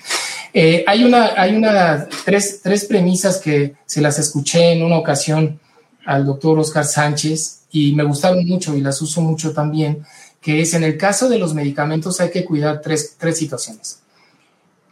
Eh, 0.53 0.85
hay 0.87 1.05
una, 1.05 1.33
hay 1.37 1.57
una 1.57 2.09
tres, 2.25 2.61
tres 2.63 2.85
premisas 2.85 3.39
que 3.39 3.75
se 3.87 4.01
las 4.01 4.19
escuché 4.19 4.73
en 4.73 4.83
una 4.83 4.99
ocasión 4.99 5.59
al 6.05 6.27
doctor 6.27 6.59
Oscar 6.59 6.85
Sánchez 6.85 7.63
y 7.71 7.93
me 7.95 8.05
gustaron 8.05 8.45
mucho 8.47 8.77
y 8.77 8.81
las 8.81 9.01
uso 9.01 9.21
mucho 9.21 9.53
también, 9.53 10.05
que 10.41 10.61
es 10.61 10.75
en 10.75 10.85
el 10.85 10.97
caso 10.97 11.29
de 11.29 11.39
los 11.39 11.55
medicamentos 11.55 12.21
hay 12.21 12.31
que 12.31 12.45
cuidar 12.45 12.81
tres, 12.81 13.17
tres 13.19 13.39
situaciones. 13.39 14.01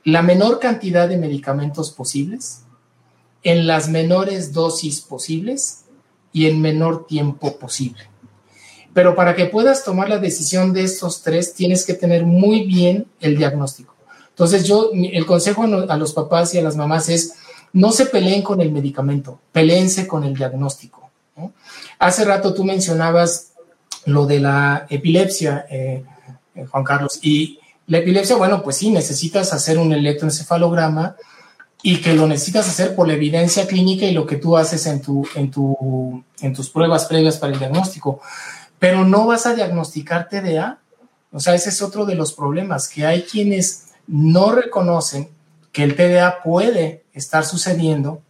La 0.04 0.22
menor 0.22 0.58
cantidad 0.60 1.08
de 1.08 1.18
medicamentos 1.18 1.90
posibles, 1.90 2.60
en 3.42 3.66
las 3.66 3.88
menores 3.88 4.52
dosis 4.52 5.00
posibles 5.00 5.84
y 6.32 6.46
en 6.46 6.60
menor 6.60 7.06
tiempo 7.06 7.58
posible. 7.58 8.08
Pero 8.92 9.14
para 9.14 9.34
que 9.36 9.46
puedas 9.46 9.84
tomar 9.84 10.08
la 10.08 10.18
decisión 10.18 10.72
de 10.72 10.84
estos 10.84 11.22
tres, 11.22 11.54
tienes 11.54 11.84
que 11.84 11.94
tener 11.94 12.24
muy 12.24 12.64
bien 12.64 13.06
el 13.20 13.36
diagnóstico. 13.36 13.94
Entonces 14.30 14.64
yo, 14.64 14.90
el 14.92 15.26
consejo 15.26 15.64
a 15.64 15.96
los 15.96 16.12
papás 16.12 16.54
y 16.54 16.58
a 16.58 16.62
las 16.62 16.76
mamás 16.76 17.08
es, 17.08 17.34
no 17.72 17.92
se 17.92 18.06
peleen 18.06 18.42
con 18.42 18.60
el 18.60 18.72
medicamento, 18.72 19.40
peleense 19.52 20.06
con 20.06 20.24
el 20.24 20.34
diagnóstico. 20.34 21.10
Hace 21.98 22.24
rato 22.24 22.54
tú 22.54 22.64
mencionabas 22.64 23.52
lo 24.04 24.26
de 24.26 24.40
la 24.40 24.86
epilepsia, 24.88 25.66
eh, 25.70 26.04
Juan 26.70 26.84
Carlos, 26.84 27.18
y 27.22 27.58
la 27.86 27.98
epilepsia, 27.98 28.36
bueno, 28.36 28.62
pues 28.62 28.76
sí, 28.76 28.90
necesitas 28.90 29.52
hacer 29.52 29.78
un 29.78 29.92
electroencefalograma 29.92 31.16
y 31.82 32.00
que 32.00 32.14
lo 32.14 32.26
necesitas 32.26 32.68
hacer 32.68 32.94
por 32.94 33.06
la 33.06 33.14
evidencia 33.14 33.66
clínica 33.66 34.06
y 34.06 34.12
lo 34.12 34.26
que 34.26 34.36
tú 34.36 34.56
haces 34.56 34.86
en, 34.86 35.00
tu, 35.00 35.26
en, 35.34 35.50
tu, 35.50 36.24
en 36.40 36.52
tus 36.52 36.70
pruebas 36.70 37.06
previas 37.06 37.38
para 37.38 37.52
el 37.52 37.58
diagnóstico. 37.58 38.20
Pero 38.78 39.04
no 39.04 39.26
vas 39.26 39.46
a 39.46 39.54
diagnosticar 39.54 40.28
TDA. 40.28 40.78
O 41.32 41.40
sea, 41.40 41.54
ese 41.54 41.68
es 41.68 41.82
otro 41.82 42.04
de 42.04 42.14
los 42.14 42.32
problemas, 42.32 42.88
que 42.88 43.06
hay 43.06 43.22
quienes 43.22 43.88
no 44.06 44.52
reconocen 44.52 45.28
que 45.72 45.84
el 45.84 45.94
TDA 45.94 46.42
puede 46.42 47.04
estar 47.12 47.44
sucediendo 47.44 48.22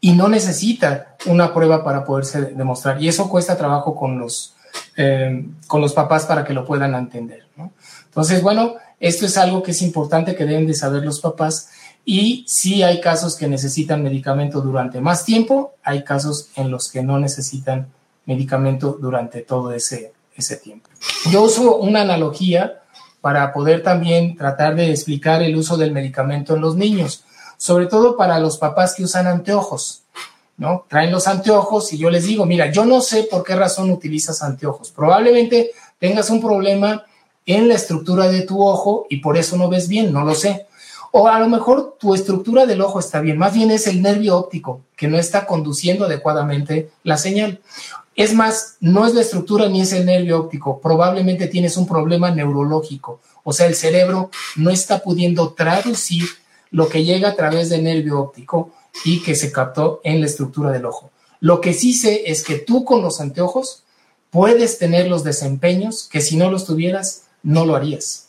y 0.00 0.12
no 0.12 0.28
necesita 0.28 1.16
una 1.26 1.54
prueba 1.54 1.84
para 1.84 2.04
poderse 2.04 2.40
demostrar. 2.40 3.00
Y 3.00 3.08
eso 3.08 3.28
cuesta 3.28 3.56
trabajo 3.56 3.94
con 3.94 4.18
los, 4.18 4.56
eh, 4.96 5.46
con 5.68 5.80
los 5.80 5.92
papás 5.92 6.26
para 6.26 6.44
que 6.44 6.54
lo 6.54 6.64
puedan 6.64 6.94
entender. 6.94 7.46
¿no? 7.56 7.72
Entonces, 8.06 8.42
bueno, 8.42 8.74
esto 8.98 9.26
es 9.26 9.36
algo 9.36 9.62
que 9.62 9.70
es 9.70 9.82
importante 9.82 10.34
que 10.34 10.44
deben 10.44 10.66
de 10.66 10.74
saber 10.74 11.04
los 11.04 11.20
papás. 11.20 11.68
Y 12.04 12.44
sí 12.48 12.82
hay 12.82 13.00
casos 13.00 13.36
que 13.36 13.46
necesitan 13.46 14.02
medicamento 14.02 14.60
durante 14.60 15.00
más 15.00 15.24
tiempo, 15.24 15.74
hay 15.84 16.02
casos 16.02 16.48
en 16.56 16.70
los 16.70 16.90
que 16.90 17.02
no 17.02 17.18
necesitan 17.18 17.88
medicamento 18.26 18.98
durante 19.00 19.42
todo 19.42 19.72
ese, 19.72 20.12
ese 20.36 20.56
tiempo. 20.56 20.88
Yo 21.30 21.42
uso 21.42 21.76
una 21.76 22.02
analogía 22.02 22.82
para 23.20 23.52
poder 23.52 23.82
también 23.82 24.36
tratar 24.36 24.74
de 24.74 24.90
explicar 24.90 25.42
el 25.42 25.56
uso 25.56 25.76
del 25.76 25.92
medicamento 25.92 26.56
en 26.56 26.60
los 26.60 26.74
niños, 26.74 27.24
sobre 27.56 27.86
todo 27.86 28.16
para 28.16 28.40
los 28.40 28.58
papás 28.58 28.94
que 28.94 29.04
usan 29.04 29.28
anteojos, 29.28 30.02
¿no? 30.56 30.84
Traen 30.88 31.12
los 31.12 31.28
anteojos 31.28 31.92
y 31.92 31.98
yo 31.98 32.10
les 32.10 32.24
digo, 32.24 32.44
mira, 32.46 32.72
yo 32.72 32.84
no 32.84 33.00
sé 33.00 33.28
por 33.30 33.44
qué 33.44 33.54
razón 33.54 33.90
utilizas 33.90 34.42
anteojos. 34.42 34.90
Probablemente 34.90 35.70
tengas 36.00 36.30
un 36.30 36.40
problema 36.40 37.04
en 37.46 37.68
la 37.68 37.74
estructura 37.74 38.28
de 38.28 38.42
tu 38.42 38.64
ojo 38.64 39.06
y 39.08 39.18
por 39.18 39.36
eso 39.36 39.56
no 39.56 39.68
ves 39.68 39.86
bien, 39.86 40.12
no 40.12 40.24
lo 40.24 40.34
sé. 40.34 40.66
O 41.14 41.28
a 41.28 41.38
lo 41.38 41.48
mejor 41.48 41.96
tu 42.00 42.14
estructura 42.14 42.64
del 42.64 42.80
ojo 42.80 42.98
está 42.98 43.20
bien, 43.20 43.36
más 43.36 43.52
bien 43.52 43.70
es 43.70 43.86
el 43.86 44.00
nervio 44.00 44.36
óptico 44.36 44.80
que 44.96 45.08
no 45.08 45.18
está 45.18 45.46
conduciendo 45.46 46.06
adecuadamente 46.06 46.90
la 47.04 47.18
señal. 47.18 47.60
Es 48.16 48.34
más, 48.34 48.76
no 48.80 49.06
es 49.06 49.14
la 49.14 49.20
estructura 49.20 49.68
ni 49.68 49.82
es 49.82 49.92
el 49.92 50.06
nervio 50.06 50.40
óptico, 50.40 50.80
probablemente 50.80 51.48
tienes 51.48 51.76
un 51.76 51.86
problema 51.86 52.30
neurológico, 52.30 53.20
o 53.44 53.52
sea, 53.52 53.66
el 53.66 53.74
cerebro 53.74 54.30
no 54.56 54.70
está 54.70 55.00
pudiendo 55.02 55.52
traducir 55.52 56.24
lo 56.70 56.88
que 56.88 57.04
llega 57.04 57.28
a 57.28 57.36
través 57.36 57.68
del 57.68 57.84
nervio 57.84 58.18
óptico 58.18 58.72
y 59.04 59.22
que 59.22 59.34
se 59.34 59.52
captó 59.52 60.00
en 60.04 60.20
la 60.20 60.26
estructura 60.26 60.70
del 60.70 60.86
ojo. 60.86 61.10
Lo 61.40 61.60
que 61.60 61.74
sí 61.74 61.92
sé 61.92 62.30
es 62.30 62.42
que 62.42 62.58
tú 62.58 62.84
con 62.84 63.02
los 63.02 63.20
anteojos 63.20 63.82
puedes 64.30 64.78
tener 64.78 65.08
los 65.08 65.24
desempeños 65.24 66.08
que 66.10 66.22
si 66.22 66.36
no 66.36 66.50
los 66.50 66.64
tuvieras, 66.64 67.24
no 67.42 67.66
lo 67.66 67.76
harías. 67.76 68.28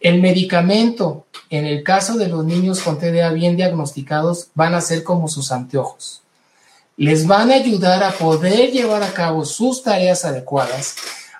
El 0.00 0.20
medicamento, 0.20 1.26
en 1.50 1.66
el 1.66 1.82
caso 1.82 2.16
de 2.16 2.28
los 2.28 2.44
niños 2.44 2.80
con 2.80 2.98
TDA 2.98 3.30
bien 3.30 3.56
diagnosticados, 3.56 4.48
van 4.54 4.74
a 4.74 4.80
ser 4.80 5.04
como 5.04 5.28
sus 5.28 5.52
anteojos 5.52 6.22
les 6.96 7.26
van 7.26 7.50
a 7.50 7.54
ayudar 7.54 8.02
a 8.02 8.12
poder 8.12 8.70
llevar 8.70 9.02
a 9.02 9.12
cabo 9.12 9.44
sus 9.44 9.82
tareas 9.82 10.24
adecuadas, 10.24 10.96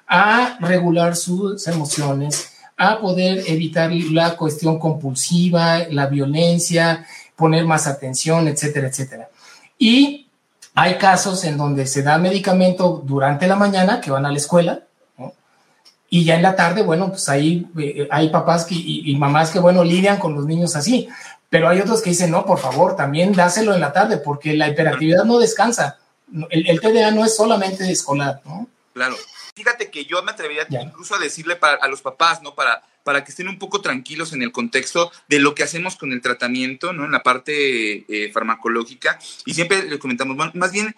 a 0.07 0.57
regular 0.61 1.15
sus 1.15 1.67
emociones, 1.69 2.53
a 2.77 2.99
poder 2.99 3.45
evitar 3.47 3.93
la 3.93 4.37
cuestión 4.37 4.79
compulsiva, 4.79 5.81
la 5.91 6.07
violencia, 6.07 7.07
poner 7.37 7.65
más 7.65 7.87
atención, 7.87 8.49
etcétera, 8.49 8.89
etcétera. 8.89 9.29
Y 9.79 10.27
hay 10.75 10.97
casos 10.97 11.45
en 11.45 11.59
donde 11.59 11.87
se 11.87 12.03
da 12.03 12.19
medicamento 12.19 13.03
durante 13.05 13.47
la 13.47 13.57
mañana, 13.57 14.01
que 14.01 14.11
van 14.11 14.27
a 14.27 14.33
la 14.33 14.39
escuela. 14.39 14.81
Y 16.15 16.25
ya 16.25 16.35
en 16.35 16.43
la 16.43 16.55
tarde, 16.55 16.83
bueno, 16.83 17.09
pues 17.09 17.27
ahí 17.31 17.67
eh, 17.79 18.07
hay 18.11 18.29
papás 18.29 18.67
que, 18.67 18.75
y, 18.75 19.11
y, 19.11 19.17
mamás 19.17 19.49
que, 19.49 19.59
bueno, 19.59 19.83
lidian 19.83 20.19
con 20.19 20.35
los 20.35 20.45
niños 20.45 20.77
así, 20.77 21.09
pero 21.49 21.71
hay 21.71 21.81
otros 21.81 22.03
que 22.03 22.11
dicen, 22.11 22.31
no, 22.31 22.45
por 22.45 22.59
favor, 22.59 22.97
también 22.97 23.33
dáselo 23.33 23.73
en 23.73 23.81
la 23.81 23.95
tarde, 23.95 24.19
porque 24.19 24.53
la 24.53 24.69
hiperactividad 24.69 25.25
no 25.25 25.39
descansa. 25.39 25.99
El, 26.51 26.69
el 26.69 26.83
TDA 26.83 27.13
no 27.13 27.25
es 27.25 27.35
solamente 27.35 27.91
escolar, 27.91 28.43
¿no? 28.45 28.69
Claro. 28.93 29.17
Fíjate 29.55 29.91
que 29.91 30.05
yo 30.05 30.23
me 30.23 30.33
atrevería 30.33 30.67
incluso 30.83 31.15
a 31.15 31.19
decirle 31.19 31.57
para, 31.57 31.77
a 31.77 31.89
los 31.89 32.03
papás, 32.03 32.43
¿no? 32.43 32.55
Para, 32.55 32.83
para 33.05 33.25
que 33.25 33.31
estén 33.31 33.49
un 33.49 33.59
poco 33.59 33.81
tranquilos 33.81 34.35
en 34.35 34.43
el 34.43 34.53
contexto 34.53 35.11
de 35.29 35.39
lo 35.39 35.55
que 35.55 35.63
hacemos 35.63 35.97
con 35.97 36.13
el 36.13 36.21
tratamiento, 36.21 36.93
¿no? 36.93 37.07
En 37.07 37.13
la 37.13 37.23
parte 37.23 38.05
eh, 38.07 38.31
farmacológica. 38.33 39.19
Y 39.47 39.55
siempre 39.55 39.85
le 39.85 39.99
comentamos, 39.99 40.37
más 40.55 40.73
bien, 40.73 40.95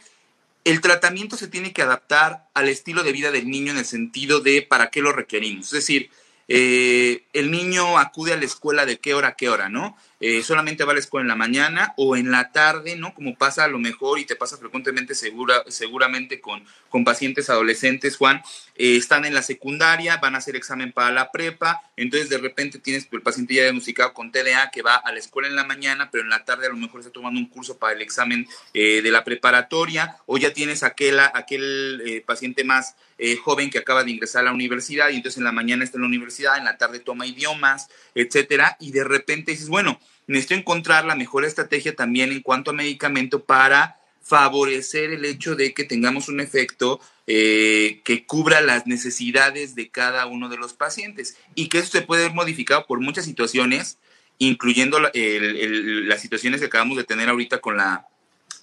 el 0.64 0.80
tratamiento 0.80 1.36
se 1.36 1.48
tiene 1.48 1.72
que 1.72 1.82
adaptar 1.82 2.48
al 2.54 2.68
estilo 2.68 3.02
de 3.02 3.12
vida 3.12 3.30
del 3.30 3.48
niño 3.48 3.72
en 3.72 3.78
el 3.78 3.84
sentido 3.84 4.40
de 4.40 4.62
para 4.62 4.90
qué 4.90 5.02
lo 5.02 5.12
requerimos. 5.12 5.66
Es 5.66 5.72
decir, 5.72 6.10
eh, 6.48 7.24
el 7.32 7.50
niño 7.50 7.98
acude 7.98 8.32
a 8.32 8.36
la 8.36 8.44
escuela 8.44 8.86
de 8.86 8.98
qué 8.98 9.14
hora 9.14 9.36
qué 9.36 9.48
hora, 9.48 9.68
¿no? 9.68 9.96
Eh, 10.20 10.42
solamente 10.42 10.84
va 10.84 10.92
a 10.92 10.94
la 10.94 11.00
escuela 11.00 11.22
en 11.22 11.28
la 11.28 11.36
mañana 11.36 11.92
o 11.96 12.16
en 12.16 12.30
la 12.30 12.52
tarde, 12.52 12.96
¿no? 12.96 13.14
Como 13.14 13.36
pasa 13.36 13.64
a 13.64 13.68
lo 13.68 13.78
mejor 13.78 14.18
y 14.18 14.24
te 14.24 14.36
pasa 14.36 14.56
frecuentemente 14.56 15.14
segura, 15.14 15.64
seguramente 15.68 16.40
con, 16.40 16.64
con 16.88 17.04
pacientes 17.04 17.50
adolescentes, 17.50 18.16
Juan, 18.16 18.40
eh, 18.76 18.96
están 18.96 19.24
en 19.24 19.34
la 19.34 19.42
secundaria, 19.42 20.16
van 20.18 20.34
a 20.34 20.38
hacer 20.38 20.56
examen 20.56 20.92
para 20.92 21.10
la 21.10 21.30
prepa, 21.30 21.82
entonces 21.96 22.28
de 22.28 22.38
repente 22.38 22.78
tienes 22.78 23.08
el 23.10 23.22
paciente 23.22 23.54
ya 23.54 23.62
diagnosticado 23.62 24.14
con 24.14 24.32
TDA 24.32 24.70
que 24.70 24.82
va 24.82 24.94
a 24.94 25.12
la 25.12 25.18
escuela 25.18 25.48
en 25.48 25.56
la 25.56 25.64
mañana, 25.64 26.10
pero 26.10 26.22
en 26.22 26.30
la 26.30 26.44
tarde 26.44 26.66
a 26.66 26.70
lo 26.70 26.76
mejor 26.76 27.00
está 27.00 27.12
tomando 27.12 27.38
un 27.40 27.48
curso 27.48 27.78
para 27.78 27.94
el 27.94 28.02
examen 28.02 28.46
de 28.72 29.10
la 29.10 29.24
preparatoria, 29.24 30.16
o 30.26 30.38
ya 30.38 30.52
tienes 30.52 30.82
aquel, 30.82 31.20
aquel 31.20 32.22
paciente 32.26 32.64
más 32.64 32.96
joven 33.42 33.70
que 33.70 33.78
acaba 33.78 34.04
de 34.04 34.10
ingresar 34.10 34.42
a 34.42 34.44
la 34.46 34.52
universidad 34.52 35.10
y 35.10 35.16
entonces 35.16 35.38
en 35.38 35.44
la 35.44 35.52
mañana 35.52 35.84
está 35.84 35.98
en 35.98 36.02
la 36.02 36.08
universidad, 36.08 36.58
en 36.58 36.64
la 36.64 36.76
tarde 36.76 36.98
toma 36.98 37.26
idiomas, 37.26 37.88
etcétera, 38.14 38.76
y 38.80 38.90
de 38.90 39.04
repente 39.04 39.52
dices, 39.52 39.68
bueno, 39.68 40.00
necesito 40.26 40.54
encontrar 40.54 41.04
la 41.04 41.16
mejor 41.16 41.44
estrategia 41.44 41.94
también 41.94 42.32
en 42.32 42.42
cuanto 42.42 42.70
a 42.70 42.74
medicamento 42.74 43.44
para 43.44 44.00
favorecer 44.22 45.10
el 45.12 45.24
hecho 45.24 45.54
de 45.54 45.74
que 45.74 45.84
tengamos 45.84 46.28
un 46.28 46.40
efecto 46.40 47.00
eh, 47.26 48.00
que 48.04 48.24
cubra 48.24 48.60
las 48.62 48.86
necesidades 48.86 49.74
de 49.74 49.90
cada 49.90 50.26
uno 50.26 50.48
de 50.48 50.56
los 50.56 50.72
pacientes 50.72 51.36
y 51.54 51.68
que 51.68 51.78
eso 51.78 51.90
se 51.90 52.02
puede 52.02 52.22
ver 52.22 52.32
modificado 52.32 52.86
por 52.86 53.00
muchas 53.00 53.26
situaciones, 53.26 53.98
incluyendo 54.38 54.98
las 54.98 56.20
situaciones 56.20 56.60
que 56.60 56.66
acabamos 56.66 56.96
de 56.96 57.04
tener 57.04 57.28
ahorita 57.28 57.60
con 57.60 57.76
la, 57.76 58.08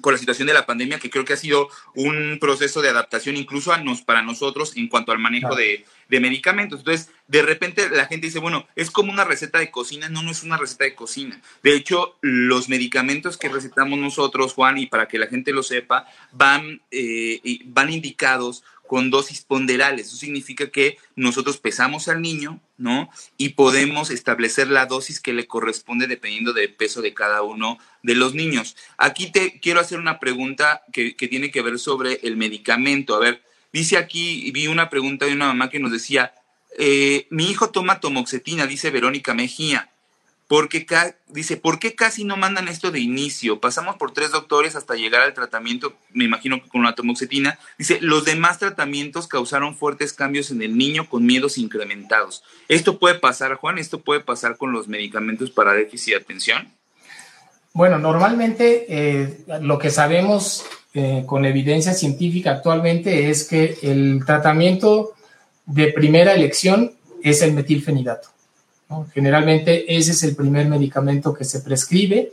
con 0.01 0.13
la 0.13 0.19
situación 0.19 0.47
de 0.47 0.53
la 0.53 0.65
pandemia, 0.65 0.99
que 0.99 1.09
creo 1.09 1.25
que 1.25 1.33
ha 1.33 1.37
sido 1.37 1.69
un 1.95 2.37
proceso 2.39 2.81
de 2.81 2.89
adaptación 2.89 3.37
incluso 3.37 3.71
a 3.71 3.77
nos, 3.77 4.01
para 4.01 4.21
nosotros 4.21 4.75
en 4.75 4.87
cuanto 4.87 5.11
al 5.11 5.19
manejo 5.19 5.55
de, 5.55 5.85
de, 6.09 6.19
medicamentos. 6.19 6.79
Entonces, 6.79 7.11
de 7.27 7.41
repente 7.41 7.89
la 7.89 8.07
gente 8.07 8.27
dice, 8.27 8.39
bueno, 8.39 8.67
es 8.75 8.91
como 8.91 9.11
una 9.11 9.23
receta 9.23 9.59
de 9.59 9.71
cocina. 9.71 10.09
No, 10.09 10.23
no 10.23 10.31
es 10.31 10.43
una 10.43 10.57
receta 10.57 10.83
de 10.83 10.95
cocina. 10.95 11.41
De 11.63 11.75
hecho, 11.75 12.17
los 12.21 12.69
medicamentos 12.69 13.37
que 13.37 13.49
recetamos 13.49 13.99
nosotros, 13.99 14.53
Juan, 14.53 14.77
y 14.77 14.87
para 14.87 15.07
que 15.07 15.19
la 15.19 15.27
gente 15.27 15.51
lo 15.51 15.63
sepa, 15.63 16.07
van, 16.31 16.81
eh, 16.91 17.59
van 17.65 17.91
indicados 17.91 18.63
con 18.91 19.09
dosis 19.09 19.39
ponderales. 19.39 20.07
Eso 20.07 20.17
significa 20.17 20.69
que 20.69 20.97
nosotros 21.15 21.59
pesamos 21.59 22.09
al 22.09 22.21
niño, 22.21 22.59
¿no? 22.77 23.09
Y 23.37 23.51
podemos 23.51 24.09
establecer 24.11 24.67
la 24.67 24.85
dosis 24.85 25.21
que 25.21 25.31
le 25.31 25.47
corresponde 25.47 26.07
dependiendo 26.07 26.51
del 26.51 26.73
peso 26.73 27.01
de 27.01 27.13
cada 27.13 27.41
uno 27.41 27.77
de 28.03 28.15
los 28.15 28.33
niños. 28.33 28.75
Aquí 28.97 29.31
te 29.31 29.61
quiero 29.61 29.79
hacer 29.79 29.97
una 29.97 30.19
pregunta 30.19 30.83
que, 30.91 31.13
tiene 31.13 31.51
que 31.51 31.61
ver 31.61 31.79
sobre 31.79 32.19
el 32.23 32.35
medicamento. 32.35 33.15
A 33.15 33.19
ver, 33.19 33.41
dice 33.71 33.95
aquí, 33.95 34.51
vi 34.51 34.67
una 34.67 34.89
pregunta 34.89 35.25
de 35.25 35.35
una 35.35 35.47
mamá 35.47 35.69
que 35.69 35.79
nos 35.79 35.93
decía, 35.93 36.33
eh, 36.77 37.27
mi 37.29 37.49
hijo 37.49 37.69
toma 37.69 38.01
tomoxetina, 38.01 38.67
dice 38.67 38.91
Verónica 38.91 39.33
Mejía 39.33 39.89
porque 40.51 40.85
dice, 41.29 41.55
¿por 41.55 41.79
qué 41.79 41.95
casi 41.95 42.25
no 42.25 42.35
mandan 42.35 42.67
esto 42.67 42.91
de 42.91 42.99
inicio? 42.99 43.61
Pasamos 43.61 43.95
por 43.95 44.11
tres 44.11 44.31
doctores 44.31 44.75
hasta 44.75 44.95
llegar 44.95 45.21
al 45.21 45.33
tratamiento, 45.33 45.93
me 46.11 46.25
imagino 46.25 46.61
que 46.61 46.67
con 46.67 46.83
la 46.83 46.93
tomoxetina. 46.93 47.57
Dice, 47.77 47.99
los 48.01 48.25
demás 48.25 48.59
tratamientos 48.59 49.29
causaron 49.29 49.77
fuertes 49.77 50.11
cambios 50.11 50.51
en 50.51 50.61
el 50.61 50.77
niño 50.77 51.07
con 51.07 51.25
miedos 51.25 51.57
incrementados. 51.57 52.43
¿Esto 52.67 52.99
puede 52.99 53.15
pasar, 53.15 53.55
Juan? 53.55 53.77
¿Esto 53.77 54.01
puede 54.01 54.19
pasar 54.19 54.57
con 54.57 54.73
los 54.73 54.89
medicamentos 54.89 55.51
para 55.51 55.71
déficit 55.71 56.15
de 56.15 56.19
atención? 56.19 56.67
Bueno, 57.71 57.97
normalmente 57.97 58.87
eh, 58.89 59.45
lo 59.61 59.79
que 59.79 59.89
sabemos 59.89 60.65
eh, 60.93 61.23
con 61.25 61.45
evidencia 61.45 61.93
científica 61.93 62.51
actualmente 62.51 63.29
es 63.29 63.45
que 63.45 63.77
el 63.83 64.21
tratamiento 64.25 65.13
de 65.65 65.93
primera 65.93 66.33
elección 66.33 66.91
es 67.23 67.41
el 67.41 67.53
metilfenidato. 67.53 68.27
Generalmente 69.13 69.95
ese 69.95 70.11
es 70.11 70.23
el 70.23 70.35
primer 70.35 70.67
medicamento 70.67 71.33
que 71.33 71.43
se 71.43 71.61
prescribe 71.61 72.31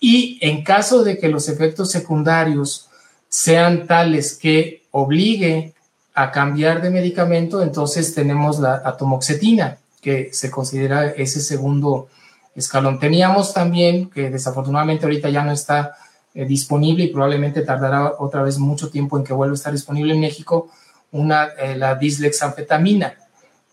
y 0.00 0.38
en 0.40 0.62
caso 0.62 1.02
de 1.02 1.18
que 1.18 1.28
los 1.28 1.48
efectos 1.48 1.90
secundarios 1.90 2.88
sean 3.28 3.86
tales 3.86 4.36
que 4.36 4.84
obligue 4.90 5.74
a 6.14 6.30
cambiar 6.30 6.82
de 6.82 6.90
medicamento, 6.90 7.62
entonces 7.62 8.14
tenemos 8.14 8.58
la 8.58 8.82
atomoxetina, 8.84 9.78
que 10.00 10.30
se 10.32 10.50
considera 10.50 11.08
ese 11.08 11.40
segundo 11.40 12.08
escalón. 12.54 12.98
Teníamos 12.98 13.52
también, 13.52 14.10
que 14.10 14.30
desafortunadamente 14.30 15.04
ahorita 15.04 15.28
ya 15.28 15.44
no 15.44 15.52
está 15.52 15.96
eh, 16.34 16.44
disponible 16.44 17.04
y 17.04 17.08
probablemente 17.08 17.62
tardará 17.62 18.14
otra 18.18 18.42
vez 18.42 18.58
mucho 18.58 18.90
tiempo 18.90 19.16
en 19.16 19.24
que 19.24 19.32
vuelva 19.32 19.52
a 19.52 19.56
estar 19.56 19.72
disponible 19.72 20.14
en 20.14 20.20
México, 20.20 20.70
una, 21.12 21.46
eh, 21.58 21.76
la 21.76 21.94
dislexanfetamina, 21.94 23.14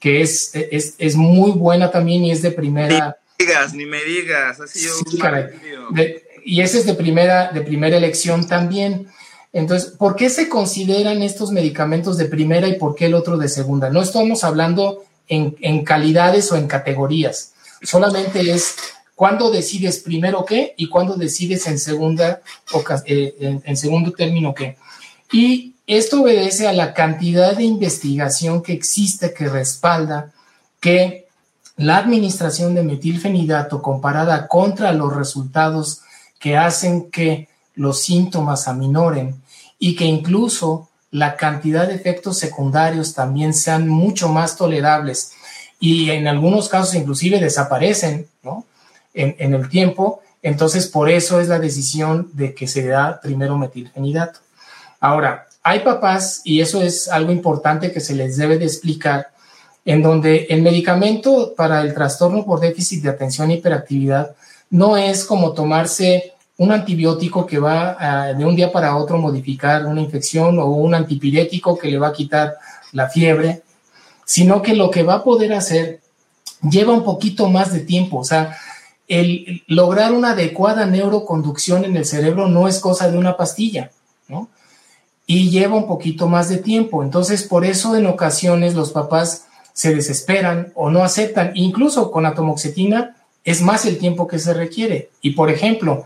que 0.05 0.21
es, 0.21 0.51
es, 0.53 0.93
es, 0.99 1.15
muy 1.15 1.49
buena 1.53 1.89
también 1.89 2.23
y 2.25 2.31
es 2.31 2.43
de 2.43 2.51
primera. 2.51 3.17
Ni 3.39 3.43
me 3.43 3.51
digas, 3.51 3.73
ni 3.73 3.85
me 3.87 4.03
digas, 4.03 4.59
ha 4.59 4.67
sido 4.67 4.93
Y 6.45 6.61
ese 6.61 6.77
es 6.77 6.85
de 6.85 6.93
primera, 6.93 7.51
de 7.51 7.61
primera 7.61 7.97
elección 7.97 8.47
también. 8.47 9.07
Entonces, 9.51 9.89
¿por 9.89 10.15
qué 10.15 10.29
se 10.29 10.47
consideran 10.47 11.23
estos 11.23 11.49
medicamentos 11.49 12.19
de 12.19 12.25
primera 12.25 12.67
y 12.67 12.77
por 12.77 12.93
qué 12.93 13.07
el 13.07 13.15
otro 13.15 13.37
de 13.37 13.49
segunda? 13.49 13.89
No 13.89 14.03
estamos 14.03 14.43
hablando 14.43 15.05
en, 15.27 15.57
en 15.59 15.83
calidades 15.83 16.51
o 16.51 16.55
en 16.55 16.67
categorías, 16.67 17.55
solamente 17.81 18.51
es 18.51 18.75
cuándo 19.15 19.49
decides 19.49 19.97
primero 19.97 20.45
qué 20.45 20.75
y 20.77 20.87
cuándo 20.87 21.15
decides 21.15 21.65
en 21.65 21.79
segunda 21.79 22.43
eh, 23.07 23.33
en, 23.39 23.63
en 23.65 23.75
segundo 23.75 24.11
término 24.11 24.53
qué. 24.53 24.77
Y 25.31 25.73
esto 25.87 26.21
obedece 26.21 26.67
a 26.67 26.73
la 26.73 26.93
cantidad 26.93 27.55
de 27.55 27.63
investigación 27.63 28.63
que 28.63 28.73
existe 28.73 29.33
que 29.33 29.47
respalda 29.47 30.31
que 30.79 31.27
la 31.77 31.97
administración 31.97 32.73
de 32.73 32.83
metilfenidato 32.83 33.81
comparada 33.81 34.47
contra 34.47 34.93
los 34.93 35.15
resultados 35.15 36.01
que 36.39 36.57
hacen 36.57 37.11
que 37.11 37.49
los 37.75 38.01
síntomas 38.01 38.67
aminoren 38.67 39.41
y 39.77 39.95
que 39.95 40.05
incluso 40.05 40.89
la 41.11 41.35
cantidad 41.35 41.87
de 41.87 41.95
efectos 41.95 42.37
secundarios 42.39 43.13
también 43.13 43.53
sean 43.53 43.87
mucho 43.87 44.29
más 44.29 44.57
tolerables 44.57 45.33
y 45.79 46.09
en 46.09 46.27
algunos 46.27 46.69
casos 46.69 46.95
inclusive 46.95 47.39
desaparecen 47.39 48.27
en, 49.13 49.35
en 49.37 49.53
el 49.53 49.69
tiempo. 49.69 50.21
Entonces, 50.41 50.87
por 50.87 51.09
eso 51.09 51.39
es 51.39 51.47
la 51.47 51.59
decisión 51.59 52.29
de 52.33 52.53
que 52.53 52.67
se 52.67 52.87
da 52.87 53.19
primero 53.21 53.57
metilfenidato. 53.57 54.39
Ahora, 54.99 55.47
hay 55.67 55.79
papás, 55.79 56.41
y 56.43 56.61
eso 56.61 56.79
es 56.83 57.09
algo 57.09 57.31
importante 57.31 57.91
que 57.91 57.99
se 57.99 58.13
les 58.13 58.37
debe 58.37 58.59
de 58.59 58.65
explicar, 58.65 59.31
en 59.83 60.03
donde 60.03 60.45
el 60.51 60.61
medicamento 60.61 61.55
para 61.57 61.81
el 61.81 61.91
trastorno 61.95 62.45
por 62.45 62.59
déficit 62.59 63.01
de 63.01 63.09
atención 63.09 63.49
e 63.49 63.55
hiperactividad 63.55 64.35
no 64.69 64.95
es 64.95 65.25
como 65.25 65.53
tomarse 65.53 66.33
un 66.57 66.71
antibiótico 66.71 67.47
que 67.47 67.57
va 67.57 68.31
de 68.37 68.45
un 68.45 68.55
día 68.55 68.71
para 68.71 68.95
otro 68.95 69.17
modificar 69.17 69.87
una 69.87 70.01
infección 70.01 70.59
o 70.59 70.67
un 70.67 70.93
antipirético 70.93 71.75
que 71.79 71.89
le 71.89 71.97
va 71.97 72.09
a 72.09 72.13
quitar 72.13 72.57
la 72.91 73.09
fiebre, 73.09 73.63
sino 74.23 74.61
que 74.61 74.75
lo 74.75 74.91
que 74.91 75.01
va 75.01 75.15
a 75.15 75.23
poder 75.23 75.51
hacer 75.53 75.99
lleva 76.61 76.93
un 76.93 77.03
poquito 77.03 77.49
más 77.49 77.73
de 77.73 77.79
tiempo. 77.79 78.19
O 78.19 78.23
sea, 78.23 78.55
el 79.07 79.63
lograr 79.65 80.11
una 80.13 80.31
adecuada 80.31 80.85
neuroconducción 80.85 81.85
en 81.85 81.97
el 81.97 82.05
cerebro 82.05 82.47
no 82.47 82.67
es 82.67 82.79
cosa 82.79 83.09
de 83.09 83.17
una 83.17 83.35
pastilla, 83.35 83.89
¿no? 84.27 84.47
Y 85.27 85.49
lleva 85.49 85.75
un 85.75 85.87
poquito 85.87 86.27
más 86.27 86.49
de 86.49 86.57
tiempo. 86.57 87.03
Entonces, 87.03 87.43
por 87.43 87.65
eso 87.65 87.95
en 87.95 88.05
ocasiones 88.05 88.75
los 88.75 88.91
papás 88.91 89.45
se 89.73 89.93
desesperan 89.93 90.71
o 90.75 90.89
no 90.89 91.03
aceptan. 91.03 91.51
Incluso 91.55 92.11
con 92.11 92.23
la 92.23 92.33
tomoxetina 92.33 93.15
es 93.43 93.61
más 93.61 93.85
el 93.85 93.97
tiempo 93.97 94.27
que 94.27 94.39
se 94.39 94.53
requiere. 94.53 95.09
Y 95.21 95.31
por 95.31 95.49
ejemplo, 95.49 96.05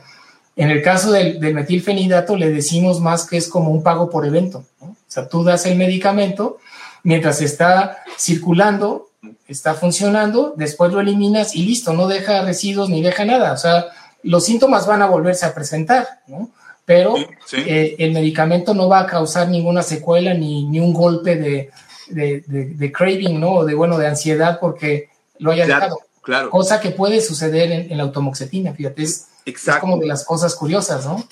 en 0.56 0.72
el 0.72 0.82
caso 0.82 1.12
del, 1.12 1.40
metilfenidato 1.54 2.36
le 2.36 2.52
decimos 2.52 3.00
más 3.00 3.26
que 3.26 3.38
es 3.38 3.48
como 3.48 3.72
un 3.72 3.84
pago 3.84 4.10
por 4.10 4.26
evento. 4.26 4.66
O 4.82 4.96
sea, 5.08 5.28
tú 5.28 5.44
das 5.44 5.66
el 5.66 5.78
medicamento 5.78 6.58
mientras 7.04 7.42
está 7.42 8.00
circulando, 8.18 9.10
está 9.48 9.74
funcionando, 9.74 10.54
después 10.58 10.92
lo 10.92 11.00
eliminas 11.00 11.56
y 11.56 11.64
listo, 11.64 11.94
no 11.94 12.08
deja 12.08 12.42
residuos 12.42 12.90
ni 12.90 13.02
deja 13.02 13.24
nada. 13.24 13.54
O 13.54 13.58
sea, 13.58 13.86
los 14.24 14.46
síntomas 14.46 14.86
van 14.86 15.02
a 15.02 15.08
volverse 15.08 15.46
a 15.46 15.54
presentar, 15.54 16.08
¿no? 16.28 16.50
Pero 16.90 17.16
eh, 17.52 17.96
el 18.00 18.14
medicamento 18.14 18.74
no 18.74 18.90
va 18.90 19.02
a 19.02 19.06
causar 19.06 19.48
ninguna 19.48 19.84
secuela 19.84 20.34
ni, 20.34 20.66
ni 20.66 20.80
un 20.80 20.92
golpe 20.92 21.36
de, 21.36 21.70
de, 22.08 22.92
craving, 22.92 23.40
¿no? 23.40 23.58
O 23.58 23.64
de, 23.64 23.76
bueno, 23.76 24.00
de 24.00 24.08
ansiedad 24.08 24.58
porque 24.60 25.12
lo 25.38 25.52
haya 25.52 25.68
dejado. 25.68 26.00
Claro. 26.24 26.50
Cosa 26.50 26.82
que 26.82 26.90
puede 26.90 27.22
suceder 27.22 27.72
en, 27.92 27.96
la 27.96 28.06
automoxetina, 28.06 28.74
fíjate, 28.74 29.04
es, 29.04 29.28
Exacto. 29.46 29.78
Es 29.78 29.82
como 29.82 29.98
de 30.00 30.08
las 30.08 30.26
cosas 30.26 30.56
curiosas, 30.56 31.06
¿no? 31.06 31.24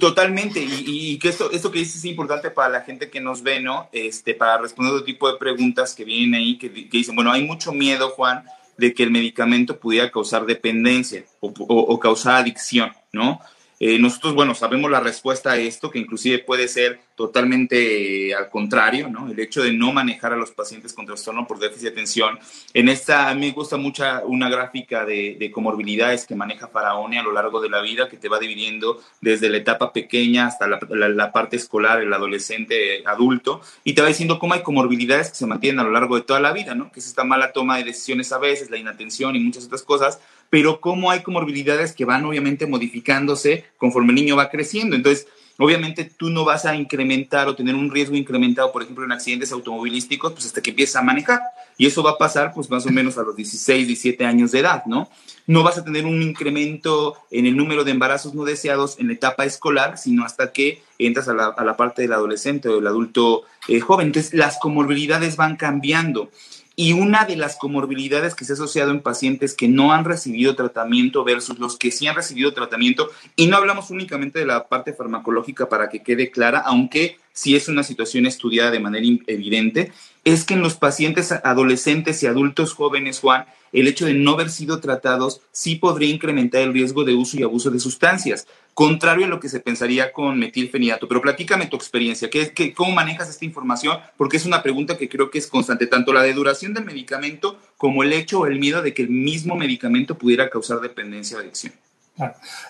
Totalmente, 0.00 0.60
y, 0.60 1.16
que 1.20 1.28
esto, 1.28 1.48
esto 1.52 1.70
que 1.70 1.78
dices 1.78 1.94
es 1.94 2.06
importante 2.06 2.50
para 2.50 2.70
la 2.70 2.80
gente 2.80 3.08
que 3.08 3.20
nos 3.20 3.44
ve, 3.44 3.60
¿no? 3.60 3.88
Este, 3.92 4.34
para 4.34 4.58
responder 4.58 4.94
otro 4.94 5.04
tipo 5.04 5.30
de 5.30 5.38
preguntas 5.38 5.94
que 5.94 6.04
vienen 6.04 6.34
ahí, 6.34 6.58
que, 6.58 6.68
dicen, 6.68 7.14
bueno, 7.14 7.30
hay 7.30 7.44
mucho 7.46 7.70
miedo, 7.70 8.10
Juan, 8.10 8.46
de 8.76 8.92
que 8.92 9.04
el 9.04 9.12
medicamento 9.12 9.78
pudiera 9.78 10.10
causar 10.10 10.44
dependencia 10.44 11.22
o 11.38 12.00
causar 12.00 12.34
adicción, 12.34 12.92
¿no? 13.12 13.40
Eh, 13.80 13.98
nosotros, 13.98 14.34
bueno, 14.34 14.54
sabemos 14.54 14.90
la 14.90 15.00
respuesta 15.00 15.52
a 15.52 15.56
esto, 15.56 15.90
que 15.90 15.98
inclusive 15.98 16.38
puede 16.38 16.68
ser 16.68 17.00
totalmente 17.16 18.28
eh, 18.28 18.34
al 18.34 18.48
contrario, 18.48 19.08
¿no? 19.08 19.30
El 19.30 19.38
hecho 19.38 19.62
de 19.62 19.72
no 19.72 19.92
manejar 19.92 20.32
a 20.32 20.36
los 20.36 20.50
pacientes 20.50 20.92
con 20.92 21.06
trastorno 21.06 21.46
por 21.46 21.58
déficit 21.58 21.84
de 21.84 21.88
atención. 21.90 22.38
En 22.72 22.88
esta, 22.88 23.28
a 23.28 23.34
mí 23.34 23.46
me 23.46 23.52
gusta 23.52 23.76
mucho 23.76 24.04
una 24.26 24.48
gráfica 24.48 25.04
de, 25.04 25.50
comorbilidades 25.52 26.26
que 26.26 26.34
maneja 26.34 26.68
Faraone 26.68 27.18
a 27.18 27.22
lo 27.22 27.32
largo 27.32 27.60
de 27.60 27.68
la 27.68 27.80
vida, 27.80 28.08
que 28.08 28.16
te 28.16 28.28
va 28.28 28.38
dividiendo 28.38 29.00
desde 29.20 29.48
la 29.48 29.58
etapa 29.58 29.92
pequeña 29.92 30.46
hasta 30.46 30.66
la, 30.66 31.32
parte 31.32 31.56
escolar, 31.56 32.00
el 32.00 32.12
adolescente, 32.12 33.04
adulto, 33.06 33.60
y 33.84 33.92
te 33.92 34.02
va 34.02 34.08
diciendo 34.08 34.38
cómo 34.38 34.54
hay 34.54 34.62
comorbilidades 34.62 35.30
que 35.30 35.36
se 35.36 35.46
mantienen 35.46 35.80
a 35.80 35.84
lo 35.84 35.90
largo 35.90 36.16
de 36.16 36.22
toda 36.22 36.40
la 36.40 36.52
vida, 36.52 36.74
¿no? 36.74 36.90
Que 36.90 37.00
es 37.00 37.06
esta 37.06 37.24
mala 37.24 37.52
toma 37.52 37.76
de 37.76 37.84
decisiones 37.84 38.32
a 38.32 38.38
veces, 38.38 38.70
la 38.70 38.78
inatención 38.78 39.36
y 39.36 39.40
muchas 39.40 39.66
otras 39.66 39.82
cosas, 39.82 40.20
pero 40.54 40.80
cómo 40.80 41.10
hay 41.10 41.24
comorbilidades 41.24 41.92
que 41.92 42.04
van 42.04 42.24
obviamente 42.24 42.68
modificándose 42.68 43.64
conforme 43.76 44.10
el 44.10 44.14
niño 44.14 44.36
va 44.36 44.50
creciendo. 44.50 44.94
Entonces, 44.94 45.26
obviamente 45.58 46.04
tú 46.04 46.30
no 46.30 46.44
vas 46.44 46.64
a 46.64 46.76
incrementar 46.76 47.48
o 47.48 47.56
tener 47.56 47.74
un 47.74 47.90
riesgo 47.90 48.14
incrementado, 48.14 48.70
por 48.70 48.84
ejemplo, 48.84 49.04
en 49.04 49.10
accidentes 49.10 49.50
automovilísticos, 49.50 50.32
pues 50.32 50.46
hasta 50.46 50.62
que 50.62 50.70
empiezas 50.70 51.02
a 51.02 51.02
manejar. 51.02 51.40
Y 51.76 51.86
eso 51.86 52.04
va 52.04 52.12
a 52.12 52.18
pasar, 52.18 52.52
pues 52.54 52.70
más 52.70 52.86
o 52.86 52.90
menos 52.90 53.18
a 53.18 53.24
los 53.24 53.34
16, 53.34 53.88
17 53.88 54.24
años 54.24 54.52
de 54.52 54.60
edad, 54.60 54.84
¿no? 54.86 55.10
No 55.48 55.64
vas 55.64 55.76
a 55.76 55.84
tener 55.84 56.06
un 56.06 56.22
incremento 56.22 57.16
en 57.32 57.46
el 57.46 57.56
número 57.56 57.82
de 57.82 57.90
embarazos 57.90 58.32
no 58.32 58.44
deseados 58.44 59.00
en 59.00 59.08
la 59.08 59.14
etapa 59.14 59.44
escolar, 59.44 59.98
sino 59.98 60.24
hasta 60.24 60.52
que 60.52 60.84
entras 61.00 61.26
a 61.26 61.34
la, 61.34 61.76
parte 61.76 62.02
del 62.02 62.12
adolescente 62.12 62.68
o 62.68 62.76
del 62.76 62.86
adulto 62.86 63.42
eh, 63.66 63.80
joven. 63.80 64.06
Entonces, 64.06 64.34
las 64.34 64.58
comorbilidades 64.60 65.34
van 65.34 65.56
cambiando. 65.56 66.30
Y 66.76 66.92
una 66.92 67.24
de 67.24 67.36
las 67.36 67.56
comorbilidades 67.56 68.34
que 68.34 68.44
se 68.44 68.52
ha 68.52 68.54
asociado 68.54 68.90
en 68.90 69.00
pacientes 69.00 69.54
que 69.54 69.68
no 69.68 69.92
han 69.92 70.04
recibido 70.04 70.56
tratamiento 70.56 71.22
versus 71.22 71.58
los 71.58 71.76
que 71.76 71.90
sí 71.90 72.06
han 72.06 72.16
recibido 72.16 72.52
tratamiento, 72.52 73.10
y 73.36 73.46
no 73.46 73.56
hablamos 73.56 73.90
únicamente 73.90 74.40
de 74.40 74.46
la 74.46 74.66
parte 74.66 74.92
farmacológica 74.92 75.68
para 75.68 75.88
que 75.88 76.02
quede 76.02 76.30
clara, 76.30 76.62
aunque 76.66 77.18
sí 77.32 77.54
es 77.54 77.68
una 77.68 77.82
situación 77.82 78.26
estudiada 78.26 78.70
de 78.70 78.80
manera 78.80 79.06
evidente, 79.26 79.92
es 80.24 80.44
que 80.44 80.54
en 80.54 80.62
los 80.62 80.74
pacientes 80.74 81.32
adolescentes 81.32 82.22
y 82.22 82.26
adultos 82.26 82.72
jóvenes, 82.72 83.20
Juan, 83.20 83.46
el 83.72 83.88
hecho 83.88 84.06
de 84.06 84.14
no 84.14 84.32
haber 84.32 84.50
sido 84.50 84.80
tratados 84.80 85.40
sí 85.52 85.76
podría 85.76 86.08
incrementar 86.08 86.62
el 86.62 86.72
riesgo 86.72 87.04
de 87.04 87.14
uso 87.14 87.36
y 87.36 87.42
abuso 87.42 87.70
de 87.70 87.80
sustancias 87.80 88.46
contrario 88.72 89.26
a 89.26 89.28
lo 89.28 89.40
que 89.40 89.48
se 89.48 89.60
pensaría 89.60 90.12
con 90.12 90.38
metilfenidato. 90.38 91.08
Pero 91.08 91.22
platícame 91.22 91.66
tu 91.66 91.76
experiencia, 91.76 92.28
¿qué, 92.28 92.74
cómo 92.74 92.92
manejas 92.92 93.30
esta 93.30 93.44
información? 93.44 93.98
Porque 94.16 94.36
es 94.36 94.46
una 94.46 94.62
pregunta 94.62 94.98
que 94.98 95.08
creo 95.08 95.30
que 95.30 95.38
es 95.38 95.46
constante, 95.46 95.86
tanto 95.86 96.12
la 96.12 96.22
de 96.22 96.32
duración 96.32 96.74
del 96.74 96.84
medicamento 96.84 97.58
como 97.76 98.02
el 98.02 98.12
hecho 98.12 98.40
o 98.40 98.46
el 98.46 98.58
miedo 98.58 98.82
de 98.82 98.92
que 98.92 99.02
el 99.02 99.10
mismo 99.10 99.54
medicamento 99.54 100.16
pudiera 100.16 100.50
causar 100.50 100.80
dependencia 100.80 101.36
o 101.36 101.40
adicción. 101.40 101.72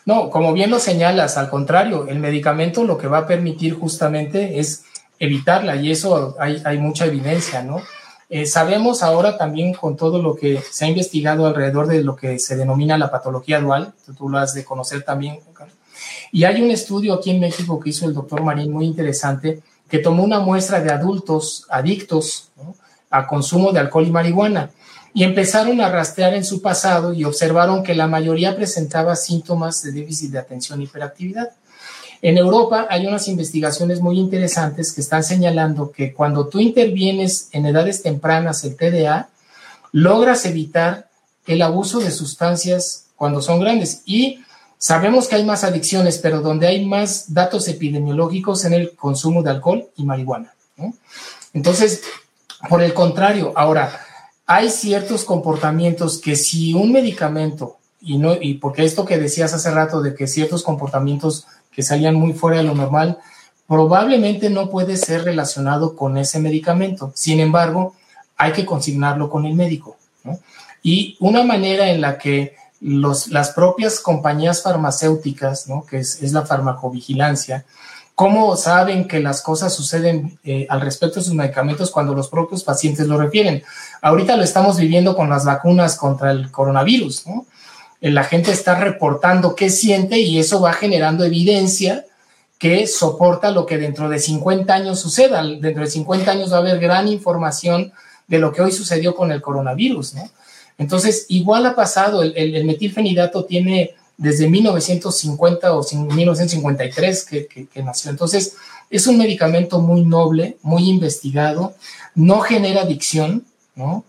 No, 0.07 0.31
como 0.31 0.55
bien 0.55 0.71
lo 0.71 0.79
señalas, 0.79 1.37
al 1.37 1.51
contrario, 1.51 2.07
el 2.09 2.19
medicamento 2.19 2.85
lo 2.85 2.97
que 2.97 3.09
va 3.09 3.19
a 3.19 3.27
permitir 3.27 3.75
justamente 3.75 4.59
es 4.59 4.85
evitarla 5.25 5.77
y 5.77 5.91
eso 5.91 6.37
hay, 6.39 6.63
hay 6.65 6.79
mucha 6.79 7.07
evidencia, 7.07 7.63
¿no? 7.63 7.81
Eh, 8.31 8.47
sabemos 8.47 9.03
ahora 9.03 9.37
también 9.37 9.75
con 9.75 9.97
todo 9.97 10.21
lo 10.21 10.35
que 10.35 10.61
se 10.61 10.85
ha 10.85 10.89
investigado 10.89 11.47
alrededor 11.47 11.87
de 11.87 12.03
lo 12.03 12.17
que 12.17 12.39
se 12.39 12.57
denomina 12.57 12.97
la 12.99 13.11
patología 13.11 13.61
dual, 13.61 13.93
tú 14.17 14.29
lo 14.29 14.39
has 14.39 14.55
de 14.55 14.65
conocer 14.65 15.03
también, 15.03 15.41
y 16.33 16.45
hay 16.45 16.61
un 16.61 16.71
estudio 16.71 17.15
aquí 17.15 17.31
en 17.31 17.41
México 17.41 17.79
que 17.79 17.91
hizo 17.91 18.07
el 18.07 18.15
doctor 18.15 18.43
Marín 18.43 18.73
muy 18.73 18.87
interesante, 18.87 19.61
que 19.89 20.01
tomó 20.01 20.25
una 20.25 20.41
muestra 20.41 20.81
de 20.81 20.91
adultos 20.91 21.67
adictos 21.71 22.51
a 23.11 23.27
consumo 23.27 23.71
de 23.71 23.79
alcohol 23.79 24.07
y 24.07 24.11
marihuana 24.11 24.71
y 25.13 25.23
empezaron 25.23 25.81
a 25.81 25.89
rastrear 25.89 26.35
en 26.35 26.45
su 26.45 26.61
pasado 26.61 27.13
y 27.13 27.23
observaron 27.23 27.85
que 27.85 27.95
la 27.95 28.09
mayoría 28.09 28.57
presentaba 28.57 29.15
síntomas 29.15 29.83
de 29.83 29.93
déficit 29.93 30.33
de 30.33 30.39
atención 30.39 30.81
y 30.81 30.85
hiperactividad. 30.85 31.51
En 32.25 32.39
Europa 32.39 32.87
hay 32.89 33.07
unas 33.07 33.29
investigaciones 33.29 34.01
muy 34.01 34.19
interesantes 34.19 34.93
que 34.93 35.03
están 35.03 35.23
señalando 35.23 35.93
que 35.93 36.15
cuando 36.15 36.49
tú 36.49 36.59
intervienes 36.59 37.51
en 37.53 37.67
edades 37.67 38.01
tempranas 38.03 38.65
el 38.65 38.77
TDA, 38.77 39.29
logras 39.93 40.47
evitar 40.47 41.11
el 41.47 41.61
abuso 41.61 42.01
de 42.01 42.11
sustancias 42.11 43.09
cuando 43.15 43.43
son 43.43 43.61
grandes 43.61 44.03
y 44.07 44.41
Sabemos 44.77 45.29
que 45.29 45.37
hay 45.37 45.45
más 45.47 45.65
adicciones, 45.65 46.19
pero 46.19 46.43
donde 46.43 46.67
hay 46.67 46.85
más 46.85 47.33
datos 47.33 47.69
epidemiológicos 47.69 48.67
en 48.67 48.75
el 48.75 48.95
consumo 48.95 49.43
de 49.43 49.49
alcohol 49.49 49.89
y 49.97 50.05
marihuana. 50.05 50.53
Entonces, 51.55 52.03
por 52.69 52.83
el 52.83 52.93
contrario, 52.93 53.55
ahora, 53.57 53.99
hay 54.45 54.69
ciertos 54.69 55.25
comportamientos 55.25 56.21
que 56.21 56.37
si 56.37 56.75
un 56.75 56.93
medicamento, 56.93 57.79
y, 58.03 58.19
no, 58.19 58.35
y 58.39 58.55
porque 58.59 58.85
esto 58.85 59.07
que 59.07 59.17
decías 59.17 59.55
hace 59.55 59.71
rato 59.71 60.03
de 60.03 60.15
que 60.15 60.27
ciertos 60.27 60.63
comportamientos 60.63 61.47
que 61.75 61.83
salían 61.83 62.15
muy 62.15 62.33
fuera 62.33 62.59
de 62.59 62.65
lo 62.65 62.75
normal, 62.75 63.19
probablemente 63.67 64.51
no 64.51 64.71
puede 64.71 64.97
ser 64.97 65.25
relacionado 65.25 65.97
con 65.97 66.17
ese 66.17 66.39
medicamento. 66.39 67.13
Sin 67.15 67.41
embargo, 67.41 67.95
hay 68.37 68.53
que 68.53 68.67
consignarlo 68.67 69.31
con 69.31 69.47
el 69.47 69.55
médico. 69.55 69.97
Y 70.83 71.17
una 71.21 71.43
manera 71.45 71.91
en 71.91 72.01
la 72.01 72.19
que 72.19 72.57
las 72.81 73.51
propias 73.53 74.01
compañías 74.01 74.63
farmacéuticas, 74.63 75.69
¿no? 75.69 75.87
que 75.87 75.99
es, 75.99 76.33
la 76.33 76.45
farmacovigilancia, 76.45 77.65
cómo 78.15 78.57
saben 78.57 79.09
que 79.09 79.21
las 79.21 79.41
cosas 79.41 79.75
suceden 79.75 80.39
eh, 80.45 80.67
al 80.69 80.83
respecto 80.83 81.19
de 81.19 81.25
sus 81.25 81.35
medicamentos 81.35 81.91
cuando 81.91 82.15
los 82.15 82.29
propios 82.29 82.63
pacientes 82.63 83.07
lo 83.07 83.17
refieren. 83.17 83.63
Ahorita 84.03 84.37
lo 84.37 84.45
estamos 84.45 84.79
viviendo 84.79 85.17
con 85.17 85.31
las 85.31 85.45
vacunas 85.45 85.97
contra 85.97 86.31
el 86.31 86.51
coronavirus. 86.51 87.27
¿no? 87.27 87.47
Eh, 88.05 88.11
la 88.11 88.25
gente 88.25 88.53
está 88.53 88.75
reportando 88.75 89.57
qué 89.57 89.71
siente 89.71 90.19
y 90.19 90.39
eso 90.39 90.61
va 90.61 90.75
generando 90.75 91.25
evidencia 91.25 92.05
que 92.59 92.87
soporta 92.87 93.51
lo 93.51 93.65
que 93.65 93.79
dentro 93.79 94.11
de 94.11 94.19
50 94.19 94.75
años 94.75 95.01
suceda. 95.01 95.43
Dentro 95.43 95.85
de 95.85 95.91
50 95.91 96.31
años 96.31 96.53
va 96.53 96.57
a 96.57 96.61
haber 96.61 96.79
gran 96.79 97.09
información 97.09 97.95
de 98.29 98.39
lo 98.39 98.53
que 98.53 98.61
hoy 98.61 98.73
sucedió 98.73 99.15
con 99.15 99.33
el 99.33 99.41
coronavirus. 99.41 100.17
¿no? 100.17 100.31
Entonces, 100.77 101.25
igual 101.31 101.65
ha 101.65 101.75
pasado, 101.75 102.23
el, 102.23 102.65
metilfenidato 102.67 103.47
tiene 103.47 103.95
desde 104.19 104.51
1950 104.51 105.75
o 105.75 105.83
1953 105.83 107.25
que, 107.25 107.47
que, 107.47 107.83
nació. 107.83 108.11
Entonces, 108.11 108.57
es 108.91 109.07
un 109.07 109.17
medicamento 109.17 109.81
muy 109.81 110.05
noble, 110.05 110.59
muy 110.61 110.91
investigado, 110.91 111.75
no 112.15 112.41
genera 112.41 112.83
adicción, 112.83 113.47
¿no? 113.75 114.05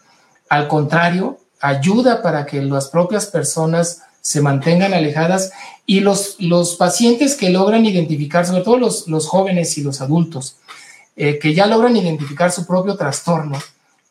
Al 0.50 0.68
contrario, 0.68 1.39
ayuda 1.60 2.22
para 2.22 2.45
que 2.45 2.62
las 2.62 2.89
propias 2.89 3.28
personas 3.28 4.01
se 4.22 4.41
mantengan 4.41 4.93
alejadas 4.93 5.51
y 5.86 5.99
los, 5.99 6.38
los 6.39 6.76
pacientes 6.76 7.36
que 7.36 7.51
logran 7.51 7.86
identificar, 7.86 8.45
sobre 8.45 8.64
todo 8.64 8.78
los, 8.78 9.08
los 9.08 9.28
jóvenes 9.28 9.78
y 9.78 9.84
los 9.84 10.01
adultos, 10.01 10.58
eh, 11.16 11.38
que 11.39 11.53
ya 11.53 11.68
logran 11.68 11.95
identificar 11.95 12.51
su 12.51 12.66
propio 12.66 12.97
trastorno 12.97 13.58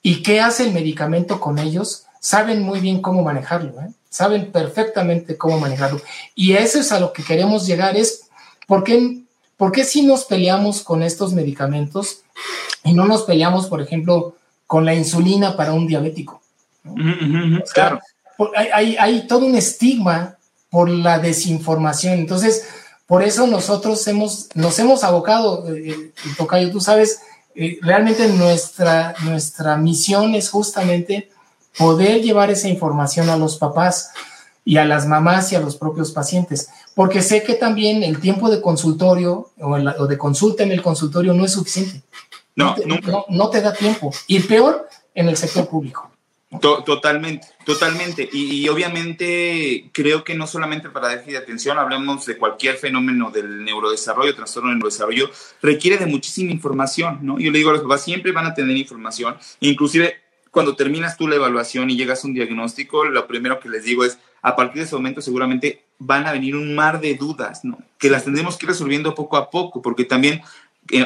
y 0.02 0.22
qué 0.22 0.40
hace 0.40 0.64
el 0.64 0.72
medicamento 0.72 1.40
con 1.40 1.58
ellos, 1.58 2.04
saben 2.20 2.62
muy 2.62 2.80
bien 2.80 3.02
cómo 3.02 3.22
manejarlo, 3.22 3.80
¿eh? 3.80 3.90
saben 4.08 4.52
perfectamente 4.52 5.36
cómo 5.36 5.58
manejarlo. 5.58 6.00
Y 6.36 6.52
eso 6.52 6.78
es 6.78 6.92
a 6.92 7.00
lo 7.00 7.12
que 7.12 7.24
queremos 7.24 7.66
llegar, 7.66 7.96
es 7.96 8.28
por 8.68 8.84
qué, 8.84 9.24
por 9.56 9.76
si 9.80 10.02
nos 10.02 10.24
peleamos 10.24 10.82
con 10.82 11.02
estos 11.02 11.32
medicamentos 11.32 12.22
y 12.84 12.92
no 12.92 13.06
nos 13.06 13.24
peleamos, 13.24 13.66
por 13.66 13.82
ejemplo, 13.82 14.36
con 14.68 14.84
la 14.84 14.94
insulina 14.94 15.56
para 15.56 15.72
un 15.72 15.88
diabético. 15.88 16.43
Claro. 17.72 18.00
Hay, 18.56 18.96
hay, 18.96 19.26
todo 19.26 19.46
un 19.46 19.54
estigma 19.54 20.36
por 20.70 20.88
la 20.88 21.18
desinformación. 21.18 22.14
Entonces, 22.14 22.66
por 23.06 23.22
eso 23.22 23.46
nosotros 23.46 24.06
hemos, 24.08 24.48
nos 24.54 24.78
hemos 24.78 25.04
abocado, 25.04 25.72
eh, 25.72 25.88
eh 25.88 26.12
Tocayo, 26.36 26.70
tú 26.70 26.80
sabes, 26.80 27.20
eh, 27.54 27.78
realmente 27.82 28.26
nuestra, 28.28 29.14
nuestra 29.22 29.76
misión 29.76 30.34
es 30.34 30.50
justamente 30.50 31.30
poder 31.78 32.22
llevar 32.22 32.50
esa 32.50 32.68
información 32.68 33.30
a 33.30 33.36
los 33.36 33.56
papás 33.58 34.10
y 34.64 34.78
a 34.78 34.84
las 34.84 35.06
mamás 35.06 35.52
y 35.52 35.56
a 35.56 35.60
los 35.60 35.76
propios 35.76 36.10
pacientes, 36.12 36.70
porque 36.94 37.22
sé 37.22 37.42
que 37.42 37.54
también 37.54 38.02
el 38.02 38.20
tiempo 38.20 38.50
de 38.50 38.60
consultorio 38.60 39.50
o, 39.60 40.06
de 40.06 40.18
consulta 40.18 40.62
en 40.62 40.72
el 40.72 40.82
consultorio 40.82 41.34
no 41.34 41.44
es 41.44 41.52
suficiente. 41.52 42.02
No, 42.56 42.74
no, 43.28 43.50
te 43.50 43.60
da 43.60 43.72
tiempo. 43.72 44.12
Y 44.28 44.40
peor 44.40 44.88
en 45.14 45.28
el 45.28 45.36
sector 45.36 45.68
público. 45.68 46.10
Totalmente, 46.60 47.46
totalmente. 47.64 48.28
Y, 48.32 48.68
obviamente 48.68 49.90
creo 49.92 50.24
que 50.24 50.34
no 50.34 50.46
solamente 50.46 50.90
para 50.90 51.08
déficit 51.08 51.32
de 51.32 51.38
atención, 51.38 51.78
hablemos 51.78 52.26
de 52.26 52.36
cualquier 52.36 52.76
fenómeno 52.76 53.30
del 53.30 53.64
neurodesarrollo, 53.64 54.34
trastorno 54.34 54.70
del 54.70 54.78
neurodesarrollo, 54.78 55.30
requiere 55.62 55.96
de 55.96 56.06
muchísima 56.06 56.50
información, 56.50 57.18
¿no? 57.22 57.38
Yo 57.38 57.50
le 57.50 57.58
digo 57.58 57.70
a 57.70 57.74
los 57.74 57.82
papás, 57.82 58.04
siempre 58.04 58.32
van 58.32 58.46
a 58.46 58.54
tener 58.54 58.76
información, 58.76 59.36
inclusive 59.60 60.20
cuando 60.50 60.76
terminas 60.76 61.16
tú 61.16 61.26
la 61.26 61.34
evaluación 61.34 61.90
y 61.90 61.96
llegas 61.96 62.24
a 62.24 62.28
un 62.28 62.34
diagnóstico, 62.34 63.04
lo 63.04 63.26
primero 63.26 63.58
que 63.58 63.68
les 63.68 63.84
digo 63.84 64.04
es, 64.04 64.18
a 64.40 64.54
partir 64.54 64.82
de 64.82 64.86
ese 64.86 64.94
momento 64.94 65.20
seguramente 65.20 65.84
van 65.98 66.26
a 66.26 66.32
venir 66.32 66.54
un 66.54 66.74
mar 66.74 67.00
de 67.00 67.14
dudas, 67.14 67.64
¿no? 67.64 67.78
Que 67.98 68.10
las 68.10 68.24
tendremos 68.24 68.56
que 68.56 68.66
ir 68.66 68.70
resolviendo 68.70 69.14
poco 69.14 69.36
a 69.36 69.50
poco, 69.50 69.82
porque 69.82 70.04
también 70.04 70.42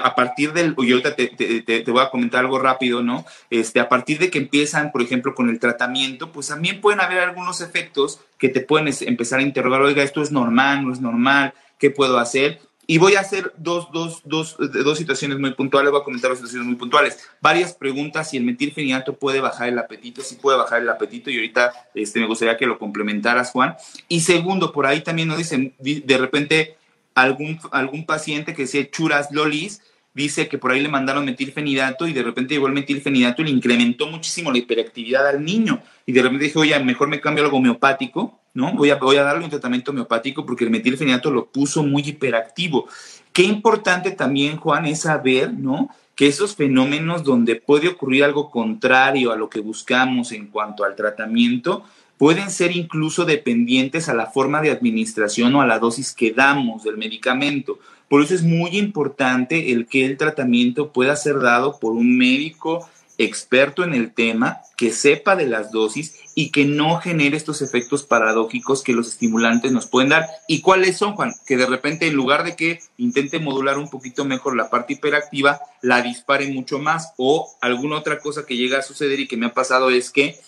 a 0.03 0.15
partir 0.15 0.53
del, 0.53 0.75
y 0.79 0.93
ahorita 0.93 1.15
te, 1.15 1.29
te, 1.29 1.63
te, 1.63 1.91
voy 1.91 2.03
a 2.03 2.11
comentar 2.11 2.41
algo 2.41 2.59
rápido, 2.59 3.03
¿no? 3.03 3.25
Este, 3.51 3.81
a 3.81 3.89
partir 3.89 4.19
de 4.19 4.31
que 4.31 4.39
empiezan, 4.39 4.91
por 4.93 5.03
ejemplo, 5.03 5.35
con 5.35 5.49
el 5.49 5.61
tratamiento, 5.61 6.33
pues 6.33 6.49
también 6.49 6.81
pueden 6.81 7.01
haber 7.01 7.21
algunos 7.21 7.61
efectos 7.61 8.21
que 8.39 8.49
te 8.49 8.61
pueden 8.61 8.93
empezar 9.03 9.39
a 9.39 9.43
interrogar, 9.43 9.83
oiga, 9.83 10.03
esto 10.03 10.23
es 10.23 10.33
normal, 10.33 10.85
no 10.85 10.93
es 10.93 11.01
normal, 11.01 11.55
¿qué 11.79 11.91
puedo 11.91 12.19
hacer? 12.19 12.61
Y 12.91 12.97
voy 12.97 13.17
a 13.17 13.21
hacer 13.21 13.53
dos, 13.59 13.89
dos, 13.93 14.23
dos, 14.25 14.57
dos 14.59 14.97
situaciones 14.97 15.39
muy 15.39 15.53
puntuales, 15.53 15.93
voy 15.93 16.01
a 16.01 16.05
comentar 16.05 16.31
dos 16.31 16.39
situaciones 16.39 16.67
muy 16.67 16.77
puntuales. 16.77 17.19
Varias 17.39 17.75
preguntas 17.75 18.31
si 18.31 18.39
el 18.39 18.45
metilfenidato 18.45 19.13
puede 19.13 19.41
bajar 19.41 19.69
el 19.69 19.79
apetito, 19.79 20.23
si 20.23 20.37
puede 20.37 20.57
bajar 20.57 20.81
el 20.81 20.89
apetito, 20.89 21.29
y 21.29 21.37
ahorita 21.37 21.71
este, 21.95 22.19
me 22.19 22.27
gustaría 22.27 22.57
que 22.57 22.65
lo 22.65 22.79
complementaras, 22.79 23.51
Juan. 23.51 23.77
Y 24.09 24.21
segundo, 24.21 24.73
por 24.73 24.87
ahí 24.87 25.03
también 25.03 25.29
nos 25.29 25.37
dicen, 25.37 25.75
de 25.79 26.17
repente, 26.17 26.78
algún, 27.23 27.59
algún 27.73 28.07
paciente 28.07 28.55
que 28.55 28.67
sea 28.67 28.91
churas 28.91 29.31
lolis, 29.31 29.83
dice 30.15 30.49
que 30.49 30.59
por 30.59 30.73
ahí 30.73 30.81
le 30.81 30.89
mandaron 30.89 31.25
metilfenidato 31.25 32.07
y 32.07 32.13
de 32.13 32.23
repente 32.23 32.55
llegó 32.55 32.67
el 32.67 32.73
metilfenidato 32.73 33.43
y 33.43 33.47
le 33.47 33.51
incrementó 33.53 34.07
muchísimo 34.07 34.51
la 34.51 34.59
hiperactividad 34.59 35.27
al 35.27 35.45
niño. 35.45 35.83
Y 36.07 36.13
de 36.13 36.23
repente 36.23 36.45
dije, 36.45 36.59
oye, 36.59 36.79
mejor 36.81 37.09
me 37.09 37.21
cambio 37.21 37.45
algo 37.45 37.59
homeopático 37.59 38.39
¿no? 38.59 38.73
Voy 38.73 38.91
a, 38.91 38.97
voy 38.97 39.17
a 39.17 39.23
darle 39.23 39.45
un 39.45 39.51
tratamiento 39.51 39.93
homeopático 39.93 40.45
porque 40.45 40.65
el 40.65 40.71
metilfenidato 40.71 41.31
lo 41.31 41.47
puso 41.47 41.85
muy 41.85 42.03
hiperactivo. 42.03 42.89
Qué 43.33 43.45
importante 43.45 44.11
también, 44.11 44.57
Juan, 44.57 44.85
es 44.87 45.03
saber, 45.03 45.53
¿no? 45.53 45.91
Que 46.17 46.27
esos 46.27 46.57
fenómenos 46.57 47.23
donde 47.23 47.55
puede 47.55 47.87
ocurrir 47.87 48.25
algo 48.25 48.51
contrario 48.51 49.31
a 49.31 49.37
lo 49.37 49.49
que 49.49 49.61
buscamos 49.61 50.33
en 50.33 50.49
cuanto 50.49 50.85
al 50.85 50.97
tratamiento, 50.97 51.85
pueden 52.19 52.51
ser 52.51 52.77
incluso 52.77 53.25
dependientes 53.25 54.09
a 54.09 54.15
la 54.15 54.27
forma 54.27 54.61
de 54.61 54.71
administración 54.71 55.55
o 55.55 55.63
a 55.63 55.67
la 55.67 55.79
dosis 55.79 56.13
que 56.13 56.33
damos 56.33 56.83
del 56.83 56.99
medicamento. 56.99 57.79
Por 58.09 58.23
eso 58.23 58.35
es 58.35 58.43
muy 58.43 58.77
importante 58.77 59.73
el 59.73 59.87
que 59.87 60.05
el 60.05 60.17
tratamiento 60.17 60.93
pueda 60.93 61.15
ser 61.17 61.41
dado 61.41 61.79
por 61.79 61.93
un 61.93 62.19
médico 62.19 62.89
experto 63.19 63.83
en 63.83 63.95
el 63.95 64.13
tema, 64.13 64.61
que 64.77 64.93
sepa 64.93 65.35
de 65.35 65.47
las 65.47 65.73
dosis 65.73 66.15
y 66.37 66.51
que 66.51 66.65
no 66.65 67.01
genere 67.01 67.37
estos 67.37 67.63
efectos 67.63 68.05
paradójicos 68.05 68.85
que 68.85 68.93
los 68.93 69.09
estimulantes 69.09 69.73
nos 69.73 69.89
pueden 69.89 70.11
dar. 70.11 70.27
¿Y 70.47 70.61
cuáles 70.61 70.97
son, 70.97 71.15
Juan? 71.15 71.33
Que 71.45 71.57
de 71.57 71.67
repente 71.67 72.07
en 72.07 72.15
lugar 72.15 72.45
de 72.45 72.55
que 72.55 72.79
intente 72.97 73.41
modular 73.41 73.77
un 73.77 73.91
poquito 73.91 74.25
mejor 74.25 74.57
la 74.57 74.71
parte 74.71 74.93
hiperactiva, 74.93 75.61
la 75.83 76.01
dispare 76.01 76.47
mucho 76.47 76.79
más. 76.79 77.13
O 77.17 77.53
alguna 77.61 77.97
otra 77.97 78.21
cosa 78.21 78.47
que 78.47 78.57
llega 78.57 78.79
a 78.79 78.83
suceder 78.83 79.19
y 79.19 79.27
que 79.27 79.37
me 79.37 79.47
ha 79.47 79.53
pasado 79.53 79.91
es 79.91 80.11
que 80.11 80.39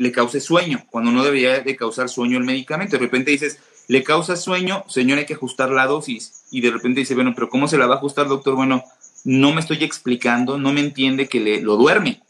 le 0.00 0.12
cause 0.12 0.40
sueño, 0.40 0.82
cuando 0.90 1.12
no 1.12 1.22
debería 1.22 1.60
de 1.60 1.76
causar 1.76 2.08
sueño 2.08 2.38
el 2.38 2.44
medicamento. 2.44 2.96
De 2.96 3.02
repente 3.02 3.32
dices, 3.32 3.58
le 3.86 4.02
causa 4.02 4.34
sueño, 4.34 4.82
señor, 4.88 5.18
hay 5.18 5.26
que 5.26 5.34
ajustar 5.34 5.70
la 5.70 5.86
dosis. 5.86 6.46
Y 6.50 6.62
de 6.62 6.70
repente 6.70 7.00
dice, 7.00 7.14
bueno, 7.14 7.32
pero 7.34 7.50
¿cómo 7.50 7.68
se 7.68 7.76
la 7.76 7.86
va 7.86 7.96
a 7.96 7.98
ajustar, 7.98 8.26
doctor? 8.26 8.54
Bueno, 8.54 8.82
no 9.24 9.52
me 9.52 9.60
estoy 9.60 9.84
explicando, 9.84 10.58
no 10.58 10.72
me 10.72 10.80
entiende 10.80 11.28
que 11.28 11.38
le, 11.38 11.60
lo 11.60 11.76
duerme. 11.76 12.22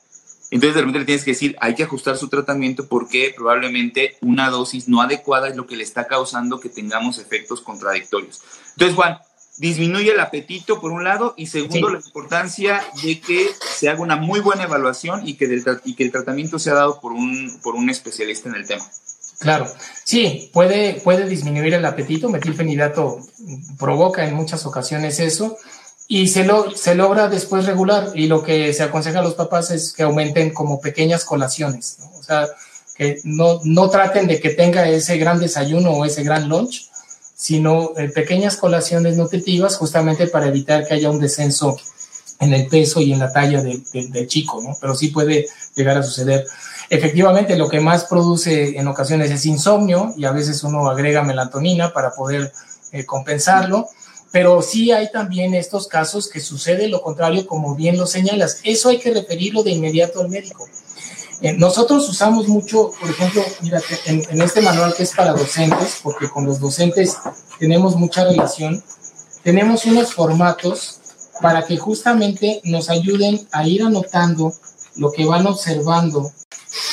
Entonces 0.50 0.74
de 0.74 0.80
repente 0.80 0.98
le 0.98 1.04
tienes 1.04 1.24
que 1.24 1.30
decir, 1.30 1.56
hay 1.60 1.76
que 1.76 1.84
ajustar 1.84 2.16
su 2.16 2.28
tratamiento 2.28 2.88
porque 2.88 3.32
probablemente 3.36 4.16
una 4.20 4.50
dosis 4.50 4.88
no 4.88 5.00
adecuada 5.00 5.46
es 5.46 5.54
lo 5.54 5.68
que 5.68 5.76
le 5.76 5.84
está 5.84 6.08
causando 6.08 6.58
que 6.58 6.68
tengamos 6.68 7.18
efectos 7.18 7.60
contradictorios. 7.60 8.42
Entonces, 8.72 8.96
Juan, 8.96 9.18
disminuye 9.56 10.12
el 10.12 10.20
apetito 10.20 10.80
por 10.80 10.90
un 10.90 11.04
lado 11.04 11.34
y 11.36 11.46
segundo, 11.46 11.90
la 11.90 11.98
importancia 11.98 12.82
de 13.02 13.20
que 13.20 13.50
se 13.76 13.88
haga 13.88 14.00
una 14.00 14.16
muy 14.16 14.40
buena 14.40 14.64
evaluación 14.64 15.26
y 15.26 15.34
que, 15.34 15.46
que 15.96 16.02
el 16.02 16.12
tratamiento 16.12 16.58
sea 16.58 16.74
dado 16.74 17.00
por 17.00 17.12
un, 17.12 17.58
por 17.62 17.74
un 17.74 17.90
especialista 17.90 18.48
en 18.48 18.54
el 18.54 18.66
tema. 18.66 18.84
Claro, 19.38 19.66
sí, 20.04 20.50
puede, 20.52 21.00
puede 21.00 21.26
disminuir 21.26 21.72
el 21.72 21.84
apetito, 21.86 22.28
metilfenidato 22.28 23.20
provoca 23.78 24.26
en 24.26 24.34
muchas 24.34 24.66
ocasiones 24.66 25.18
eso, 25.18 25.56
y 26.06 26.28
se, 26.28 26.44
lo, 26.44 26.76
se 26.76 26.94
logra 26.94 27.28
después 27.28 27.66
regular 27.66 28.10
y 28.14 28.26
lo 28.26 28.42
que 28.42 28.72
se 28.74 28.82
aconseja 28.82 29.20
a 29.20 29.22
los 29.22 29.34
papás 29.34 29.70
es 29.70 29.92
que 29.92 30.02
aumenten 30.02 30.52
como 30.52 30.80
pequeñas 30.80 31.24
colaciones, 31.24 31.98
o 32.18 32.22
sea, 32.22 32.48
que 32.96 33.20
no, 33.24 33.60
no 33.64 33.88
traten 33.88 34.26
de 34.26 34.40
que 34.40 34.50
tenga 34.50 34.88
ese 34.88 35.16
gran 35.16 35.38
desayuno 35.38 35.92
o 35.92 36.04
ese 36.04 36.22
gran 36.22 36.48
lunch, 36.48 36.89
sino 37.40 37.92
eh, 37.96 38.10
pequeñas 38.10 38.58
colaciones 38.58 39.16
nutritivas 39.16 39.78
justamente 39.78 40.26
para 40.26 40.48
evitar 40.48 40.86
que 40.86 40.92
haya 40.92 41.08
un 41.08 41.18
descenso 41.18 41.78
en 42.38 42.52
el 42.52 42.66
peso 42.66 43.00
y 43.00 43.14
en 43.14 43.18
la 43.18 43.32
talla 43.32 43.62
del 43.62 44.26
chico, 44.26 44.60
¿no? 44.62 44.76
Pero 44.78 44.94
sí 44.94 45.08
puede 45.08 45.46
llegar 45.74 45.96
a 45.96 46.02
suceder. 46.02 46.46
Efectivamente, 46.90 47.56
lo 47.56 47.66
que 47.66 47.80
más 47.80 48.04
produce 48.04 48.78
en 48.78 48.86
ocasiones 48.88 49.30
es 49.30 49.46
insomnio 49.46 50.12
y 50.18 50.26
a 50.26 50.32
veces 50.32 50.62
uno 50.64 50.86
agrega 50.90 51.22
melatonina 51.22 51.94
para 51.94 52.10
poder 52.10 52.52
eh, 52.92 53.06
compensarlo 53.06 53.88
pero 54.32 54.62
sí 54.62 54.92
hay 54.92 55.10
también 55.10 55.54
estos 55.54 55.88
casos 55.88 56.28
que 56.28 56.38
sucede 56.38 56.88
lo 56.88 57.02
contrario, 57.02 57.46
como 57.46 57.74
bien 57.74 57.96
lo 57.96 58.06
señalas. 58.06 58.60
Eso 58.62 58.88
hay 58.88 59.00
que 59.00 59.12
referirlo 59.12 59.64
de 59.64 59.72
inmediato 59.72 60.20
al 60.20 60.28
médico. 60.28 60.68
Eh, 61.42 61.54
nosotros 61.54 62.08
usamos 62.08 62.48
mucho, 62.48 62.92
por 63.00 63.10
ejemplo, 63.10 63.42
mira, 63.62 63.80
en, 64.06 64.22
en, 64.28 64.42
este 64.42 64.60
manual 64.60 64.94
que 64.94 65.04
es 65.04 65.12
para 65.12 65.32
docentes, 65.32 66.00
porque 66.02 66.28
con 66.28 66.44
los 66.44 66.60
docentes 66.60 67.16
tenemos 67.58 67.96
mucha 67.96 68.24
relación, 68.24 68.82
tenemos 69.42 69.86
unos 69.86 70.12
formatos 70.12 71.00
para 71.40 71.64
que 71.64 71.78
justamente 71.78 72.60
nos 72.64 72.90
ayuden 72.90 73.48
a 73.52 73.66
ir 73.66 73.82
anotando 73.82 74.52
lo 74.96 75.10
que 75.12 75.24
van 75.24 75.46
observando 75.46 76.30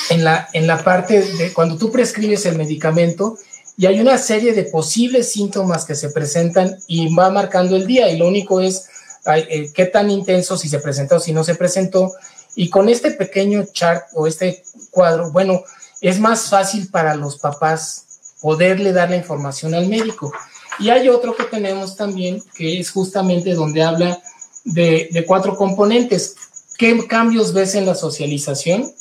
en 0.09 0.23
la, 0.23 0.47
en 0.53 0.65
la 0.65 0.83
parte 0.83 1.21
de 1.21 1.53
cuando 1.53 1.77
tú 1.77 1.91
prescribes 1.91 2.45
el 2.45 2.57
medicamento, 2.57 3.37
y 3.77 3.85
hay 3.85 3.99
una 3.99 4.17
serie 4.17 4.53
de 4.53 4.63
posibles 4.63 5.31
síntomas 5.31 5.85
que 5.85 5.93
se 5.93 6.09
presentan 6.09 6.77
y 6.87 7.13
va 7.13 7.29
marcando 7.29 7.75
el 7.75 7.85
día 7.85 8.09
y 8.09 8.17
lo 8.17 8.27
único 8.27 8.59
es 8.59 8.89
eh, 9.35 9.71
qué 9.73 9.85
tan 9.85 10.09
intenso, 10.09 10.57
si 10.57 10.67
se 10.67 10.79
presentó 10.79 11.19
si 11.19 11.31
no 11.31 11.43
se 11.43 11.53
presentó. 11.53 12.13
Y 12.58 12.70
con 12.70 12.89
este 12.89 13.12
pequeño 13.12 13.64
chart 13.72 14.08
o 14.14 14.28
este 14.28 14.66
cuadro, 14.91 15.32
bueno, 15.32 15.64
es 16.01 16.20
más 16.20 16.49
fácil 16.49 16.89
para 16.89 17.16
los 17.16 17.38
papás 17.38 18.03
poderle 18.41 18.91
dar 18.91 19.10
la 19.10 19.16
información 19.16 19.74
al 19.74 19.88
médico. 19.88 20.34
Y 20.80 20.89
hay 20.89 21.08
otro 21.08 21.34
que 21.36 21.45
tenemos 21.45 21.95
también, 21.95 22.43
que 22.53 22.80
es 22.80 22.91
justamente 22.91 23.53
donde 23.53 23.84
habla 23.84 24.20
de, 24.66 25.24
cuatro 25.26 25.55
componentes. 25.55 26.36
¿Qué 26.78 27.08
cambios 27.08 27.53
ves 27.53 27.76
en 27.76 27.86
la 27.86 27.95
socialización? 27.95 28.91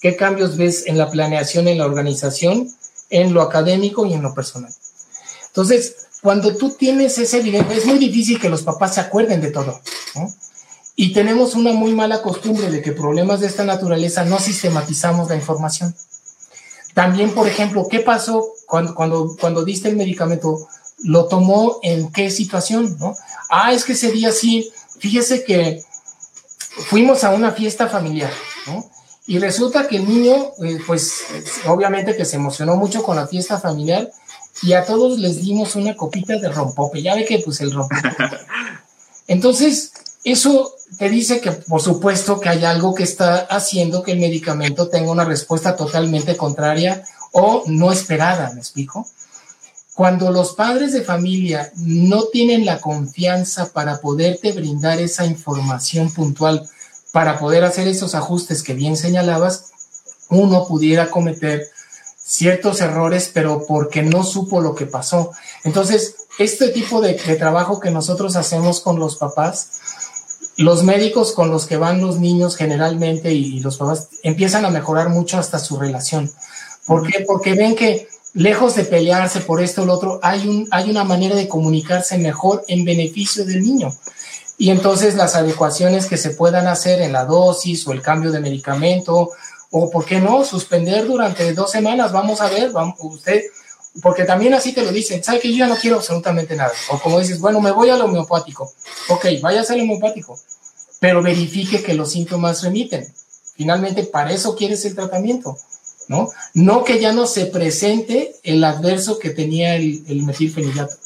¿Qué 0.00 0.16
cambios 0.16 0.56
ves 0.56 0.88
en 0.88 0.98
la 0.98 1.08
planeación, 1.08 1.68
en 1.68 1.78
la 1.78 1.86
organización? 1.86 2.74
en 3.12 3.34
lo 3.34 3.42
académico 3.42 4.06
y 4.06 4.14
en 4.14 4.22
lo 4.22 4.34
personal. 4.34 4.72
Entonces, 5.48 6.08
cuando 6.22 6.56
tú 6.56 6.70
tienes 6.70 7.18
ese 7.18 7.38
evidencia, 7.38 7.76
es 7.76 7.84
muy 7.84 7.98
difícil 7.98 8.40
que 8.40 8.48
los 8.48 8.62
papás 8.62 8.94
se 8.94 9.00
acuerden 9.00 9.40
de 9.40 9.50
todo. 9.50 9.80
Y 10.94 11.12
tenemos 11.12 11.54
una 11.54 11.72
muy 11.72 11.94
mala 11.94 12.22
costumbre 12.22 12.70
de 12.70 12.82
que 12.82 12.92
problemas 12.92 13.40
de 13.40 13.46
esta 13.46 13.64
naturaleza 13.64 14.24
no 14.24 14.38
sistematizamos 14.38 15.28
la 15.28 15.36
información. 15.36 15.94
También, 16.94 17.30
por 17.34 17.48
ejemplo, 17.48 17.88
¿qué 17.88 18.00
pasó 18.00 18.46
cuando, 18.66 18.94
cuando, 18.94 19.36
cuando 19.40 19.64
diste 19.64 19.88
el 19.88 19.96
medicamento? 19.96 20.68
¿Lo 21.02 21.26
tomó 21.26 21.78
en 21.82 22.12
qué 22.12 22.30
situación? 22.30 22.96
¿no? 22.98 23.16
Ah, 23.48 23.72
es 23.72 23.84
que 23.84 23.92
ese 23.92 24.12
día 24.12 24.32
sí, 24.32 24.70
fíjese 24.98 25.44
que 25.44 25.82
fuimos 26.88 27.24
a 27.24 27.30
una 27.30 27.52
fiesta 27.52 27.88
familiar, 27.88 28.32
¿no? 28.66 28.90
Y 29.26 29.38
resulta 29.38 29.86
que 29.86 29.96
el 29.96 30.08
niño, 30.08 30.52
eh, 30.62 30.78
pues 30.86 31.24
obviamente 31.66 32.16
que 32.16 32.24
se 32.24 32.36
emocionó 32.36 32.76
mucho 32.76 33.02
con 33.02 33.16
la 33.16 33.28
fiesta 33.28 33.58
familiar 33.58 34.10
y 34.62 34.72
a 34.72 34.84
todos 34.84 35.18
les 35.18 35.40
dimos 35.42 35.76
una 35.76 35.96
copita 35.96 36.38
de 36.38 36.48
rompope. 36.48 37.02
Ya 37.02 37.14
ve 37.14 37.24
que 37.24 37.38
pues 37.38 37.60
el 37.60 37.72
rompope. 37.72 38.08
Entonces, 39.28 39.92
eso 40.24 40.74
te 40.98 41.08
dice 41.08 41.40
que 41.40 41.52
por 41.52 41.80
supuesto 41.80 42.40
que 42.40 42.48
hay 42.48 42.64
algo 42.64 42.94
que 42.94 43.02
está 43.02 43.36
haciendo 43.36 44.02
que 44.02 44.12
el 44.12 44.20
medicamento 44.20 44.88
tenga 44.88 45.10
una 45.10 45.24
respuesta 45.24 45.76
totalmente 45.76 46.36
contraria 46.36 47.04
o 47.32 47.64
no 47.66 47.92
esperada, 47.92 48.52
¿me 48.52 48.60
explico? 48.60 49.06
Cuando 49.94 50.30
los 50.30 50.54
padres 50.54 50.92
de 50.92 51.02
familia 51.02 51.70
no 51.76 52.24
tienen 52.24 52.64
la 52.64 52.80
confianza 52.80 53.72
para 53.72 54.00
poderte 54.00 54.52
brindar 54.52 55.00
esa 55.00 55.26
información 55.26 56.12
puntual, 56.12 56.68
para 57.12 57.38
poder 57.38 57.64
hacer 57.64 57.86
esos 57.88 58.14
ajustes 58.14 58.62
que 58.62 58.72
bien 58.72 58.96
señalabas, 58.96 59.72
uno 60.30 60.66
pudiera 60.66 61.10
cometer 61.10 61.68
ciertos 62.24 62.80
errores, 62.80 63.30
pero 63.32 63.66
porque 63.66 64.02
no 64.02 64.24
supo 64.24 64.62
lo 64.62 64.74
que 64.74 64.86
pasó. 64.86 65.32
Entonces, 65.64 66.14
este 66.38 66.68
tipo 66.68 67.02
de, 67.02 67.14
trabajo 67.14 67.78
que 67.78 67.90
nosotros 67.90 68.36
hacemos 68.36 68.80
con 68.80 68.98
los 68.98 69.16
papás, 69.16 69.81
los 70.56 70.82
médicos 70.82 71.32
con 71.32 71.50
los 71.50 71.66
que 71.66 71.76
van 71.76 72.00
los 72.00 72.18
niños 72.18 72.56
generalmente 72.56 73.32
y, 73.32 73.60
los 73.60 73.78
papás 73.78 74.08
empiezan 74.22 74.64
a 74.64 74.70
mejorar 74.70 75.08
mucho 75.08 75.38
hasta 75.38 75.58
su 75.58 75.78
relación. 75.78 76.30
¿Por 76.86 77.06
qué? 77.06 77.24
Porque 77.26 77.54
ven 77.54 77.74
que 77.74 78.08
lejos 78.34 78.74
de 78.74 78.84
pelearse 78.84 79.40
por 79.40 79.62
esto 79.62 79.82
o 79.82 79.86
lo 79.86 79.94
otro, 79.94 80.20
hay, 80.22 80.46
un, 80.48 80.68
hay 80.70 80.90
una 80.90 81.04
manera 81.04 81.36
de 81.36 81.48
comunicarse 81.48 82.18
mejor 82.18 82.64
en 82.68 82.84
beneficio 82.84 83.44
del 83.44 83.62
niño 83.62 83.92
y 84.62 84.70
entonces 84.70 85.16
las 85.16 85.34
adecuaciones 85.34 86.06
que 86.06 86.16
se 86.16 86.30
puedan 86.30 86.66
hacer 86.68 87.02
en 87.02 87.12
la 87.12 87.24
dosis 87.24 87.86
o 87.86 87.92
el 87.92 88.00
cambio 88.00 88.30
de 88.30 88.40
medicamento 88.40 89.30
o, 89.70 89.90
¿por 89.90 90.04
qué 90.04 90.20
no?, 90.20 90.44
suspender 90.44 91.06
durante 91.06 91.52
dos 91.52 91.70
semanas. 91.70 92.12
Vamos 92.12 92.40
a 92.40 92.48
ver, 92.48 92.70
vamos, 92.70 92.94
usted, 93.00 93.42
porque 94.00 94.24
también 94.24 94.54
así 94.54 94.72
te 94.72 94.82
lo 94.82 94.90
dicen, 94.90 95.22
¿sabes 95.22 95.42
que 95.42 95.50
yo 95.50 95.58
ya 95.58 95.66
no 95.66 95.76
quiero 95.76 95.96
absolutamente 95.96 96.56
nada? 96.56 96.72
O 96.90 96.98
como 96.98 97.20
dices, 97.20 97.40
bueno, 97.40 97.60
me 97.60 97.72
voy 97.72 97.90
al 97.90 98.00
homeopático. 98.00 98.72
Ok, 99.08 99.26
vayas 99.42 99.70
al 99.70 99.80
homeopático, 99.80 100.40
pero 100.98 101.22
verifique 101.22 101.82
que 101.82 101.94
los 101.94 102.12
síntomas 102.12 102.62
remiten. 102.62 103.12
Finalmente, 103.54 104.04
para 104.04 104.32
eso 104.32 104.56
quieres 104.56 104.84
el 104.86 104.94
tratamiento, 104.94 105.58
¿no? 106.08 106.30
No 106.54 106.84
que 106.84 107.00
ya 107.00 107.12
no 107.12 107.26
se 107.26 107.46
presente 107.46 108.36
el 108.42 108.64
adverso 108.64 109.18
que 109.18 109.30
tenía 109.30 109.76
el, 109.76 110.02
el 110.08 110.22
metilfenidato. 110.22 110.96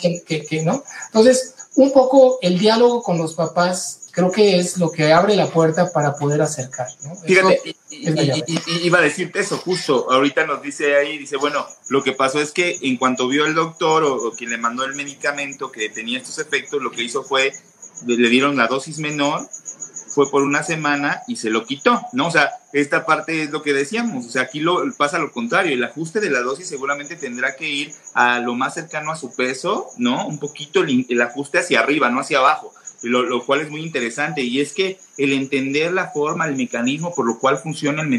Que, 0.00 0.44
que, 0.44 0.62
¿no? 0.62 0.82
Entonces, 1.06 1.54
un 1.76 1.92
poco 1.92 2.38
el 2.42 2.58
diálogo 2.58 3.02
con 3.02 3.18
los 3.18 3.34
papás 3.34 3.99
creo 4.12 4.30
que 4.30 4.58
es 4.58 4.78
lo 4.78 4.90
que 4.90 5.12
abre 5.12 5.36
la 5.36 5.46
puerta 5.48 5.90
para 5.92 6.14
poder 6.14 6.42
acercar. 6.42 6.88
¿no? 7.04 7.16
Fíjate, 7.16 7.76
y, 7.90 8.86
iba 8.86 8.98
a 8.98 9.02
decirte 9.02 9.40
eso 9.40 9.58
justo, 9.58 10.10
ahorita 10.10 10.46
nos 10.46 10.62
dice 10.62 10.96
ahí, 10.96 11.18
dice, 11.18 11.36
bueno, 11.36 11.66
lo 11.88 12.02
que 12.02 12.12
pasó 12.12 12.40
es 12.40 12.52
que 12.52 12.78
en 12.82 12.96
cuanto 12.96 13.28
vio 13.28 13.46
el 13.46 13.54
doctor 13.54 14.04
o, 14.04 14.32
quien 14.32 14.50
le 14.50 14.58
mandó 14.58 14.84
el 14.84 14.94
medicamento 14.94 15.70
que 15.70 15.88
tenía 15.88 16.18
estos 16.18 16.38
efectos, 16.38 16.82
lo 16.82 16.90
que 16.90 17.02
hizo 17.02 17.22
fue, 17.22 17.52
le 18.06 18.28
dieron 18.28 18.56
la 18.56 18.66
dosis 18.66 18.98
menor, 18.98 19.48
fue 20.08 20.28
por 20.28 20.42
una 20.42 20.64
semana 20.64 21.22
y 21.28 21.36
se 21.36 21.50
lo 21.50 21.64
quitó, 21.64 22.00
¿no? 22.12 22.26
O 22.26 22.30
sea, 22.32 22.50
esta 22.72 23.06
parte 23.06 23.44
es 23.44 23.50
lo 23.50 23.62
que 23.62 23.72
decíamos, 23.72 24.26
o 24.26 24.30
sea, 24.30 24.42
aquí 24.42 24.58
lo, 24.58 24.82
pasa 24.94 25.18
lo 25.18 25.30
contrario, 25.30 25.72
el 25.72 25.84
ajuste 25.84 26.18
de 26.18 26.30
la 26.30 26.40
dosis 26.40 26.68
seguramente 26.68 27.14
tendrá 27.14 27.54
que 27.54 27.68
ir 27.68 27.94
a 28.14 28.40
lo 28.40 28.54
más 28.54 28.74
cercano 28.74 29.12
a 29.12 29.16
su 29.16 29.32
peso, 29.34 29.86
¿no? 29.98 30.26
Un 30.26 30.40
poquito 30.40 30.82
el 30.82 31.22
ajuste 31.22 31.58
hacia 31.58 31.80
arriba, 31.80 32.10
no 32.10 32.20
hacia 32.20 32.38
abajo 32.38 32.74
lo, 33.02 33.44
cual 33.44 33.60
es 33.60 33.70
muy 33.70 33.82
interesante, 33.82 34.42
y 34.42 34.60
es 34.60 34.72
que 34.72 34.98
el 35.16 35.32
entender 35.32 35.92
la 35.92 36.08
forma, 36.08 36.46
el 36.46 36.56
mecanismo 36.56 37.14
por 37.14 37.26
lo 37.26 37.38
cual 37.38 37.58
funcionan 37.58 38.10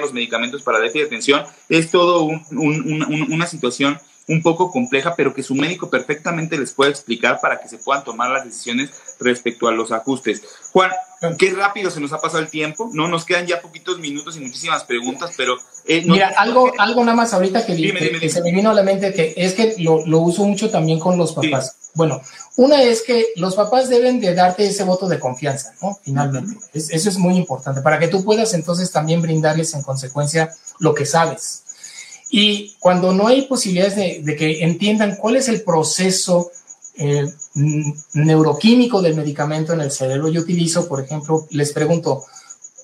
los 0.00 0.12
medicamentos 0.12 0.62
para 0.62 0.78
déficit 0.78 1.02
de 1.02 1.06
atención 1.06 1.44
es 1.68 1.90
todo 1.90 2.22
una 2.50 3.46
situación 3.46 3.98
un 4.28 4.42
poco 4.42 4.70
compleja, 4.70 5.14
pero 5.16 5.32
que 5.32 5.42
su 5.42 5.54
médico 5.54 5.88
perfectamente 5.88 6.58
les 6.58 6.72
puede 6.72 6.90
explicar 6.90 7.40
para 7.40 7.60
que 7.60 7.68
se 7.68 7.78
puedan 7.78 8.04
tomar 8.04 8.30
las 8.30 8.44
decisiones 8.44 8.90
respecto 9.20 9.68
a 9.68 9.72
los 9.72 9.92
ajustes. 9.92 10.42
Juan, 10.72 10.90
qué 11.38 11.50
rápido 11.52 11.90
se 11.90 12.00
nos 12.00 12.12
ha 12.12 12.20
pasado 12.20 12.42
el 12.42 12.50
tiempo, 12.50 12.90
¿no? 12.92 13.06
Nos 13.08 13.24
quedan 13.24 13.46
ya 13.46 13.60
poquitos 13.60 13.98
minutos 13.98 14.36
y 14.36 14.40
muchísimas 14.40 14.84
preguntas, 14.84 15.32
pero... 15.36 15.56
Eh, 15.86 16.02
Mira, 16.04 16.34
algo, 16.36 16.72
algo 16.78 17.04
nada 17.04 17.16
más 17.16 17.32
ahorita 17.32 17.64
que, 17.64 18.28
se 18.28 18.42
me 18.42 18.52
vino 18.52 18.70
a 18.70 18.74
la 18.74 18.82
mente, 18.82 19.12
que 19.14 19.34
es 19.36 19.54
que 19.54 19.76
lo, 19.78 20.02
uso 20.18 20.44
mucho 20.44 20.70
también 20.70 20.98
con 20.98 21.16
los 21.16 21.32
papás. 21.32 21.76
Bueno, 21.94 22.20
una 22.56 22.82
es 22.82 23.02
que 23.02 23.28
los 23.36 23.54
papás 23.54 23.88
deben 23.88 24.20
de 24.20 24.34
darte 24.34 24.66
ese 24.66 24.84
voto 24.84 25.08
de 25.08 25.18
confianza, 25.18 25.72
¿no? 25.80 25.98
Finalmente. 26.02 26.56
eso 26.74 27.08
es 27.08 27.16
muy 27.16 27.36
importante, 27.36 27.80
para 27.80 27.98
que 27.98 28.08
tú 28.08 28.24
puedas 28.24 28.52
entonces 28.54 28.90
también 28.90 29.22
brindarles 29.22 29.72
en 29.74 29.82
consecuencia 29.82 30.54
lo 30.78 30.94
que 30.94 31.06
sabes. 31.06 31.62
Y 32.30 32.74
cuando 32.80 33.12
no 33.12 33.28
hay 33.28 33.42
posibilidades 33.42 34.24
de, 34.24 34.36
que 34.36 34.64
entiendan 34.64 35.16
cuál 35.16 35.36
es 35.36 35.48
el 35.48 35.62
proceso 35.62 36.50
eh, 36.96 37.32
neuroquímico 38.14 39.00
del 39.00 39.14
medicamento 39.14 39.72
en 39.72 39.80
el 39.80 39.90
cerebro, 39.90 40.28
yo 40.28 40.40
utilizo, 40.40 40.88
por 40.88 41.00
ejemplo, 41.00 41.46
les 41.50 41.72
pregunto, 41.72 42.24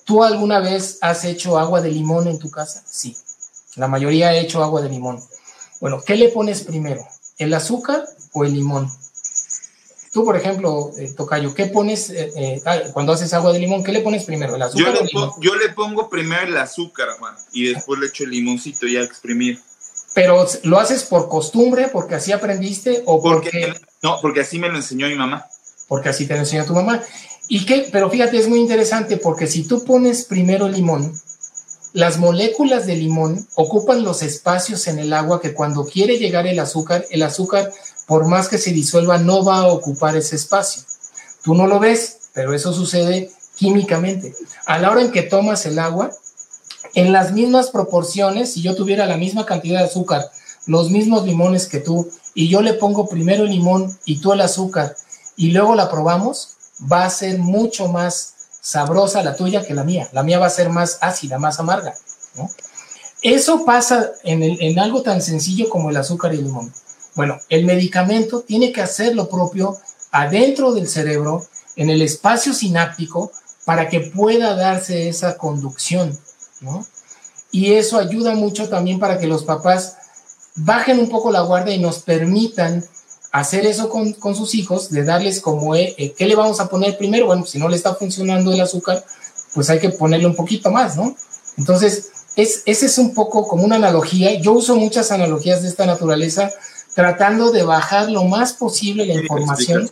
¿tú 0.05 0.23
alguna 0.23 0.59
vez 0.59 0.97
has 1.01 1.25
hecho 1.25 1.57
agua 1.59 1.81
de 1.81 1.91
limón 1.91 2.27
en 2.27 2.39
tu 2.39 2.49
casa? 2.49 2.83
Sí, 2.89 3.15
la 3.75 3.87
mayoría 3.87 4.29
ha 4.29 4.35
hecho 4.35 4.63
agua 4.63 4.81
de 4.81 4.89
limón. 4.89 5.21
Bueno, 5.81 6.01
¿qué 6.05 6.15
le 6.15 6.29
pones 6.29 6.61
primero? 6.61 7.05
¿El 7.37 7.53
azúcar 7.53 8.05
o 8.31 8.45
el 8.45 8.53
limón? 8.53 8.89
Tú, 10.13 10.23
por 10.23 10.37
ejemplo, 10.37 10.91
eh, 10.99 11.11
Tocayo, 11.17 11.55
¿qué 11.55 11.65
pones 11.65 12.11
eh, 12.11 12.31
eh, 12.35 12.61
ah, 12.67 12.77
cuando 12.93 13.13
haces 13.13 13.33
agua 13.33 13.51
de 13.51 13.57
limón? 13.57 13.83
¿Qué 13.83 13.91
le 13.91 14.01
pones 14.01 14.25
primero? 14.25 14.55
¿El 14.55 14.61
azúcar 14.61 14.93
yo, 14.93 15.01
le 15.01 15.07
limón? 15.07 15.31
yo 15.41 15.55
le 15.55 15.69
pongo 15.69 16.07
primero 16.07 16.43
el 16.43 16.55
azúcar, 16.55 17.07
Juan, 17.17 17.33
y 17.51 17.73
después 17.73 17.99
le 17.99 18.05
echo 18.07 18.23
el 18.23 18.29
limoncito 18.29 18.85
ya 18.85 18.99
a 18.99 19.03
exprimir. 19.03 19.59
¿Pero 20.13 20.45
lo 20.65 20.79
haces 20.79 21.03
por 21.03 21.27
costumbre, 21.27 21.87
porque 21.91 22.13
así 22.13 22.31
aprendiste 22.31 23.01
o 23.07 23.23
porque... 23.23 23.73
No, 24.03 24.19
porque 24.21 24.41
así 24.41 24.59
me 24.59 24.69
lo 24.69 24.75
enseñó 24.75 25.07
mi 25.07 25.15
mamá. 25.15 25.47
Porque 25.87 26.09
así 26.09 26.27
te 26.27 26.35
lo 26.35 26.41
enseñó 26.41 26.63
tu 26.65 26.75
mamá. 26.75 27.01
¿Y 27.47 27.65
qué? 27.65 27.89
Pero 27.91 28.11
fíjate, 28.11 28.37
es 28.37 28.47
muy 28.47 28.59
interesante 28.59 29.17
porque 29.17 29.47
si 29.47 29.67
tú 29.67 29.83
pones 29.83 30.25
primero 30.25 30.69
limón, 30.69 31.19
las 31.93 32.19
moléculas 32.19 32.85
de 32.85 32.97
limón 32.97 33.47
ocupan 33.55 34.03
los 34.03 34.21
espacios 34.21 34.87
en 34.87 34.99
el 34.99 35.11
agua 35.11 35.41
que 35.41 35.53
cuando 35.53 35.85
quiere 35.85 36.19
llegar 36.19 36.45
el 36.45 36.59
azúcar, 36.59 37.03
el 37.09 37.23
azúcar 37.23 37.71
por 38.05 38.27
más 38.27 38.47
que 38.47 38.57
se 38.57 38.71
disuelva, 38.71 39.17
no 39.17 39.43
va 39.43 39.57
a 39.59 39.67
ocupar 39.67 40.15
ese 40.15 40.35
espacio. 40.35 40.83
Tú 41.43 41.55
no 41.55 41.67
lo 41.67 41.79
ves, 41.79 42.17
pero 42.33 42.53
eso 42.53 42.73
sucede 42.73 43.31
químicamente. 43.55 44.35
A 44.65 44.77
la 44.79 44.91
hora 44.91 45.01
en 45.01 45.11
que 45.11 45.23
tomas 45.23 45.65
el 45.65 45.79
agua, 45.79 46.11
en 46.95 47.11
las 47.11 47.31
mismas 47.31 47.69
proporciones, 47.69 48.53
si 48.53 48.61
yo 48.61 48.75
tuviera 48.75 49.05
la 49.05 49.17
misma 49.17 49.45
cantidad 49.45 49.79
de 49.79 49.85
azúcar, 49.85 50.29
los 50.65 50.89
mismos 50.89 51.25
limones 51.25 51.67
que 51.67 51.79
tú, 51.79 52.09
y 52.33 52.49
yo 52.49 52.61
le 52.61 52.73
pongo 52.73 53.07
primero 53.07 53.43
el 53.43 53.51
limón 53.51 53.97
y 54.05 54.19
tú 54.19 54.33
el 54.33 54.41
azúcar, 54.41 54.95
y 55.35 55.51
luego 55.51 55.75
la 55.75 55.89
probamos, 55.89 56.57
va 56.91 57.05
a 57.05 57.09
ser 57.09 57.39
mucho 57.39 57.87
más 57.87 58.33
sabrosa 58.61 59.23
la 59.23 59.35
tuya 59.35 59.65
que 59.65 59.73
la 59.73 59.83
mía. 59.83 60.09
La 60.13 60.23
mía 60.23 60.39
va 60.39 60.47
a 60.47 60.51
ser 60.51 60.69
más 60.69 60.97
ácida, 61.01 61.37
más 61.37 61.59
amarga. 61.59 61.95
Eso 63.21 63.65
pasa 63.65 64.11
en, 64.23 64.43
en 64.43 64.79
algo 64.79 65.01
tan 65.01 65.21
sencillo 65.21 65.69
como 65.69 65.89
el 65.89 65.97
azúcar 65.97 66.33
y 66.33 66.37
el 66.37 66.45
limón. 66.45 66.73
Bueno, 67.15 67.39
el 67.49 67.65
medicamento 67.65 68.41
tiene 68.41 68.71
que 68.71 68.81
hacer 68.81 69.15
lo 69.15 69.29
propio 69.29 69.77
adentro 70.11 70.73
del 70.73 70.87
cerebro, 70.87 71.45
en 71.75 71.89
el 71.89 72.01
espacio 72.01 72.53
sináptico, 72.53 73.31
para 73.65 73.89
que 73.89 73.99
pueda 73.99 74.55
darse 74.55 75.09
esa 75.09 75.37
conducción, 75.37 76.17
¿no? 76.61 76.85
Y 77.51 77.73
eso 77.73 77.97
ayuda 77.99 78.33
mucho 78.33 78.67
también 78.67 78.99
para 78.99 79.19
que 79.19 79.27
los 79.27 79.43
papás 79.43 79.97
bajen 80.55 80.99
un 80.99 81.09
poco 81.09 81.31
la 81.31 81.41
guardia 81.41 81.75
y 81.75 81.79
nos 81.79 81.99
permitan 81.99 82.83
hacer 83.31 83.65
eso 83.65 83.89
con, 83.89 84.35
sus 84.35 84.53
hijos, 84.53 84.91
de 84.91 85.03
darles 85.03 85.41
como, 85.41 85.75
eh, 85.75 85.95
eh, 85.97 86.13
¿qué 86.13 86.27
le 86.27 86.35
vamos 86.35 86.59
a 86.59 86.67
poner 86.67 86.97
primero? 86.97 87.25
Bueno, 87.25 87.45
si 87.45 87.57
no 87.57 87.67
le 87.67 87.75
está 87.75 87.95
funcionando 87.95 88.53
el 88.53 88.61
azúcar, 88.61 89.03
pues 89.53 89.69
hay 89.69 89.79
que 89.79 89.89
ponerle 89.89 90.27
un 90.27 90.35
poquito 90.35 90.69
más, 90.71 90.95
¿no? 90.95 91.15
Entonces, 91.57 92.11
es, 92.35 92.63
ese 92.65 92.85
es 92.85 92.97
un 92.97 93.13
poco 93.13 93.47
como 93.47 93.63
una 93.63 93.77
analogía. 93.77 94.39
Yo 94.39 94.53
uso 94.53 94.75
muchas 94.75 95.11
analogías 95.11 95.61
de 95.63 95.69
esta 95.69 95.85
naturaleza 95.85 96.51
tratando 96.93 97.51
de 97.51 97.63
bajar 97.63 98.09
lo 98.09 98.23
más 98.25 98.53
posible 98.53 99.05
la 99.05 99.15
información 99.15 99.89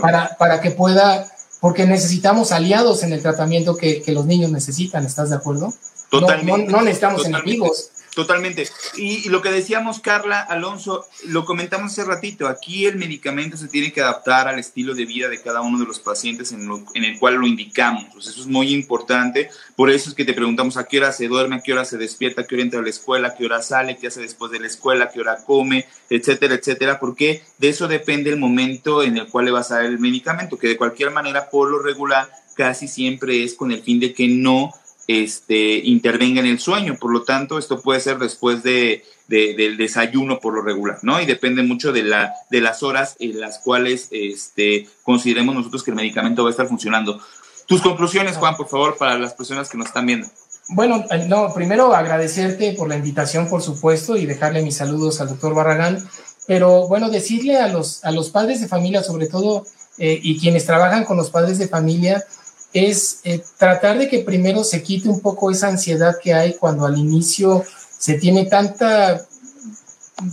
para, 0.00 0.36
para 0.38 0.60
que 0.60 0.70
pueda, 0.70 1.30
porque 1.60 1.86
necesitamos 1.86 2.52
aliados 2.52 3.02
en 3.02 3.12
el 3.12 3.22
tratamiento 3.22 3.76
que, 3.76 4.02
que 4.02 4.12
los 4.12 4.26
niños 4.26 4.50
necesitan, 4.50 5.04
¿estás 5.04 5.30
de 5.30 5.36
acuerdo? 5.36 5.72
Totalmente. 6.10 6.72
No, 6.72 6.82
necesitamos 6.82 7.24
enemigos. 7.26 7.90
Totalmente. 8.14 8.68
Y, 8.96 9.28
lo 9.28 9.40
que 9.40 9.50
decíamos, 9.50 10.00
Carla, 10.00 10.40
Alonso, 10.40 11.06
lo 11.26 11.44
comentamos 11.44 11.92
hace 11.92 12.04
ratito, 12.04 12.48
aquí 12.48 12.86
el 12.86 12.96
medicamento 12.96 13.56
se 13.56 13.68
tiene 13.68 13.92
que 13.92 14.00
adaptar 14.00 14.48
al 14.48 14.58
estilo 14.58 14.94
de 14.94 15.04
vida 15.06 15.28
de 15.28 15.40
cada 15.40 15.60
uno 15.60 15.78
de 15.78 15.86
los 15.86 16.00
pacientes 16.00 16.52
en, 16.52 16.68
en 16.94 17.04
el 17.04 17.18
cual 17.18 17.34
lo 17.34 17.46
indicamos. 17.46 18.04
eso 18.26 18.40
es 18.40 18.46
muy 18.46 18.72
importante. 18.72 19.50
Por 19.76 19.90
eso 19.90 20.10
es 20.10 20.16
que 20.16 20.24
te 20.24 20.34
preguntamos 20.34 20.76
a 20.76 20.84
qué 20.84 20.98
hora 20.98 21.12
se 21.12 21.28
duerme, 21.28 21.56
a 21.56 21.60
qué 21.60 21.72
hora 21.72 21.84
se 21.84 21.98
despierta, 21.98 22.42
a 22.42 22.46
qué 22.46 22.56
hora 22.56 22.64
entra 22.64 22.80
a 22.80 22.82
la 22.82 22.90
escuela, 22.90 23.28
a 23.28 23.34
qué 23.34 23.46
hora 23.46 23.62
sale, 23.62 23.96
qué 23.96 24.08
hace 24.08 24.20
después 24.20 24.50
de 24.50 24.60
la 24.60 24.66
escuela, 24.66 25.04
a 25.04 25.10
qué 25.10 25.20
hora 25.20 25.38
come, 25.44 25.86
etcétera, 26.08 26.54
etcétera, 26.54 26.98
porque 26.98 27.42
de 27.58 27.68
eso 27.68 27.86
depende 27.86 28.30
el 28.30 28.38
momento 28.38 29.02
en 29.02 29.18
el 29.18 29.28
cual 29.28 29.44
le 29.44 29.50
vas 29.52 29.70
a 29.70 29.76
dar 29.76 29.84
el 29.84 29.98
medicamento, 29.98 30.58
que 30.58 30.68
de 30.68 30.76
cualquier 30.76 31.12
manera, 31.12 31.48
por 31.48 31.70
lo 31.70 31.78
regular, 31.78 32.28
casi 32.54 32.88
siempre 32.88 33.42
es 33.42 33.54
con 33.54 33.72
el 33.72 33.82
fin 33.82 34.00
de 34.00 34.12
que 34.12 34.28
no 34.28 34.74
este, 35.10 35.78
intervenga 35.78 36.40
en 36.40 36.46
el 36.46 36.60
sueño. 36.60 36.96
Por 37.00 37.12
lo 37.12 37.22
tanto, 37.22 37.58
esto 37.58 37.80
puede 37.80 37.98
ser 37.98 38.18
después 38.18 38.62
de, 38.62 39.04
del 39.26 39.76
desayuno 39.76 40.38
por 40.38 40.54
lo 40.54 40.62
regular, 40.62 40.98
¿no? 41.02 41.20
Y 41.20 41.26
depende 41.26 41.64
mucho 41.64 41.92
de, 41.92 42.04
la, 42.04 42.32
de 42.48 42.60
las 42.60 42.84
horas 42.84 43.16
en 43.18 43.40
las 43.40 43.58
cuales 43.58 44.06
este, 44.12 44.86
consideremos 45.02 45.54
nosotros 45.54 45.82
que 45.82 45.90
el 45.90 45.96
medicamento 45.96 46.44
va 46.44 46.50
a 46.50 46.52
estar 46.52 46.68
funcionando. 46.68 47.20
Tus 47.66 47.82
conclusiones, 47.82 48.36
Juan, 48.36 48.56
por 48.56 48.68
favor, 48.68 48.96
para 48.98 49.18
las 49.18 49.34
personas 49.34 49.68
que 49.68 49.78
nos 49.78 49.88
están 49.88 50.06
viendo. 50.06 50.28
Bueno, 50.68 51.04
eh, 51.10 51.26
no, 51.28 51.52
primero 51.52 51.92
agradecerte 51.92 52.74
por 52.74 52.88
la 52.88 52.96
invitación, 52.96 53.48
por 53.48 53.62
supuesto, 53.62 54.16
y 54.16 54.26
dejarle 54.26 54.62
mis 54.62 54.76
saludos 54.76 55.20
al 55.20 55.28
doctor 55.28 55.54
Barragán. 55.54 55.98
Pero 56.46 56.86
bueno, 56.86 57.10
decirle 57.10 57.58
a 57.58 57.66
los, 57.66 58.04
a 58.04 58.12
los 58.12 58.30
padres 58.30 58.60
de 58.60 58.68
familia, 58.68 59.02
sobre 59.02 59.26
todo, 59.26 59.66
eh, 59.98 60.20
y 60.22 60.38
quienes 60.38 60.66
trabajan 60.66 61.04
con 61.04 61.16
los 61.16 61.30
padres 61.30 61.58
de 61.58 61.66
familia, 61.66 62.24
es 62.72 63.20
eh, 63.24 63.42
tratar 63.58 63.98
de 63.98 64.08
que 64.08 64.20
primero 64.20 64.64
se 64.64 64.82
quite 64.82 65.08
un 65.08 65.20
poco 65.20 65.50
esa 65.50 65.68
ansiedad 65.68 66.16
que 66.22 66.34
hay 66.34 66.54
cuando 66.54 66.86
al 66.86 66.98
inicio 66.98 67.64
se 67.98 68.14
tiene 68.14 68.46
tanta 68.46 69.26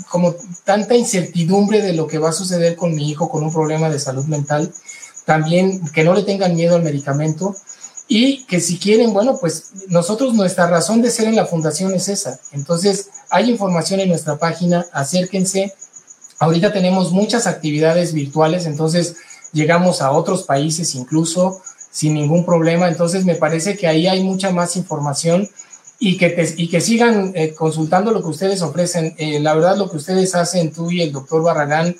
como 0.09 0.35
tanta 0.65 0.95
incertidumbre 0.95 1.81
de 1.81 1.93
lo 1.93 2.07
que 2.07 2.17
va 2.17 2.29
a 2.29 2.33
suceder 2.33 2.75
con 2.75 2.93
mi 2.93 3.09
hijo 3.09 3.29
con 3.29 3.43
un 3.43 3.53
problema 3.53 3.89
de 3.89 3.99
salud 3.99 4.25
mental, 4.25 4.73
también 5.25 5.87
que 5.89 6.03
no 6.03 6.13
le 6.13 6.23
tengan 6.23 6.55
miedo 6.55 6.75
al 6.75 6.83
medicamento 6.83 7.55
y 8.07 8.45
que 8.45 8.59
si 8.59 8.77
quieren, 8.77 9.13
bueno, 9.13 9.37
pues 9.39 9.71
nosotros 9.87 10.33
nuestra 10.33 10.67
razón 10.67 11.01
de 11.01 11.11
ser 11.11 11.27
en 11.27 11.35
la 11.35 11.45
fundación 11.45 11.93
es 11.93 12.07
esa. 12.07 12.39
Entonces, 12.53 13.09
hay 13.29 13.49
información 13.49 13.99
en 13.99 14.09
nuestra 14.09 14.37
página, 14.37 14.85
acérquense. 14.93 15.73
Ahorita 16.39 16.71
tenemos 16.71 17.11
muchas 17.11 17.47
actividades 17.47 18.13
virtuales, 18.13 18.65
entonces 18.65 19.17
llegamos 19.51 20.01
a 20.01 20.11
otros 20.11 20.43
países 20.43 20.95
incluso 20.95 21.61
sin 21.97 22.13
ningún 22.13 22.45
problema. 22.45 22.87
Entonces 22.87 23.25
me 23.25 23.33
parece 23.33 23.75
que 23.75 23.87
ahí 23.87 24.05
hay 24.05 24.23
mucha 24.23 24.51
más 24.51 24.75
información 24.75 25.49
y 25.97 26.15
que, 26.15 26.53
y 26.55 26.69
que 26.69 26.79
sigan 26.79 27.31
eh, 27.33 27.55
consultando 27.55 28.11
lo 28.11 28.21
que 28.21 28.29
ustedes 28.29 28.61
ofrecen. 28.61 29.15
Eh, 29.17 29.39
la 29.39 29.55
verdad, 29.55 29.77
lo 29.77 29.89
que 29.89 29.97
ustedes 29.97 30.35
hacen, 30.35 30.71
tú 30.71 30.91
y 30.91 31.01
el 31.01 31.11
doctor 31.11 31.41
Barragán, 31.41 31.95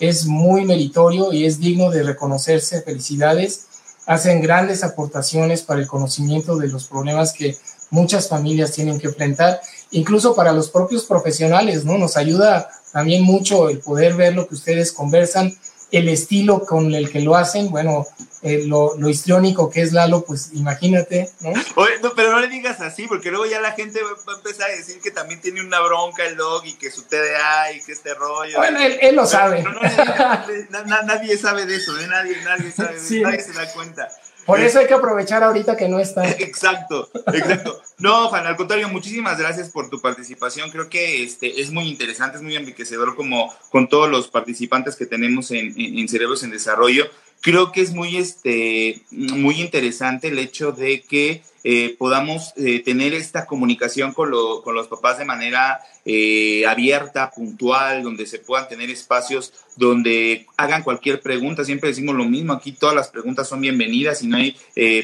es 0.00 0.24
muy 0.24 0.64
meritorio 0.64 1.34
y 1.34 1.44
es 1.44 1.60
digno 1.60 1.90
de 1.90 2.02
reconocerse. 2.02 2.80
Felicidades. 2.80 3.66
Hacen 4.06 4.40
grandes 4.40 4.84
aportaciones 4.84 5.60
para 5.60 5.82
el 5.82 5.86
conocimiento 5.86 6.56
de 6.56 6.68
los 6.68 6.86
problemas 6.86 7.34
que 7.34 7.54
muchas 7.90 8.30
familias 8.30 8.72
tienen 8.72 8.98
que 8.98 9.08
enfrentar, 9.08 9.60
incluso 9.90 10.34
para 10.34 10.52
los 10.52 10.70
propios 10.70 11.04
profesionales, 11.04 11.84
¿no? 11.84 11.98
Nos 11.98 12.16
ayuda 12.16 12.70
también 12.90 13.22
mucho 13.22 13.68
el 13.68 13.80
poder 13.80 14.14
ver 14.14 14.34
lo 14.34 14.48
que 14.48 14.54
ustedes 14.54 14.92
conversan 14.92 15.54
el 15.92 16.08
estilo 16.08 16.64
con 16.64 16.94
el 16.94 17.10
que 17.10 17.20
lo 17.20 17.36
hacen, 17.36 17.70
bueno, 17.70 18.06
eh, 18.40 18.64
lo, 18.66 18.96
lo, 18.96 19.08
histriónico 19.08 19.70
que 19.70 19.82
es 19.82 19.92
Lalo, 19.92 20.24
pues 20.24 20.50
imagínate, 20.54 21.30
¿no? 21.40 21.50
Oye, 21.76 21.98
no, 22.02 22.12
Pero 22.14 22.32
no 22.32 22.40
le 22.40 22.48
digas 22.48 22.80
así, 22.80 23.06
porque 23.06 23.30
luego 23.30 23.46
ya 23.46 23.60
la 23.60 23.72
gente 23.72 24.00
va 24.02 24.32
a 24.32 24.36
empezar 24.36 24.70
a 24.70 24.74
decir 24.74 25.00
que 25.00 25.10
también 25.10 25.40
tiene 25.40 25.60
una 25.60 25.80
bronca 25.80 26.24
el 26.24 26.36
dog 26.36 26.64
y 26.64 26.72
que 26.72 26.90
su 26.90 27.02
TDA 27.02 27.72
y 27.72 27.82
que 27.82 27.92
este 27.92 28.14
rollo. 28.14 28.56
Bueno, 28.56 28.80
él, 28.80 29.14
lo 29.14 29.26
sabe. 29.26 29.62
nadie 31.04 31.36
sabe 31.36 31.66
de 31.66 31.76
eso, 31.76 31.96
¿eh? 32.00 32.06
nadie, 32.08 32.36
nadie 32.42 32.72
sabe, 32.72 32.98
nadie 33.22 33.40
se 33.40 33.52
da 33.52 33.72
cuenta. 33.72 34.08
Por 34.46 34.60
eso 34.60 34.78
hay 34.78 34.86
que 34.86 34.94
aprovechar 34.94 35.42
ahorita 35.42 35.76
que 35.76 35.88
no 35.88 35.98
está. 36.00 36.28
Exacto, 36.38 37.08
exacto. 37.32 37.80
No, 37.98 38.28
Juan, 38.28 38.46
al 38.46 38.56
contrario, 38.56 38.88
muchísimas 38.88 39.38
gracias 39.38 39.68
por 39.68 39.88
tu 39.88 40.00
participación. 40.00 40.70
Creo 40.70 40.88
que 40.88 41.22
este 41.22 41.60
es 41.60 41.70
muy 41.70 41.88
interesante, 41.88 42.36
es 42.36 42.42
muy 42.42 42.56
enriquecedor 42.56 43.14
como 43.14 43.54
con 43.70 43.88
todos 43.88 44.10
los 44.10 44.28
participantes 44.28 44.96
que 44.96 45.06
tenemos 45.06 45.50
en, 45.50 45.72
en 45.76 46.08
Cerebros 46.08 46.42
en 46.42 46.50
Desarrollo 46.50 47.06
creo 47.42 47.72
que 47.72 47.82
es 47.82 47.92
muy, 47.92 48.16
este, 48.16 49.02
muy 49.10 49.60
interesante 49.60 50.28
el 50.28 50.38
hecho 50.38 50.72
de 50.72 51.02
que 51.02 51.42
eh, 51.64 51.94
podamos 51.98 52.52
eh, 52.56 52.80
tener 52.80 53.14
esta 53.14 53.46
comunicación 53.46 54.12
con, 54.12 54.32
con, 54.62 54.74
los 54.74 54.88
papás 54.88 55.18
de 55.18 55.24
manera 55.24 55.80
eh, 56.04 56.64
abierta, 56.66 57.30
puntual, 57.30 58.02
donde 58.02 58.26
se 58.26 58.38
puedan 58.38 58.68
tener 58.68 58.90
espacios 58.90 59.52
donde 59.76 60.46
hagan 60.56 60.82
cualquier 60.82 61.20
pregunta. 61.20 61.64
Siempre 61.64 61.90
decimos 61.90 62.14
lo 62.14 62.24
mismo, 62.24 62.52
aquí 62.52 62.72
todas 62.72 62.96
las 62.96 63.08
preguntas 63.08 63.48
son 63.48 63.60
bienvenidas 63.60 64.22
y 64.22 64.28
no 64.28 64.36
hay 64.38 64.56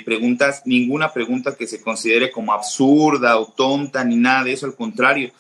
preguntas, 0.05 0.63
ninguna 0.65 1.13
pregunta 1.13 1.57
que 1.57 1.67
se 1.67 1.81
considere 1.81 2.31
como 2.31 2.53
absurda 2.53 3.39
o 3.39 3.47
tonta 3.47 4.05
ni 4.05 4.17
nada 4.17 4.45
de 4.45 4.53
eso, 4.53 4.67
al 4.67 4.75
contrario 4.75 5.33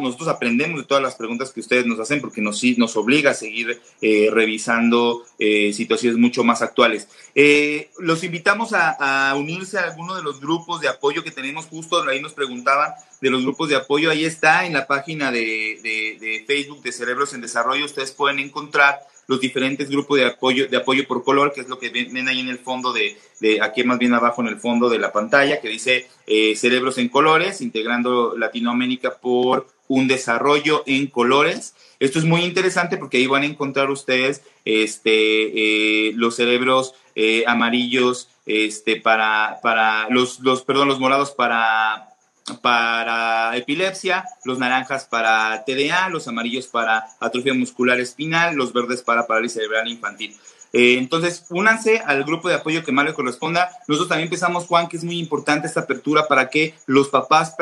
nosotros 0.00 0.28
aprendemos 0.28 0.80
de 0.80 0.86
todas 0.86 1.02
las 1.02 1.14
preguntas 1.14 1.52
que 1.52 1.60
ustedes 1.60 1.86
nos 1.86 2.00
hacen 2.00 2.20
porque 2.20 2.40
nos, 2.40 2.62
nos 2.76 2.96
obliga 2.96 3.30
a 3.30 3.34
seguir 3.34 3.80
eh, 4.00 4.28
revisando 4.32 5.24
eh, 5.38 5.72
situaciones 5.72 6.18
mucho 6.18 6.44
más 6.44 6.62
actuales. 6.62 7.08
Eh, 7.34 7.90
los 7.98 8.24
invitamos 8.24 8.72
a, 8.72 9.34
unirse 9.36 9.78
a 9.78 9.84
alguno 9.84 10.16
de 10.16 10.22
los 10.22 10.40
grupos 10.40 10.80
de 10.80 10.88
apoyo 10.88 11.22
que 11.22 11.30
tenemos. 11.30 11.66
Justo, 11.66 12.02
ahí 12.08 12.20
nos 12.20 12.32
preguntaban 12.32 12.92
de 13.20 13.30
los 13.30 13.42
grupos 13.42 13.68
de 13.68 13.76
apoyo, 13.76 14.10
ahí 14.10 14.24
está 14.24 14.66
en 14.66 14.72
la 14.72 14.86
página 14.86 15.30
de, 15.30 15.78
de 15.82 16.44
Facebook 16.46 16.82
de 16.82 16.92
Cerebros 16.92 17.34
en 17.34 17.40
Desarrollo, 17.40 17.84
ustedes 17.84 18.12
pueden 18.12 18.38
encontrar 18.38 19.00
los 19.28 19.40
diferentes 19.40 19.88
grupos 19.90 20.18
de 20.18 20.24
apoyo, 20.24 20.66
de 20.66 20.76
apoyo 20.78 21.06
por 21.06 21.22
color, 21.22 21.52
que 21.52 21.60
es 21.60 21.68
lo 21.68 21.78
que 21.78 21.90
ven, 21.90 22.26
ahí 22.26 22.40
en 22.40 22.48
el 22.48 22.58
fondo 22.58 22.92
de, 22.92 23.16
de, 23.40 23.60
aquí 23.60 23.84
más 23.84 23.98
bien 23.98 24.14
abajo 24.14 24.40
en 24.40 24.48
el 24.48 24.58
fondo 24.58 24.88
de 24.88 24.98
la 24.98 25.12
pantalla, 25.12 25.60
que 25.60 25.68
dice 25.68 26.08
eh, 26.26 26.56
Cerebros 26.56 26.96
en 26.96 27.10
Colores, 27.10 27.60
integrando 27.60 28.36
Latinoamérica 28.36 29.18
por 29.18 29.68
un 29.86 30.08
desarrollo 30.08 30.82
en 30.86 31.08
colores. 31.08 31.74
Esto 32.00 32.18
es 32.18 32.24
muy 32.24 32.42
interesante 32.42 32.96
porque 32.96 33.18
ahí 33.18 33.26
van 33.26 33.42
a 33.42 33.46
encontrar 33.46 33.90
ustedes 33.90 34.42
este, 34.64 36.08
eh, 36.08 36.12
los 36.14 36.36
cerebros 36.36 36.94
eh, 37.14 37.44
amarillos 37.46 38.28
este, 38.46 38.96
para, 38.96 39.58
para 39.62 40.08
los, 40.08 40.40
los, 40.40 40.62
perdón, 40.62 40.88
los 40.88 41.00
morados 41.00 41.32
para 41.32 42.07
para 42.52 43.56
epilepsia, 43.56 44.24
los 44.44 44.58
naranjas 44.58 45.04
para 45.04 45.64
TDA, 45.64 46.08
los 46.08 46.28
amarillos 46.28 46.66
para 46.66 47.06
atrofia 47.20 47.54
muscular 47.54 48.00
espinal, 48.00 48.56
los 48.56 48.72
verdes 48.72 49.02
para 49.02 49.26
parálisis 49.26 49.54
cerebral 49.54 49.88
infantil. 49.88 50.36
Eh, 50.72 50.98
entonces, 50.98 51.46
únanse 51.48 51.98
al 52.04 52.24
grupo 52.24 52.48
de 52.48 52.56
apoyo 52.56 52.84
que 52.84 52.92
más 52.92 53.06
les 53.06 53.14
corresponda. 53.14 53.70
Nosotros 53.86 54.08
también 54.08 54.28
pensamos, 54.28 54.66
Juan, 54.66 54.88
que 54.88 54.98
es 54.98 55.04
muy 55.04 55.18
importante 55.18 55.66
esta 55.66 55.80
apertura 55.80 56.28
para 56.28 56.50
que 56.50 56.74
los 56.86 57.08
papás 57.08 57.54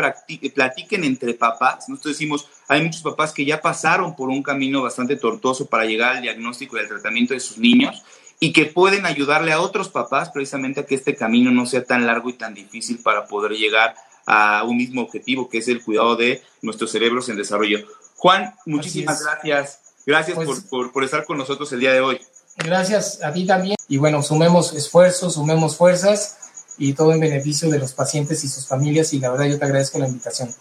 platiquen 0.55 1.05
entre 1.05 1.35
papás. 1.35 1.89
Nosotros 1.89 2.15
decimos, 2.15 2.49
hay 2.69 2.83
muchos 2.83 3.03
papás 3.03 3.33
que 3.33 3.45
ya 3.45 3.61
pasaron 3.61 4.17
por 4.17 4.29
un 4.29 4.43
camino 4.43 4.83
bastante 4.83 5.17
tortuoso 5.17 5.67
para 5.67 5.85
llegar 5.85 6.17
al 6.17 6.23
diagnóstico 6.23 6.77
y 6.77 6.81
al 6.81 6.89
tratamiento 6.89 7.35
de 7.35 7.41
sus 7.41 7.59
niños 7.59 8.03
y 8.39 8.53
que 8.53 8.67
pueden 8.67 9.07
ayudarle 9.07 9.53
a 9.53 9.61
otros 9.61 9.89
papás 9.89 10.31
precisamente 10.31 10.81
a 10.81 10.87
que 10.87 10.95
este 10.95 11.17
camino 11.17 11.51
no 11.51 11.65
sea 11.65 11.85
tan 11.85 12.07
largo 12.07 12.29
y 12.29 12.35
tan 12.35 12.55
difícil 12.55 12.99
para 12.99 13.27
poder 13.27 13.53
llegar 13.53 13.95
a 14.27 14.65
un 14.65 14.77
mismo 14.77 15.03
objetivo, 15.03 15.49
que 15.49 15.59
es 15.59 15.69
el 15.69 15.83
cuidado 15.83 16.17
de 16.17 16.43
nuestros 16.63 16.91
cerebros 16.91 17.29
en 17.29 17.37
desarrollo. 17.37 17.87
Juan, 18.17 18.55
muchísimas 18.67 19.23
gracias. 19.23 19.81
Gracias 20.05 20.37
pues 20.37 20.61
por, 20.69 20.93
por, 20.93 21.05
estar 21.05 21.25
con 21.25 21.39
nosotros 21.39 21.73
el 21.73 21.81
día 21.81 21.93
de 21.93 22.01
hoy. 22.01 22.21
Gracias 22.59 23.23
a 23.23 23.33
ti 23.33 23.47
también. 23.47 23.77
Y 23.89 23.99
bueno, 23.99 24.23
sumemos 24.23 24.73
esfuerzos, 24.73 25.35
sumemos 25.35 25.77
fuerzas 25.77 26.39
y 26.79 26.93
todo 26.93 27.13
en 27.13 27.21
beneficio 27.21 27.71
de 27.71 27.79
los 27.79 27.93
pacientes 27.93 28.45
y 28.45 28.49
sus 28.49 28.67
familias. 28.67 29.13
Y 29.13 29.21
la 29.21 29.31
verdad 29.31 29.47
yo 29.47 29.59
te 29.59 29.65
agradezco 29.65 29.99
la 29.99 30.09
invitación. 30.09 30.55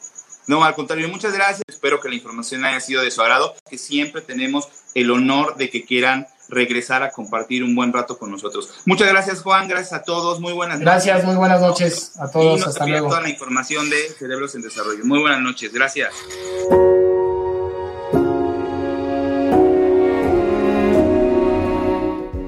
No, 0.48 0.64
al 0.64 0.76
contrario, 0.76 1.10
muchas 1.10 1.34
gracias. 1.34 1.64
Espero 1.68 2.00
que 2.00 2.10
la 2.10 2.16
información 2.16 2.66
haya 2.66 2.80
sido 2.80 3.02
de 3.02 3.12
su 3.12 3.22
agrado, 3.22 3.56
que 3.70 3.78
siempre 3.78 4.22
tenemos 4.22 4.68
el 4.94 5.10
honor 5.10 5.58
de 5.58 5.70
que 5.70 5.86
quieran 5.86 6.28
regresar 6.50 7.04
a 7.04 7.12
compartir 7.12 7.64
un 7.64 7.76
buen 7.76 7.92
rato 7.92 8.18
con 8.18 8.32
nosotros. 8.32 8.70
Muchas 8.86 9.08
gracias, 9.10 9.42
Juan. 9.42 9.68
Gracias 9.68 9.94
a 9.94 10.04
todos. 10.04 10.40
Muy 10.40 10.54
buenas 10.54 10.80
noches. 10.80 11.06
Gracias, 11.06 11.26
muy 11.26 11.36
buenas 11.36 11.62
noches 11.62 12.12
a 12.20 12.30
todos. 12.30 12.62
Y 12.62 12.64
Hasta 12.64 12.86
luego. 12.86 13.08
toda 13.08 13.22
la 13.22 13.30
información 13.30 13.90
de 13.90 13.98
Cerebros 14.18 14.56
en 14.56 14.62
Desarrollo. 14.62 15.06
Muy 15.06 15.20
buenas 15.20 15.42
noches. 15.42 15.74
Gracias. 15.74 16.14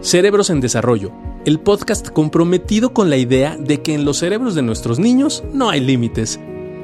Cerebros 0.02 0.50
en 0.50 0.62
Desarrollo, 0.62 1.12
el 1.43 1.60
podcast 1.60 2.10
comprometido 2.10 2.93
con 2.93 3.10
la 3.10 3.18
idea 3.18 3.58
de 3.60 3.82
que 3.82 3.93
en 3.93 4.06
los 4.06 4.20
cerebros 4.20 4.56
de 4.56 4.62
nuestros 4.62 5.00
niños 5.00 5.43
no 5.52 5.70
hay 5.70 5.82
límites 5.82 6.39